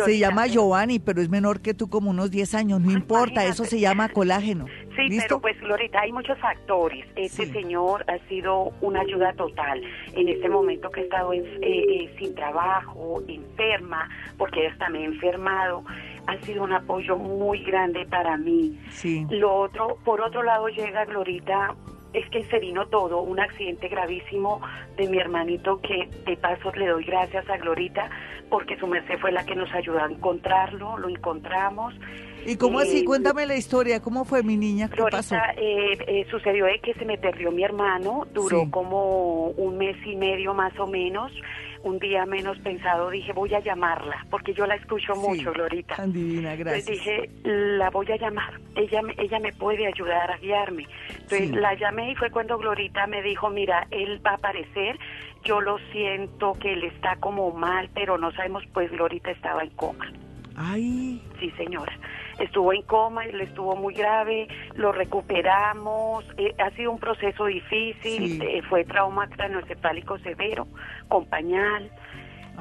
se 0.05 0.17
llama 0.17 0.47
Giovanni, 0.47 0.99
pero 0.99 1.21
es 1.21 1.29
menor 1.29 1.61
que 1.61 1.73
tú 1.73 1.89
como 1.89 2.11
unos 2.11 2.31
10 2.31 2.55
años, 2.55 2.81
no 2.81 2.91
importa, 2.91 3.45
eso 3.45 3.65
se 3.65 3.79
llama 3.79 4.09
colágeno. 4.09 4.65
Sí, 4.95 5.17
pero 5.19 5.41
pues 5.41 5.59
Glorita, 5.59 6.01
hay 6.01 6.11
muchos 6.11 6.37
factores. 6.39 7.05
Este 7.15 7.45
señor 7.51 8.05
ha 8.09 8.17
sido 8.27 8.71
una 8.81 9.01
ayuda 9.01 9.33
total 9.33 9.81
en 10.13 10.29
este 10.29 10.49
momento 10.49 10.89
que 10.89 11.01
he 11.01 11.03
estado 11.03 11.33
eh, 11.33 11.43
eh, 11.61 12.15
sin 12.17 12.35
trabajo, 12.35 13.21
enferma, 13.27 14.09
porque 14.37 14.61
ella 14.61 14.69
está 14.69 14.89
me 14.89 15.03
enfermado 15.03 15.83
ha 16.27 16.37
sido 16.45 16.63
un 16.63 16.73
apoyo 16.73 17.17
muy 17.17 17.63
grande 17.63 18.05
para 18.05 18.37
mí. 18.37 18.79
Sí. 18.91 19.25
Lo 19.29 19.53
otro, 19.53 19.97
por 20.03 20.21
otro 20.21 20.43
lado 20.43 20.67
llega 20.67 21.05
Glorita 21.05 21.75
es 22.13 22.29
que 22.29 22.43
se 22.45 22.59
vino 22.59 22.87
todo, 22.87 23.21
un 23.21 23.39
accidente 23.39 23.87
gravísimo 23.87 24.61
de 24.97 25.07
mi 25.07 25.17
hermanito 25.17 25.79
que 25.81 26.09
de 26.25 26.37
paso 26.37 26.71
le 26.73 26.87
doy 26.87 27.05
gracias 27.05 27.49
a 27.49 27.57
Glorita 27.57 28.09
porque 28.49 28.77
su 28.77 28.85
merced 28.85 29.17
fue 29.19 29.31
la 29.31 29.45
que 29.45 29.55
nos 29.55 29.71
ayudó 29.73 29.99
a 29.99 30.11
encontrarlo, 30.11 30.97
lo 30.97 31.07
encontramos. 31.07 31.93
¿Y 32.45 32.55
cómo 32.57 32.79
así? 32.79 32.99
Eh, 32.99 33.05
Cuéntame 33.05 33.45
la 33.45 33.55
historia, 33.55 34.01
¿cómo 34.01 34.25
fue 34.25 34.43
mi 34.43 34.57
niña? 34.57 34.89
¿Qué 34.89 35.03
pasó? 35.09 35.35
Eh, 35.57 35.97
eh, 36.07 36.25
sucedió 36.29 36.65
de 36.65 36.79
que 36.79 36.93
se 36.95 37.05
me 37.05 37.17
perdió 37.17 37.51
mi 37.51 37.63
hermano, 37.63 38.27
duró 38.33 38.69
como 38.71 39.47
un 39.49 39.77
mes 39.77 39.97
y 40.05 40.15
medio 40.15 40.53
más 40.53 40.77
o 40.79 40.87
menos 40.87 41.31
un 41.83 41.99
día 41.99 42.25
menos 42.25 42.59
pensado 42.59 43.09
dije 43.09 43.33
voy 43.33 43.53
a 43.53 43.59
llamarla 43.59 44.25
porque 44.29 44.53
yo 44.53 44.65
la 44.65 44.75
escucho 44.75 45.15
mucho 45.15 45.51
Glorita 45.51 45.95
tan 45.95 46.13
divina 46.13 46.55
gracias. 46.55 46.87
entonces 46.89 47.05
dije 47.05 47.29
la 47.43 47.89
voy 47.89 48.11
a 48.11 48.17
llamar 48.17 48.59
ella 48.75 49.01
ella 49.17 49.39
me 49.39 49.51
puede 49.53 49.87
ayudar 49.87 50.29
a 50.31 50.37
guiarme 50.37 50.85
entonces 51.09 51.51
la 51.51 51.73
llamé 51.75 52.11
y 52.11 52.15
fue 52.15 52.29
cuando 52.29 52.57
Glorita 52.57 53.07
me 53.07 53.21
dijo 53.21 53.49
mira 53.49 53.87
él 53.91 54.21
va 54.25 54.31
a 54.31 54.35
aparecer 54.35 54.97
yo 55.43 55.59
lo 55.59 55.79
siento 55.91 56.53
que 56.59 56.73
él 56.73 56.83
está 56.83 57.15
como 57.15 57.51
mal 57.51 57.89
pero 57.95 58.17
no 58.17 58.31
sabemos 58.33 58.63
pues 58.73 58.91
Glorita 58.91 59.31
estaba 59.31 59.63
en 59.63 59.71
coma 59.71 60.11
ay. 60.55 61.21
Sí 61.39 61.49
señora 61.57 61.97
estuvo 62.39 62.73
en 62.73 62.81
coma, 62.83 63.25
él 63.25 63.41
estuvo 63.41 63.75
muy 63.75 63.93
grave, 63.93 64.47
lo 64.75 64.91
recuperamos, 64.91 66.25
eh, 66.37 66.53
ha 66.59 66.71
sido 66.71 66.91
un 66.91 66.99
proceso 66.99 67.45
difícil, 67.45 68.41
eh, 68.41 68.61
fue 68.69 68.83
trauma 68.85 69.27
craneoencefálico 69.27 70.17
severo, 70.19 70.67
con 71.07 71.25
pañal. 71.25 71.91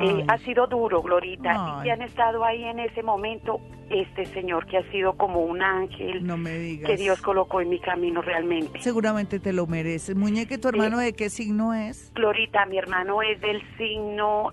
Eh, 0.00 0.24
ha 0.28 0.38
sido 0.38 0.66
duro, 0.66 1.02
Glorita, 1.02 1.82
y 1.84 1.90
han 1.90 2.00
estado 2.00 2.44
ahí 2.44 2.64
en 2.64 2.78
ese 2.78 3.02
momento 3.02 3.60
este 3.90 4.24
señor 4.26 4.66
que 4.66 4.78
ha 4.78 4.90
sido 4.92 5.14
como 5.14 5.40
un 5.40 5.60
ángel 5.60 6.24
no 6.24 6.36
me 6.36 6.56
digas. 6.56 6.88
que 6.88 6.96
Dios 6.96 7.20
colocó 7.20 7.60
en 7.60 7.70
mi 7.70 7.80
camino 7.80 8.22
realmente. 8.22 8.80
Seguramente 8.80 9.40
te 9.40 9.52
lo 9.52 9.66
mereces. 9.66 10.14
Muñeque, 10.14 10.58
¿tu 10.58 10.68
hermano 10.68 10.98
de 10.98 11.12
qué 11.12 11.28
signo 11.28 11.74
es? 11.74 12.12
Glorita, 12.14 12.64
mi 12.66 12.78
hermano 12.78 13.20
es 13.20 13.40
del 13.40 13.60
signo, 13.76 14.52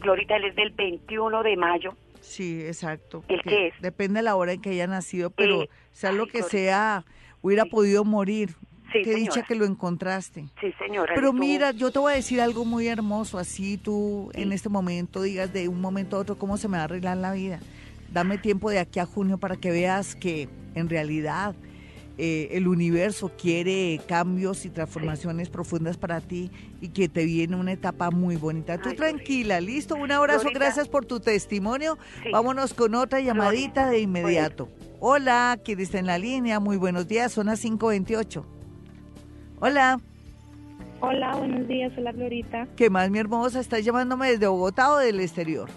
Glorita, 0.00 0.36
él 0.36 0.46
es 0.46 0.56
del 0.56 0.70
21 0.70 1.42
de 1.42 1.56
mayo. 1.56 1.94
Sí, 2.22 2.62
exacto. 2.64 3.22
¿El 3.28 3.42
qué 3.42 3.68
es? 3.68 3.74
Depende 3.80 4.20
de 4.20 4.22
la 4.22 4.36
hora 4.36 4.52
en 4.52 4.62
que 4.62 4.70
haya 4.70 4.86
nacido, 4.86 5.30
pero 5.30 5.66
sea 5.90 6.12
lo 6.12 6.26
que 6.26 6.42
sea, 6.42 7.04
hubiera 7.42 7.66
podido 7.66 8.04
morir. 8.04 8.54
Sí, 8.92 9.02
Qué 9.02 9.14
dicha 9.14 9.42
que 9.42 9.54
lo 9.54 9.64
encontraste. 9.64 10.44
Sí, 10.60 10.72
señora. 10.78 11.14
Pero 11.14 11.32
mira, 11.32 11.70
yo 11.70 11.90
te 11.90 11.98
voy 11.98 12.12
a 12.12 12.16
decir 12.16 12.42
algo 12.42 12.66
muy 12.66 12.88
hermoso, 12.88 13.38
así 13.38 13.78
tú 13.78 14.30
en 14.34 14.52
este 14.52 14.68
momento 14.68 15.22
digas 15.22 15.50
de 15.50 15.66
un 15.68 15.80
momento 15.80 16.16
a 16.16 16.20
otro 16.20 16.36
cómo 16.36 16.58
se 16.58 16.68
me 16.68 16.76
va 16.76 16.82
a 16.82 16.84
arreglar 16.84 17.16
la 17.16 17.32
vida. 17.32 17.58
Dame 18.12 18.36
tiempo 18.36 18.68
de 18.70 18.78
aquí 18.78 19.00
a 19.00 19.06
junio 19.06 19.38
para 19.38 19.56
que 19.56 19.70
veas 19.70 20.14
que 20.14 20.48
en 20.74 20.90
realidad 20.90 21.54
eh, 22.18 22.48
el 22.52 22.68
universo 22.68 23.30
quiere 23.36 24.00
cambios 24.06 24.64
y 24.66 24.70
transformaciones 24.70 25.48
profundas 25.48 25.96
para 25.96 26.20
ti 26.20 26.50
y 26.80 26.88
que 26.88 27.08
te 27.08 27.24
viene 27.24 27.56
una 27.56 27.72
etapa 27.72 28.10
muy 28.10 28.36
bonita. 28.36 28.78
Tú 28.78 28.94
tranquila, 28.94 29.60
listo, 29.60 29.96
un 29.96 30.12
abrazo, 30.12 30.48
gracias 30.52 30.88
por 30.88 31.06
tu 31.06 31.20
testimonio. 31.20 31.98
Vámonos 32.30 32.74
con 32.74 32.94
otra 32.94 33.20
llamadita 33.20 33.88
de 33.88 34.00
inmediato. 34.00 34.68
Hola, 35.00 35.58
¿quién 35.64 35.80
está 35.80 35.98
en 35.98 36.06
la 36.06 36.18
línea? 36.18 36.60
Muy 36.60 36.76
buenos 36.76 37.08
días, 37.08 37.32
son 37.32 37.46
las 37.46 37.60
528. 37.60 38.46
Hola. 39.60 40.00
Hola, 41.00 41.34
buenos 41.36 41.66
días, 41.66 41.92
hola 41.96 42.12
Glorita. 42.12 42.68
¿Qué 42.76 42.88
más, 42.88 43.10
mi 43.10 43.18
hermosa? 43.18 43.58
¿Estás 43.58 43.84
llamándome 43.84 44.30
desde 44.30 44.46
Bogotá 44.46 44.92
o 44.92 44.98
del 44.98 45.18
exterior? 45.18 45.68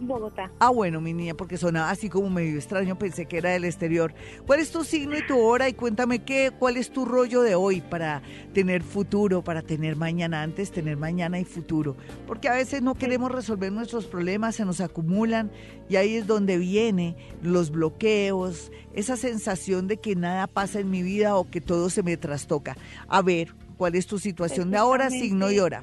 Bogotá. 0.00 0.50
Ah, 0.58 0.70
bueno, 0.70 1.00
mi 1.00 1.12
niña, 1.12 1.34
porque 1.34 1.56
sonaba 1.56 1.90
así 1.90 2.08
como 2.08 2.30
medio 2.30 2.56
extraño, 2.56 2.98
pensé 2.98 3.26
que 3.26 3.38
era 3.38 3.50
del 3.50 3.64
exterior. 3.64 4.14
¿Cuál 4.46 4.60
es 4.60 4.70
tu 4.70 4.84
signo 4.84 5.16
y 5.16 5.26
tu 5.26 5.38
hora? 5.38 5.68
Y 5.68 5.74
cuéntame 5.74 6.20
qué, 6.20 6.52
cuál 6.58 6.76
es 6.76 6.90
tu 6.90 7.04
rollo 7.04 7.42
de 7.42 7.54
hoy 7.54 7.80
para 7.80 8.22
tener 8.54 8.82
futuro, 8.82 9.42
para 9.42 9.62
tener 9.62 9.96
mañana 9.96 10.42
antes, 10.42 10.70
tener 10.70 10.96
mañana 10.96 11.38
y 11.38 11.44
futuro. 11.44 11.96
Porque 12.26 12.48
a 12.48 12.54
veces 12.54 12.82
no 12.82 12.94
queremos 12.94 13.30
resolver 13.30 13.72
nuestros 13.72 14.06
problemas, 14.06 14.56
se 14.56 14.64
nos 14.64 14.80
acumulan 14.80 15.50
y 15.88 15.96
ahí 15.96 16.16
es 16.16 16.26
donde 16.26 16.58
vienen 16.58 17.16
los 17.42 17.70
bloqueos, 17.70 18.72
esa 18.94 19.16
sensación 19.16 19.86
de 19.86 19.98
que 19.98 20.16
nada 20.16 20.46
pasa 20.46 20.80
en 20.80 20.90
mi 20.90 21.02
vida 21.02 21.36
o 21.36 21.50
que 21.50 21.60
todo 21.60 21.90
se 21.90 22.02
me 22.02 22.16
trastoca. 22.16 22.76
A 23.08 23.22
ver, 23.22 23.54
¿cuál 23.76 23.94
es 23.94 24.06
tu 24.06 24.18
situación 24.18 24.70
de 24.70 24.78
ahora, 24.78 25.10
signo 25.10 25.50
y 25.50 25.58
hora? 25.58 25.82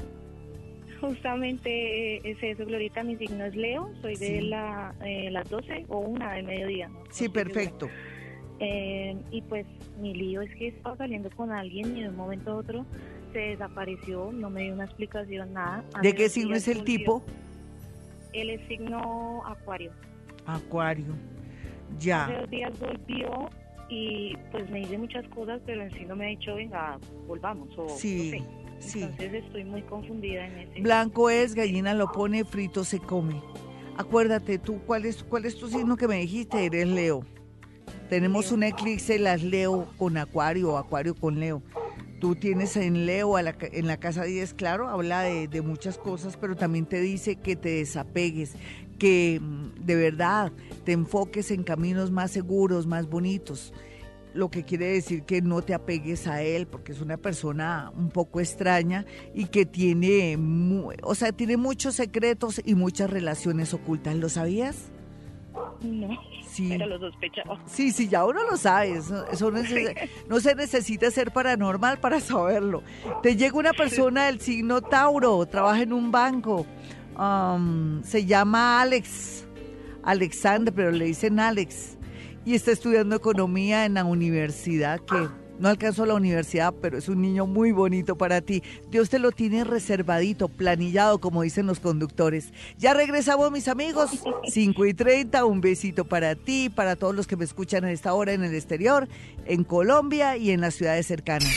Justamente 1.00 2.30
es 2.30 2.38
eso, 2.41 2.66
Glorita, 2.66 3.04
mi 3.04 3.16
signo 3.18 3.45
es 3.45 3.56
Leo, 3.56 3.91
soy 4.02 4.16
de 4.16 4.41
la, 4.41 4.95
eh, 5.06 5.30
las 5.32 5.50
12 5.50 5.86
o 5.89 6.00
una 6.00 6.34
de 6.34 6.43
mediodía. 6.43 6.89
sí, 7.10 7.30
perfecto. 7.30 7.89
Eh, 8.60 9.16
y 9.30 9.41
pues 9.43 9.68
mi 10.00 10.16
lío 10.16 10.41
es 10.41 10.54
que 10.56 10.70
estaba 10.70 10.98
saliendo 10.98 11.30
con 11.30 11.52
alguien 11.52 11.95
y 11.95 12.02
de 12.02 12.10
un 12.10 12.16
momento 12.16 12.52
a 12.52 12.56
otro 12.56 12.86
se 13.32 13.39
desapareció, 13.39 14.32
no 14.32 14.50
me 14.50 14.64
dio 14.64 14.74
una 14.74 14.86
explicación, 14.86 15.54
nada. 15.54 15.84
¿De 16.02 16.14
qué 16.16 16.28
signo 16.30 16.56
es 16.56 16.68
el 16.68 16.84
tipo? 16.84 17.24
Él 18.34 18.50
es 18.50 18.68
signo 18.68 19.43
Acuario. 19.45 19.91
Acuario, 20.45 21.14
ya. 22.00 22.26
Hace 22.26 22.38
dos 22.38 22.50
días 22.50 22.80
volvió 22.80 23.50
y 23.89 24.36
pues 24.52 24.70
me 24.70 24.80
dice 24.80 24.98
muchas 24.98 25.28
cosas, 25.30 25.62
pero 25.66 25.84
en 25.84 25.91
sí 25.91 26.06
no 26.06 26.16
me 26.16 26.26
ha 26.26 26.30
dicho, 26.30 26.56
venga, 26.56 26.98
volvamos. 27.28 27.70
O, 27.78 27.89
sí. 27.89 28.43
Entonces 28.82 29.34
estoy 29.45 29.63
muy 29.63 29.82
confundida 29.84 30.45
en 30.45 30.57
ese. 30.57 30.82
Blanco 30.82 31.30
es, 31.30 31.55
gallina 31.55 31.93
lo 31.93 32.11
pone, 32.11 32.45
frito 32.45 32.84
se 32.84 32.99
come. 32.99 33.41
Acuérdate, 33.97 34.59
tú, 34.59 34.80
¿cuál 34.86 35.05
es, 35.05 35.23
cuál 35.23 35.45
es 35.45 35.57
tu 35.57 35.67
signo 35.67 35.97
que 35.97 36.07
me 36.07 36.17
dijiste? 36.17 36.65
Eres 36.65 36.88
Leo. 36.88 37.23
Tenemos 38.09 38.51
un 38.51 38.63
eclipse, 38.63 39.19
las 39.19 39.43
Leo 39.43 39.88
con 39.97 40.17
Acuario 40.17 40.78
Acuario 40.78 41.15
con 41.15 41.39
Leo. 41.39 41.61
Tú 42.19 42.36
tienes 42.36 42.75
en 42.78 43.05
Leo 43.05 43.38
en 43.38 43.88
la 43.88 43.97
casa 43.97 44.23
10, 44.23 44.53
claro, 44.53 44.88
habla 44.89 45.21
de, 45.21 45.47
de, 45.47 45.61
muchas 45.61 45.97
cosas, 45.97 46.36
pero 46.36 46.55
también 46.55 46.88
te 46.88 46.99
dice 46.99 47.36
que 47.36 47.55
te 47.55 47.69
desapegues, 47.69 48.55
que 48.97 49.39
mm, 49.39 49.86
de 49.86 49.95
verdad 49.95 50.51
te 50.84 50.93
enfoques 50.93 51.51
en 51.51 51.63
caminos 51.63 52.09
más 52.09 52.32
seguros, 52.32 52.88
más 52.88 53.07
bonitos 53.07 53.71
lo 54.38 54.49
que 54.49 54.63
quiere 54.63 54.85
decir 54.88 55.23
que 55.23 55.41
no 55.41 55.61
te 55.61 55.73
apegues 55.73 56.27
a 56.27 56.43
él 56.43 56.67
porque 56.67 56.91
es 56.91 57.01
una 57.01 57.17
persona 57.17 57.91
un 57.95 58.09
poco 58.09 58.39
extraña 58.39 59.05
y 59.33 59.45
que 59.45 59.65
tiene, 59.65 60.38
o 61.01 61.15
sea, 61.15 61.31
tiene 61.31 61.57
muchos 61.57 61.95
secretos 61.95 62.61
y 62.63 62.75
muchas 62.75 63.09
relaciones 63.09 63.73
ocultas. 63.73 64.15
¿Lo 64.15 64.29
sabías? 64.29 64.91
No, 65.81 66.09
sí. 66.47 66.67
pero 66.69 66.85
lo 66.85 66.99
sospechaba. 66.99 67.59
Sí, 67.65 67.91
sí, 67.91 68.07
ya 68.07 68.25
uno 68.25 68.43
lo 68.43 68.57
sabe. 68.57 68.97
Eso, 68.97 69.51
no, 70.29 70.39
se 70.39 70.55
necesita 70.55 71.09
ser 71.09 71.31
paranormal 71.31 71.99
para 71.99 72.19
saberlo. 72.19 72.83
Te 73.23 73.35
llega 73.35 73.57
una 73.57 73.73
persona 73.73 74.27
del 74.27 74.39
signo 74.39 74.81
Tauro, 74.81 75.45
trabaja 75.47 75.81
en 75.81 75.93
un 75.93 76.11
banco, 76.11 76.65
um, 77.17 78.03
se 78.03 78.25
llama 78.25 78.81
Alex, 78.81 79.47
Alexander, 80.03 80.73
pero 80.73 80.91
le 80.91 81.05
dicen 81.05 81.39
Alex 81.39 81.97
y 82.48 82.56
está 82.56 82.72
estudiando 82.72 83.14
economía 83.14 83.84
en 83.84 83.95
la 83.95 84.06
universidad 84.06 85.02
que 85.02 85.28
no 85.60 85.68
alcanzó 85.68 86.06
la 86.06 86.14
universidad, 86.14 86.74
pero 86.82 86.98
es 86.98 87.10
un 87.10 87.22
niño 87.22 87.45
muy 87.45 87.74
bonito 87.74 88.18
para 88.18 88.39
ti. 88.39 88.64
Dios 88.89 89.10
te 89.10 89.20
lo 89.20 89.34
tiene 89.34 89.66
reservadito, 89.66 90.48
planillado, 90.48 91.20
como 91.20 91.41
dicen 91.41 91.68
los 91.68 91.82
conductores. 91.82 92.54
Ya 92.78 92.93
regresamos, 92.93 93.52
mis 93.52 93.68
amigos. 93.68 94.12
5 94.50 94.86
y 94.86 94.93
30, 94.93 95.43
un 95.43 95.60
besito 95.60 96.06
para 96.06 96.36
ti, 96.36 96.70
para 96.70 96.95
todos 96.95 97.14
los 97.14 97.28
que 97.28 97.36
me 97.36 97.43
escuchan 97.43 97.84
en 97.84 97.89
esta 97.89 98.14
hora 98.14 98.32
en 98.32 98.45
el 98.45 98.56
exterior, 98.56 99.10
en 99.45 99.66
Colombia 99.66 100.38
y 100.38 100.52
en 100.52 100.62
las 100.62 100.76
ciudades 100.76 101.06
cercanas. 101.06 101.52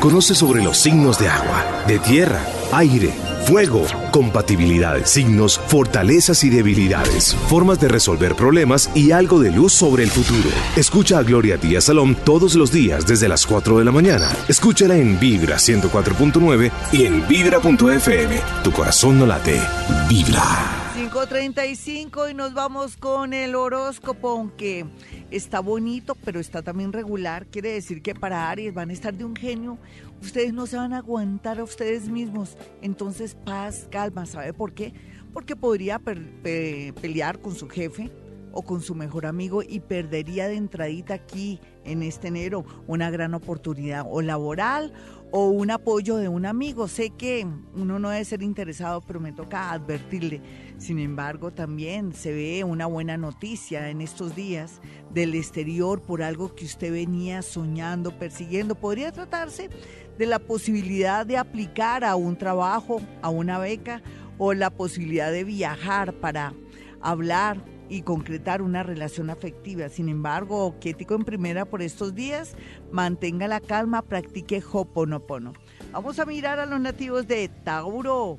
Conoce 0.00 0.34
sobre 0.34 0.64
los 0.64 0.78
signos 0.78 1.18
de 1.18 1.28
agua, 1.28 1.84
de 1.86 1.98
tierra, 1.98 2.40
aire 2.72 3.12
Fuego, 3.46 3.86
compatibilidades, 4.10 5.10
signos, 5.10 5.60
fortalezas 5.66 6.44
y 6.44 6.50
debilidades, 6.50 7.34
formas 7.48 7.80
de 7.80 7.88
resolver 7.88 8.34
problemas 8.34 8.90
y 8.94 9.12
algo 9.12 9.40
de 9.40 9.50
luz 9.50 9.72
sobre 9.72 10.04
el 10.04 10.10
futuro. 10.10 10.50
Escucha 10.76 11.18
a 11.18 11.22
Gloria 11.22 11.56
Díaz 11.56 11.84
Salón 11.84 12.14
todos 12.24 12.54
los 12.54 12.70
días 12.72 13.06
desde 13.06 13.28
las 13.28 13.46
4 13.46 13.78
de 13.78 13.84
la 13.84 13.92
mañana. 13.92 14.30
Escúchala 14.48 14.96
en 14.96 15.18
Vibra 15.18 15.56
104.9 15.56 16.70
y 16.92 17.04
en 17.04 17.26
Vibra.fm. 17.26 18.40
Tu 18.62 18.72
corazón 18.72 19.18
no 19.18 19.26
late, 19.26 19.60
vibra. 20.08 20.79
5.35 21.10 22.30
y 22.30 22.34
nos 22.34 22.54
vamos 22.54 22.96
con 22.96 23.34
el 23.34 23.56
horóscopo, 23.56 24.28
aunque 24.28 24.86
está 25.32 25.58
bonito, 25.58 26.14
pero 26.14 26.38
está 26.38 26.62
también 26.62 26.92
regular. 26.92 27.46
Quiere 27.46 27.72
decir 27.72 28.00
que 28.00 28.14
para 28.14 28.48
Aries 28.48 28.72
van 28.72 28.90
a 28.90 28.92
estar 28.92 29.12
de 29.12 29.24
un 29.24 29.34
genio 29.34 29.76
ustedes 30.22 30.52
no 30.52 30.68
se 30.68 30.76
van 30.76 30.92
a 30.92 30.98
aguantar 30.98 31.58
a 31.58 31.64
ustedes 31.64 32.08
mismos. 32.08 32.56
Entonces, 32.80 33.34
paz, 33.34 33.88
calma, 33.90 34.24
¿sabe 34.24 34.52
por 34.52 34.72
qué? 34.72 34.94
Porque 35.32 35.56
podría 35.56 35.98
pelear 35.98 37.40
con 37.40 37.56
su 37.56 37.68
jefe 37.68 38.12
o 38.52 38.62
con 38.62 38.80
su 38.80 38.94
mejor 38.94 39.26
amigo 39.26 39.62
y 39.62 39.80
perdería 39.80 40.46
de 40.46 40.54
entradita 40.54 41.14
aquí 41.14 41.60
en 41.84 42.04
este 42.04 42.28
enero 42.28 42.64
una 42.86 43.10
gran 43.10 43.34
oportunidad 43.34 44.06
o 44.08 44.22
laboral 44.22 44.92
o 45.32 45.48
un 45.48 45.70
apoyo 45.70 46.16
de 46.16 46.28
un 46.28 46.46
amigo. 46.46 46.88
Sé 46.88 47.10
que 47.10 47.46
uno 47.74 47.98
no 47.98 48.10
debe 48.10 48.24
ser 48.24 48.42
interesado, 48.42 49.00
pero 49.00 49.20
me 49.20 49.32
toca 49.32 49.70
advertirle. 49.70 50.40
Sin 50.78 50.98
embargo, 50.98 51.50
también 51.50 52.12
se 52.12 52.32
ve 52.32 52.64
una 52.64 52.86
buena 52.86 53.16
noticia 53.16 53.90
en 53.90 54.00
estos 54.00 54.34
días 54.34 54.80
del 55.12 55.34
exterior 55.34 56.02
por 56.02 56.22
algo 56.22 56.54
que 56.54 56.64
usted 56.64 56.92
venía 56.92 57.42
soñando, 57.42 58.18
persiguiendo. 58.18 58.74
Podría 58.74 59.12
tratarse 59.12 59.70
de 60.18 60.26
la 60.26 60.38
posibilidad 60.38 61.24
de 61.24 61.38
aplicar 61.38 62.04
a 62.04 62.16
un 62.16 62.36
trabajo, 62.36 63.00
a 63.22 63.30
una 63.30 63.58
beca 63.58 64.02
o 64.38 64.54
la 64.54 64.70
posibilidad 64.70 65.30
de 65.30 65.44
viajar 65.44 66.12
para 66.14 66.54
hablar 67.00 67.62
y 67.90 68.02
concretar 68.02 68.62
una 68.62 68.82
relación 68.82 69.28
afectiva. 69.28 69.88
Sin 69.90 70.08
embargo, 70.08 70.76
quietico 70.80 71.16
en 71.16 71.24
primera 71.24 71.64
por 71.66 71.82
estos 71.82 72.14
días, 72.14 72.56
mantenga 72.92 73.48
la 73.48 73.60
calma, 73.60 74.00
practique 74.02 74.62
Hoponopono. 74.72 75.52
Vamos 75.92 76.18
a 76.20 76.24
mirar 76.24 76.60
a 76.60 76.66
los 76.66 76.80
nativos 76.80 77.26
de 77.26 77.48
Tauro. 77.48 78.38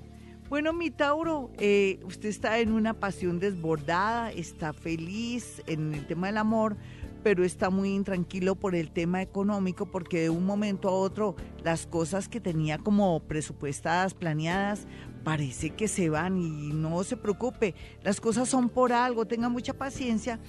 Bueno, 0.50 0.74
mi 0.74 0.90
Tauro, 0.90 1.52
eh, 1.60 2.00
usted 2.04 2.30
está 2.30 2.60
en 2.60 2.72
una 2.72 2.94
pasión 2.94 3.40
desbordada, 3.40 4.32
está 4.32 4.74
feliz 4.74 5.62
en 5.68 5.94
el 5.94 6.08
tema 6.08 6.28
del 6.28 6.38
amor, 6.38 6.78
pero 7.24 7.44
está 7.44 7.70
muy 7.70 7.94
intranquilo 7.94 8.56
por 8.56 8.76
el 8.76 8.92
tema 8.92 9.22
económico 9.22 9.86
porque 9.86 10.22
de 10.22 10.30
un 10.30 10.46
momento 10.46 10.90
a 10.90 10.94
otro 10.94 11.36
las 11.64 11.88
cosas 11.88 12.28
que 12.28 12.40
tenía 12.40 12.78
como 12.78 13.20
presupuestadas, 13.22 14.14
planeadas, 14.14 14.88
parece 15.24 15.72
que 15.72 15.88
se 15.88 16.10
van 16.10 16.40
y 16.40 16.74
no 16.74 17.04
se 17.04 17.18
preocupe, 17.18 17.76
las 18.04 18.20
cosas 18.20 18.50
son 18.50 18.70
por 18.70 18.94
algo, 18.94 19.26
tenga 19.26 19.50
mucha 19.50 19.74
paciencia 19.74 20.40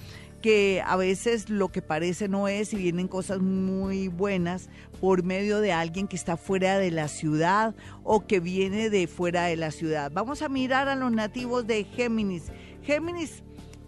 que 0.43 0.83
a 0.85 0.97
veces 0.97 1.49
lo 1.49 1.69
que 1.69 1.81
parece 1.81 2.27
no 2.27 2.49
es 2.49 2.73
y 2.73 2.75
vienen 2.75 3.07
cosas 3.07 3.39
muy 3.39 4.09
buenas 4.09 4.67
por 4.99 5.23
medio 5.23 5.61
de 5.61 5.71
alguien 5.71 6.09
que 6.09 6.17
está 6.17 6.35
fuera 6.35 6.77
de 6.77 6.91
la 6.91 7.07
ciudad 7.07 7.73
o 8.03 8.27
que 8.27 8.41
viene 8.41 8.89
de 8.89 9.07
fuera 9.07 9.45
de 9.45 9.55
la 9.55 9.71
ciudad. 9.71 10.11
Vamos 10.13 10.41
a 10.41 10.49
mirar 10.49 10.89
a 10.89 10.95
los 10.95 11.13
nativos 11.13 11.65
de 11.65 11.85
Géminis. 11.85 12.51
Géminis, 12.81 13.41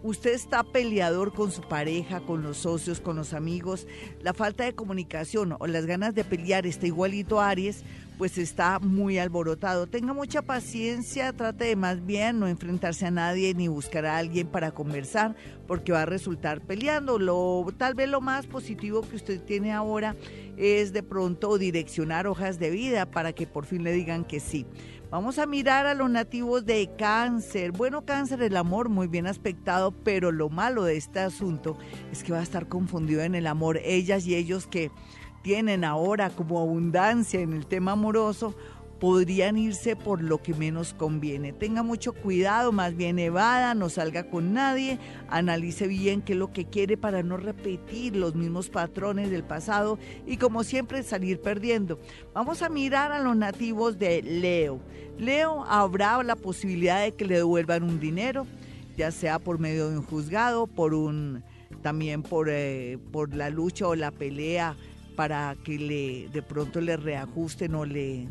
usted 0.06 0.34
está 0.34 0.64
peleador 0.64 1.34
con 1.34 1.52
su 1.52 1.62
pareja, 1.62 2.22
con 2.22 2.44
los 2.44 2.58
socios, 2.58 3.02
con 3.02 3.16
los 3.16 3.34
amigos, 3.34 3.88
la 4.22 4.36
falta 4.36 4.64
de 4.64 4.76
comunicación 4.76 5.56
o 5.58 5.66
las 5.66 5.88
ganas 5.88 6.14
de 6.14 6.24
pelear 6.24 6.68
está 6.68 6.86
igualito 6.86 7.42
a 7.42 7.50
Aries, 7.50 7.84
pues 8.20 8.38
está 8.38 8.78
muy 8.80 9.18
alborotado. 9.18 9.88
Tenga 9.88 10.14
mucha 10.14 10.44
paciencia, 10.44 11.34
trate 11.34 11.66
de 11.66 11.76
más 11.76 12.06
bien 12.06 12.40
no 12.40 12.48
enfrentarse 12.48 13.08
a 13.08 13.12
nadie 13.12 13.56
ni 13.56 13.68
buscar 13.68 14.06
a 14.06 14.18
alguien 14.18 14.48
para 14.48 14.72
conversar, 14.72 15.36
porque 15.68 15.92
va 15.92 16.04
a 16.04 16.06
resultar 16.06 16.62
peleando. 16.62 17.18
Lo, 17.18 17.66
tal 17.76 17.96
vez 17.96 18.08
lo 18.08 18.22
más 18.22 18.46
positivo 18.46 19.02
que 19.02 19.16
usted 19.16 19.42
tiene 19.42 19.74
ahora 19.74 20.16
es 20.56 20.94
de 20.94 21.02
pronto 21.04 21.58
direccionar 21.58 22.28
hojas 22.28 22.60
de 22.60 22.70
vida 22.70 23.08
para 23.08 23.34
que 23.34 23.48
por 23.48 23.66
fin 23.66 23.84
le 23.84 23.92
digan 23.92 24.24
que 24.24 24.40
sí. 24.40 24.68
Vamos 25.12 25.38
a 25.38 25.46
mirar 25.46 25.86
a 25.86 25.94
los 25.94 26.10
nativos 26.10 26.66
de 26.66 26.90
cáncer. 26.98 27.72
Bueno, 27.72 28.06
cáncer, 28.06 28.42
el 28.42 28.58
amor 28.58 28.90
muy 28.90 29.08
bien 29.08 29.28
aspectado, 29.28 29.92
pero 29.92 30.32
lo 30.32 30.50
malo 30.50 30.84
de 30.84 30.98
este 30.98 31.20
asunto 31.20 31.78
es 32.12 32.24
que 32.24 32.32
va 32.32 32.40
a 32.40 32.44
estar 32.44 32.68
confundido 32.68 33.22
en 33.22 33.36
el 33.36 33.46
amor. 33.46 33.80
Ellas 33.84 34.26
y 34.26 34.36
ellos 34.36 34.66
que 34.66 34.92
tienen 35.44 35.84
ahora 35.84 36.32
como 36.32 36.60
abundancia 36.60 37.40
en 37.40 37.54
el 37.54 37.68
tema 37.68 37.92
amoroso, 37.92 38.56
podrían 39.00 39.58
irse 39.58 39.96
por 39.96 40.22
lo 40.22 40.42
que 40.42 40.54
menos 40.54 40.94
conviene. 40.94 41.54
Tenga 41.54 41.84
mucho 41.84 42.14
cuidado, 42.14 42.72
más 42.72 42.96
bien 42.96 43.20
evada, 43.20 43.74
no 43.74 43.90
salga 43.90 44.30
con 44.30 44.54
nadie, 44.54 45.00
analice 45.30 45.88
bien 45.88 46.22
qué 46.22 46.34
es 46.34 46.40
lo 46.40 46.54
que 46.54 46.66
quiere 46.66 46.98
para 46.98 47.24
no 47.24 47.38
repetir 47.38 48.16
los 48.16 48.36
mismos 48.36 48.70
patrones 48.70 49.30
del 49.30 49.44
pasado 49.44 50.00
y 50.26 50.38
como 50.38 50.64
siempre 50.64 51.04
salir 51.04 51.42
perdiendo. 51.42 52.00
Vamos 52.34 52.62
a 52.62 52.70
mirar 52.70 53.12
a 53.12 53.20
los 53.20 53.36
nativos 53.36 54.00
de 54.00 54.22
Leo. 54.22 54.80
Leo 55.18 55.66
habrá 55.66 56.22
la 56.24 56.36
posibilidad 56.36 57.04
de 57.04 57.12
que 57.12 57.26
le 57.26 57.36
devuelvan 57.36 57.84
un 57.84 58.00
dinero, 58.00 58.48
ya 58.98 59.12
sea 59.12 59.40
por 59.40 59.60
medio 59.60 59.90
de 59.90 59.98
un 59.98 60.04
juzgado, 60.04 60.68
por 60.68 60.94
un 60.94 61.44
también 61.82 62.24
por, 62.24 62.48
eh, 62.50 62.98
por 63.12 63.36
la 63.36 63.50
lucha 63.50 63.88
o 63.88 63.96
la 63.96 64.12
pelea 64.12 64.76
para 65.16 65.56
que 65.64 65.78
le 65.78 66.30
de 66.30 66.42
pronto 66.42 66.82
le 66.82 66.98
reajusten 66.98 67.76
o 67.76 67.86
le, 67.86 68.28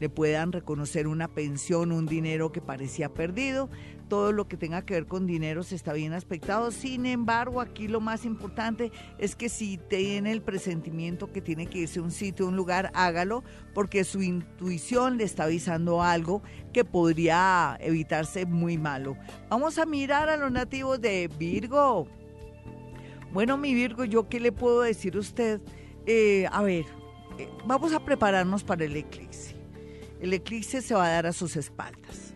le 0.00 0.08
puedan 0.08 0.52
reconocer 0.52 1.06
una 1.06 1.28
pensión, 1.28 1.92
un 1.92 2.06
dinero 2.06 2.52
que 2.52 2.60
parecía 2.60 3.08
perdido. 3.08 3.68
Todo 4.08 4.30
lo 4.30 4.46
que 4.46 4.56
tenga 4.56 4.82
que 4.82 4.94
ver 4.94 5.06
con 5.06 5.26
dinero 5.26 5.64
se 5.64 5.74
está 5.74 5.92
bien 5.92 6.12
aspectado. 6.12 6.70
Sin 6.70 7.06
embargo, 7.06 7.60
aquí 7.60 7.88
lo 7.88 8.00
más 8.00 8.24
importante 8.24 8.92
es 9.18 9.34
que 9.34 9.48
si 9.48 9.78
tiene 9.78 10.30
el 10.30 10.42
presentimiento 10.42 11.32
que 11.32 11.40
tiene 11.40 11.66
que 11.66 11.78
irse 11.78 11.98
a 11.98 12.02
un 12.02 12.12
sitio, 12.12 12.46
a 12.46 12.48
un 12.48 12.56
lugar, 12.56 12.92
hágalo, 12.94 13.42
porque 13.74 14.04
su 14.04 14.22
intuición 14.22 15.18
le 15.18 15.24
está 15.24 15.44
avisando 15.44 16.02
algo 16.02 16.42
que 16.72 16.84
podría 16.84 17.76
evitarse 17.80 18.46
muy 18.46 18.78
malo. 18.78 19.16
Vamos 19.48 19.78
a 19.78 19.86
mirar 19.86 20.28
a 20.28 20.36
los 20.36 20.52
nativos 20.52 21.00
de 21.00 21.28
Virgo. 21.36 22.06
Bueno, 23.32 23.56
mi 23.56 23.74
Virgo, 23.74 24.04
¿yo 24.04 24.28
qué 24.28 24.38
le 24.38 24.52
puedo 24.52 24.82
decir 24.82 25.16
a 25.16 25.18
usted? 25.18 25.60
Eh, 26.06 26.46
a 26.52 26.62
ver, 26.62 26.84
eh, 27.38 27.48
vamos 27.66 27.92
a 27.92 28.04
prepararnos 28.04 28.62
para 28.62 28.84
el 28.84 28.96
eclipse. 28.96 29.55
El 30.20 30.32
eclipse 30.32 30.82
se 30.82 30.94
va 30.94 31.06
a 31.06 31.10
dar 31.10 31.26
a 31.26 31.32
sus 31.32 31.56
espaldas. 31.56 32.34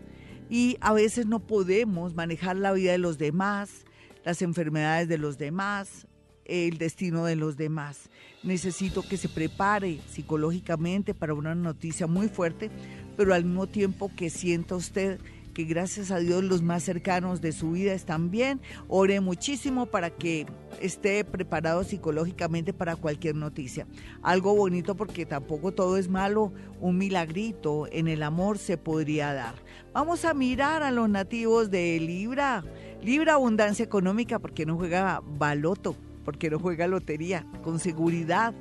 Y 0.49 0.77
a 0.81 0.93
veces 0.93 1.25
no 1.25 1.39
podemos 1.39 2.13
manejar 2.13 2.57
la 2.57 2.73
vida 2.73 2.91
de 2.91 2.97
los 2.97 3.17
demás, 3.17 3.85
las 4.23 4.41
enfermedades 4.41 5.07
de 5.07 5.17
los 5.17 5.37
demás, 5.37 6.07
el 6.45 6.77
destino 6.77 7.25
de 7.25 7.35
los 7.35 7.57
demás. 7.57 8.09
Necesito 8.43 9.01
que 9.07 9.17
se 9.17 9.29
prepare 9.29 10.01
psicológicamente 10.09 11.13
para 11.13 11.33
una 11.33 11.55
noticia 11.55 12.07
muy 12.07 12.27
fuerte, 12.27 12.69
pero 13.15 13.33
al 13.33 13.45
mismo 13.45 13.67
tiempo 13.67 14.11
que 14.15 14.29
sienta 14.29 14.75
usted 14.75 15.19
que 15.53 15.63
gracias 15.65 16.11
a 16.11 16.19
Dios 16.19 16.43
los 16.43 16.61
más 16.61 16.83
cercanos 16.83 17.41
de 17.41 17.51
su 17.51 17.71
vida 17.71 17.93
están 17.93 18.31
bien. 18.31 18.61
Ore 18.87 19.19
muchísimo 19.19 19.85
para 19.85 20.09
que 20.09 20.45
esté 20.79 21.23
preparado 21.23 21.83
psicológicamente 21.83 22.73
para 22.73 22.95
cualquier 22.95 23.35
noticia. 23.35 23.87
Algo 24.21 24.55
bonito 24.55 24.95
porque 24.95 25.25
tampoco 25.25 25.71
todo 25.71 25.97
es 25.97 26.09
malo, 26.09 26.53
un 26.79 26.97
milagrito 26.97 27.87
en 27.91 28.07
el 28.07 28.23
amor 28.23 28.57
se 28.57 28.77
podría 28.77 29.33
dar. 29.33 29.55
Vamos 29.93 30.25
a 30.25 30.33
mirar 30.33 30.83
a 30.83 30.91
los 30.91 31.09
nativos 31.09 31.69
de 31.69 31.99
Libra. 31.99 32.63
Libra 33.03 33.33
abundancia 33.33 33.83
económica 33.83 34.39
porque 34.39 34.65
no 34.65 34.77
juega 34.77 35.21
baloto, 35.23 35.95
porque 36.23 36.49
no 36.49 36.59
juega 36.59 36.87
lotería, 36.87 37.45
con 37.63 37.79
seguridad 37.79 38.53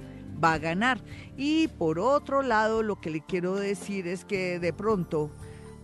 va 0.42 0.54
a 0.54 0.58
ganar. 0.58 1.00
Y 1.36 1.68
por 1.68 1.98
otro 1.98 2.42
lado, 2.42 2.82
lo 2.82 3.00
que 3.00 3.10
le 3.10 3.20
quiero 3.20 3.54
decir 3.54 4.06
es 4.06 4.24
que 4.24 4.58
de 4.58 4.72
pronto 4.72 5.30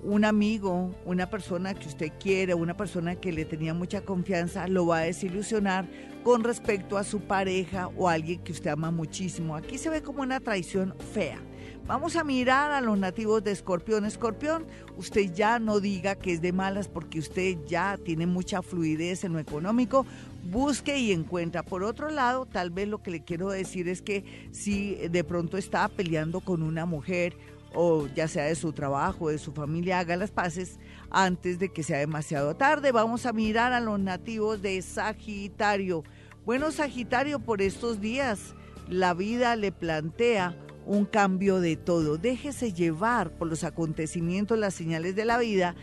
un 0.03 0.25
amigo, 0.25 0.95
una 1.05 1.29
persona 1.29 1.75
que 1.75 1.89
usted 1.89 2.13
quiere, 2.21 2.55
una 2.55 2.77
persona 2.77 3.17
que 3.17 3.33
le 3.33 3.45
tenía 3.45 3.75
mucha 3.75 4.03
confianza, 4.03 4.69
lo 4.69 4.87
va 4.87 4.99
a 4.99 5.03
desilusionar 5.03 5.87
con 6.23 6.45
respecto 6.45 6.97
a 6.99 7.05
su 7.05 7.21
pareja 7.21 7.89
o 7.97 8.09
a 8.09 8.15
alguien 8.15 8.41
que 8.41 8.53
usted 8.53 8.71
ama 8.71 8.91
muchísimo. 8.91 9.57
Aquí 9.57 9.79
se 9.79 9.91
ve 9.91 10.03
como 10.03 10.23
una 10.23 10.41
traición 10.41 10.95
fea. 11.13 11.39
Vamos 11.87 12.17
a 12.17 12.25
mirar 12.25 12.73
a 12.73 12.81
los 12.81 12.99
nativos 12.99 13.45
de 13.45 13.53
Escorpión. 13.53 14.05
Escorpión, 14.05 14.67
usted 14.97 15.33
ya 15.33 15.61
no 15.61 15.79
diga 15.79 16.17
que 16.17 16.33
es 16.33 16.43
de 16.43 16.53
malas 16.53 16.89
porque 16.89 17.21
usted 17.21 17.59
ya 17.69 17.97
tiene 18.05 18.27
mucha 18.27 18.61
fluidez 18.61 19.23
en 19.23 19.35
lo 19.35 19.39
económico. 19.39 20.05
Busque 20.51 20.99
y 20.99 21.13
encuentra. 21.13 21.63
Por 21.63 21.85
otro 21.85 22.11
lado, 22.11 22.45
tal 22.45 22.71
vez 22.71 22.89
lo 22.89 23.03
que 23.03 23.13
le 23.13 23.23
quiero 23.23 23.51
decir 23.51 23.89
es 23.89 24.03
que 24.03 24.25
si 24.51 24.97
de 24.97 25.23
pronto 25.23 25.59
está 25.59 25.87
peleando 25.89 26.41
con 26.41 26.65
una 26.65 26.87
mujer 26.87 27.37
o 27.77 28.09
ya 28.09 28.27
sea 28.27 28.45
de 28.45 28.55
su 28.55 28.73
trabajo, 28.73 29.29
de 29.29 29.39
su 29.39 29.53
familia, 29.53 30.01
haga 30.01 30.17
las 30.17 30.31
paces 30.31 30.79
antes 31.11 31.59
de 31.59 31.73
que 31.73 31.83
sea 31.83 31.99
demasiado 31.99 32.57
tarde. 32.57 32.91
Vamos 32.91 33.27
a 33.27 33.33
mirar 33.33 33.73
a 33.73 33.81
los 33.81 34.01
nativos 34.01 34.63
de 34.63 34.81
Sagitario. 34.83 36.03
Bueno, 36.45 36.73
Sagitario, 36.73 37.39
por 37.39 37.61
estos 37.61 38.01
días 38.01 38.55
la 38.89 39.15
vida 39.15 39.57
le 39.57 39.73
plantea 39.73 40.57
un 40.87 41.05
cambio 41.05 41.61
de 41.61 41.77
todo. 41.77 42.17
Déjese 42.17 42.73
llevar 42.73 43.31
por 43.31 43.49
los 43.49 43.65
acontecimientos, 43.65 44.59
las 44.59 44.75
señales 44.75 45.15
de 45.15 45.25
la 45.25 45.39
vida 45.39 45.75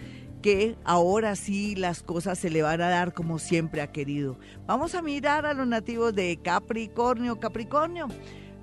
que 0.42 0.76
ahora 0.84 1.38
sí 1.38 1.74
las 1.76 2.04
cosas 2.04 2.38
se 2.38 2.50
le 2.50 2.62
van 2.62 2.82
a 2.82 2.90
dar 2.90 3.14
como 3.14 3.40
siempre 3.40 3.82
ha 3.82 3.92
querido. 3.92 4.38
Vamos 4.66 4.94
a 4.94 5.02
mirar 5.02 5.46
a 5.46 5.54
los 5.54 5.66
nativos 5.66 6.14
de 6.14 6.38
Capricornio. 6.44 7.40
Capricornio, 7.40 8.08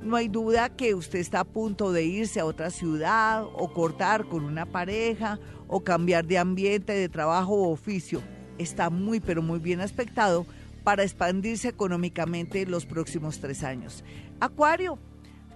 no 0.03 0.17
hay 0.17 0.29
duda 0.29 0.71
que 0.71 0.95
usted 0.95 1.19
está 1.19 1.41
a 1.41 1.45
punto 1.45 1.93
de 1.93 2.05
irse 2.05 2.41
a 2.41 2.47
otra 2.47 2.71
ciudad 2.71 3.45
o 3.45 3.73
cortar 3.73 4.27
con 4.27 4.45
una 4.45 4.67
pareja 4.67 5.39
o 5.69 5.81
cambiar 5.81 6.27
de 6.27 6.39
ambiente, 6.39 6.93
de 6.93 7.09
trabajo 7.09 7.55
o 7.55 7.71
oficio. 7.71 8.23
Está 8.59 8.91
muy, 8.91 9.21
pero 9.21 9.43
muy 9.43 9.59
bien 9.59 9.81
aspectado 9.81 10.47
para 10.85 11.03
expandirse 11.03 11.69
económicamente 11.69 12.67
los 12.67 12.87
próximos 12.87 13.41
tres 13.41 13.63
años. 13.63 14.03
Acuario, 14.41 14.99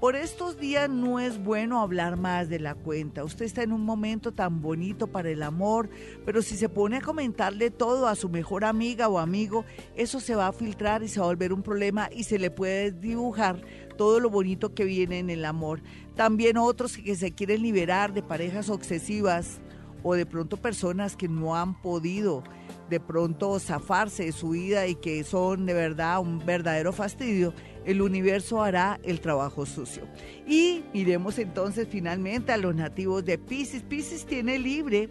por 0.04 0.16
estos 0.16 0.58
días 0.58 0.90
no 0.90 1.18
es 1.18 1.42
bueno 1.42 1.80
hablar 1.80 2.18
más 2.18 2.50
de 2.50 2.58
la 2.58 2.74
cuenta. 2.74 3.24
Usted 3.24 3.46
está 3.46 3.62
en 3.62 3.72
un 3.72 3.86
momento 3.86 4.32
tan 4.32 4.60
bonito 4.60 5.06
para 5.06 5.30
el 5.30 5.42
amor, 5.42 5.88
pero 6.26 6.42
si 6.42 6.58
se 6.58 6.68
pone 6.68 6.98
a 6.98 7.00
comentarle 7.00 7.70
todo 7.70 8.06
a 8.06 8.14
su 8.14 8.28
mejor 8.28 8.66
amiga 8.66 9.08
o 9.08 9.18
amigo, 9.18 9.64
eso 9.96 10.20
se 10.20 10.34
va 10.34 10.48
a 10.48 10.52
filtrar 10.52 11.02
y 11.02 11.08
se 11.08 11.20
va 11.20 11.26
a 11.26 11.28
volver 11.30 11.54
un 11.54 11.62
problema 11.62 12.10
y 12.14 12.24
se 12.24 12.38
le 12.38 12.50
puede 12.50 12.92
dibujar 12.92 13.62
todo 13.96 14.20
lo 14.20 14.30
bonito 14.30 14.74
que 14.74 14.84
viene 14.84 15.18
en 15.18 15.30
el 15.30 15.44
amor. 15.44 15.82
También 16.14 16.56
otros 16.56 16.96
que 16.96 17.16
se 17.16 17.32
quieren 17.32 17.62
liberar 17.62 18.12
de 18.12 18.22
parejas 18.22 18.68
obsesivas 18.68 19.60
o 20.02 20.14
de 20.14 20.26
pronto 20.26 20.56
personas 20.56 21.16
que 21.16 21.28
no 21.28 21.56
han 21.56 21.80
podido 21.80 22.44
de 22.90 23.00
pronto 23.00 23.58
zafarse 23.58 24.26
de 24.26 24.32
su 24.32 24.50
vida 24.50 24.86
y 24.86 24.94
que 24.94 25.24
son 25.24 25.66
de 25.66 25.72
verdad 25.72 26.20
un 26.20 26.44
verdadero 26.44 26.92
fastidio, 26.92 27.54
el 27.84 28.02
universo 28.02 28.62
hará 28.62 29.00
el 29.02 29.20
trabajo 29.20 29.66
sucio. 29.66 30.06
Y 30.46 30.84
miremos 30.92 31.38
entonces 31.38 31.88
finalmente 31.90 32.52
a 32.52 32.58
los 32.58 32.74
nativos 32.74 33.24
de 33.24 33.38
Pisces. 33.38 33.82
Pisces 33.82 34.26
tiene 34.26 34.58
libre 34.58 35.08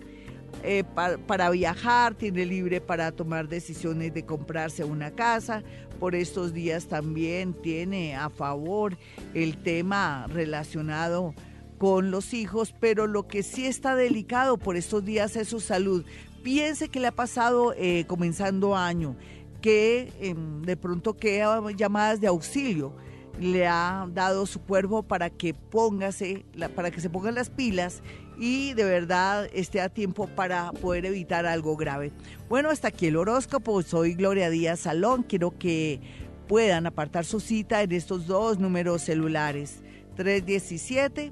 eh, 0.62 0.84
para 1.26 1.50
viajar, 1.50 2.14
tiene 2.14 2.46
libre 2.46 2.80
para 2.80 3.12
tomar 3.12 3.48
decisiones 3.48 4.14
de 4.14 4.26
comprarse 4.26 4.84
una 4.84 5.12
casa. 5.12 5.64
Por 6.04 6.16
estos 6.16 6.54
días 6.54 6.88
también 6.88 7.54
tiene 7.54 8.14
a 8.14 8.30
favor 8.30 8.98
el 9.34 9.56
tema 9.64 10.28
relacionado 10.28 11.34
con 11.78 12.12
los 12.12 12.34
hijos, 12.34 12.76
pero 12.78 13.08
lo 13.08 13.26
que 13.26 13.42
sí 13.42 13.66
está 13.66 13.96
delicado 13.96 14.58
por 14.58 14.76
estos 14.76 15.06
días 15.06 15.38
es 15.38 15.48
su 15.48 15.62
salud. 15.62 16.04
Piense 16.44 16.90
que 16.90 17.00
le 17.00 17.08
ha 17.08 17.14
pasado 17.14 17.74
eh, 17.78 18.04
comenzando 18.06 18.76
año, 18.76 19.16
que 19.62 20.12
em, 20.20 20.62
de 20.64 20.76
pronto 20.76 21.16
queda 21.16 21.62
llamadas 21.72 22.20
de 22.20 22.28
auxilio 22.28 22.94
le 23.40 23.66
ha 23.66 24.06
dado 24.12 24.46
su 24.46 24.60
cuerpo 24.62 25.04
para 25.04 25.30
que 25.30 25.54
póngase, 25.54 26.46
para 26.76 26.92
que 26.92 27.02
se 27.02 27.10
pongan 27.10 27.36
las 27.36 27.50
pilas 27.50 28.04
y 28.44 28.74
de 28.74 28.84
verdad 28.84 29.48
esté 29.54 29.80
a 29.80 29.88
tiempo 29.88 30.28
para 30.28 30.74
poder 30.74 31.06
evitar 31.06 31.46
algo 31.46 31.78
grave. 31.78 32.12
Bueno, 32.50 32.72
hasta 32.72 32.90
aquí 32.90 33.08
el 33.08 33.16
horóscopo. 33.16 33.82
Soy 33.84 34.16
Gloria 34.16 34.50
Díaz 34.50 34.82
Salón. 34.82 35.24
Quiero 35.24 35.58
que 35.58 36.02
puedan 36.50 36.86
apartar 36.86 37.24
su 37.24 37.40
cita 37.40 37.82
en 37.84 37.94
estos 37.94 38.28
dos 38.28 38.60
números 38.60 39.04
celulares. 39.04 39.82
317 40.18 41.32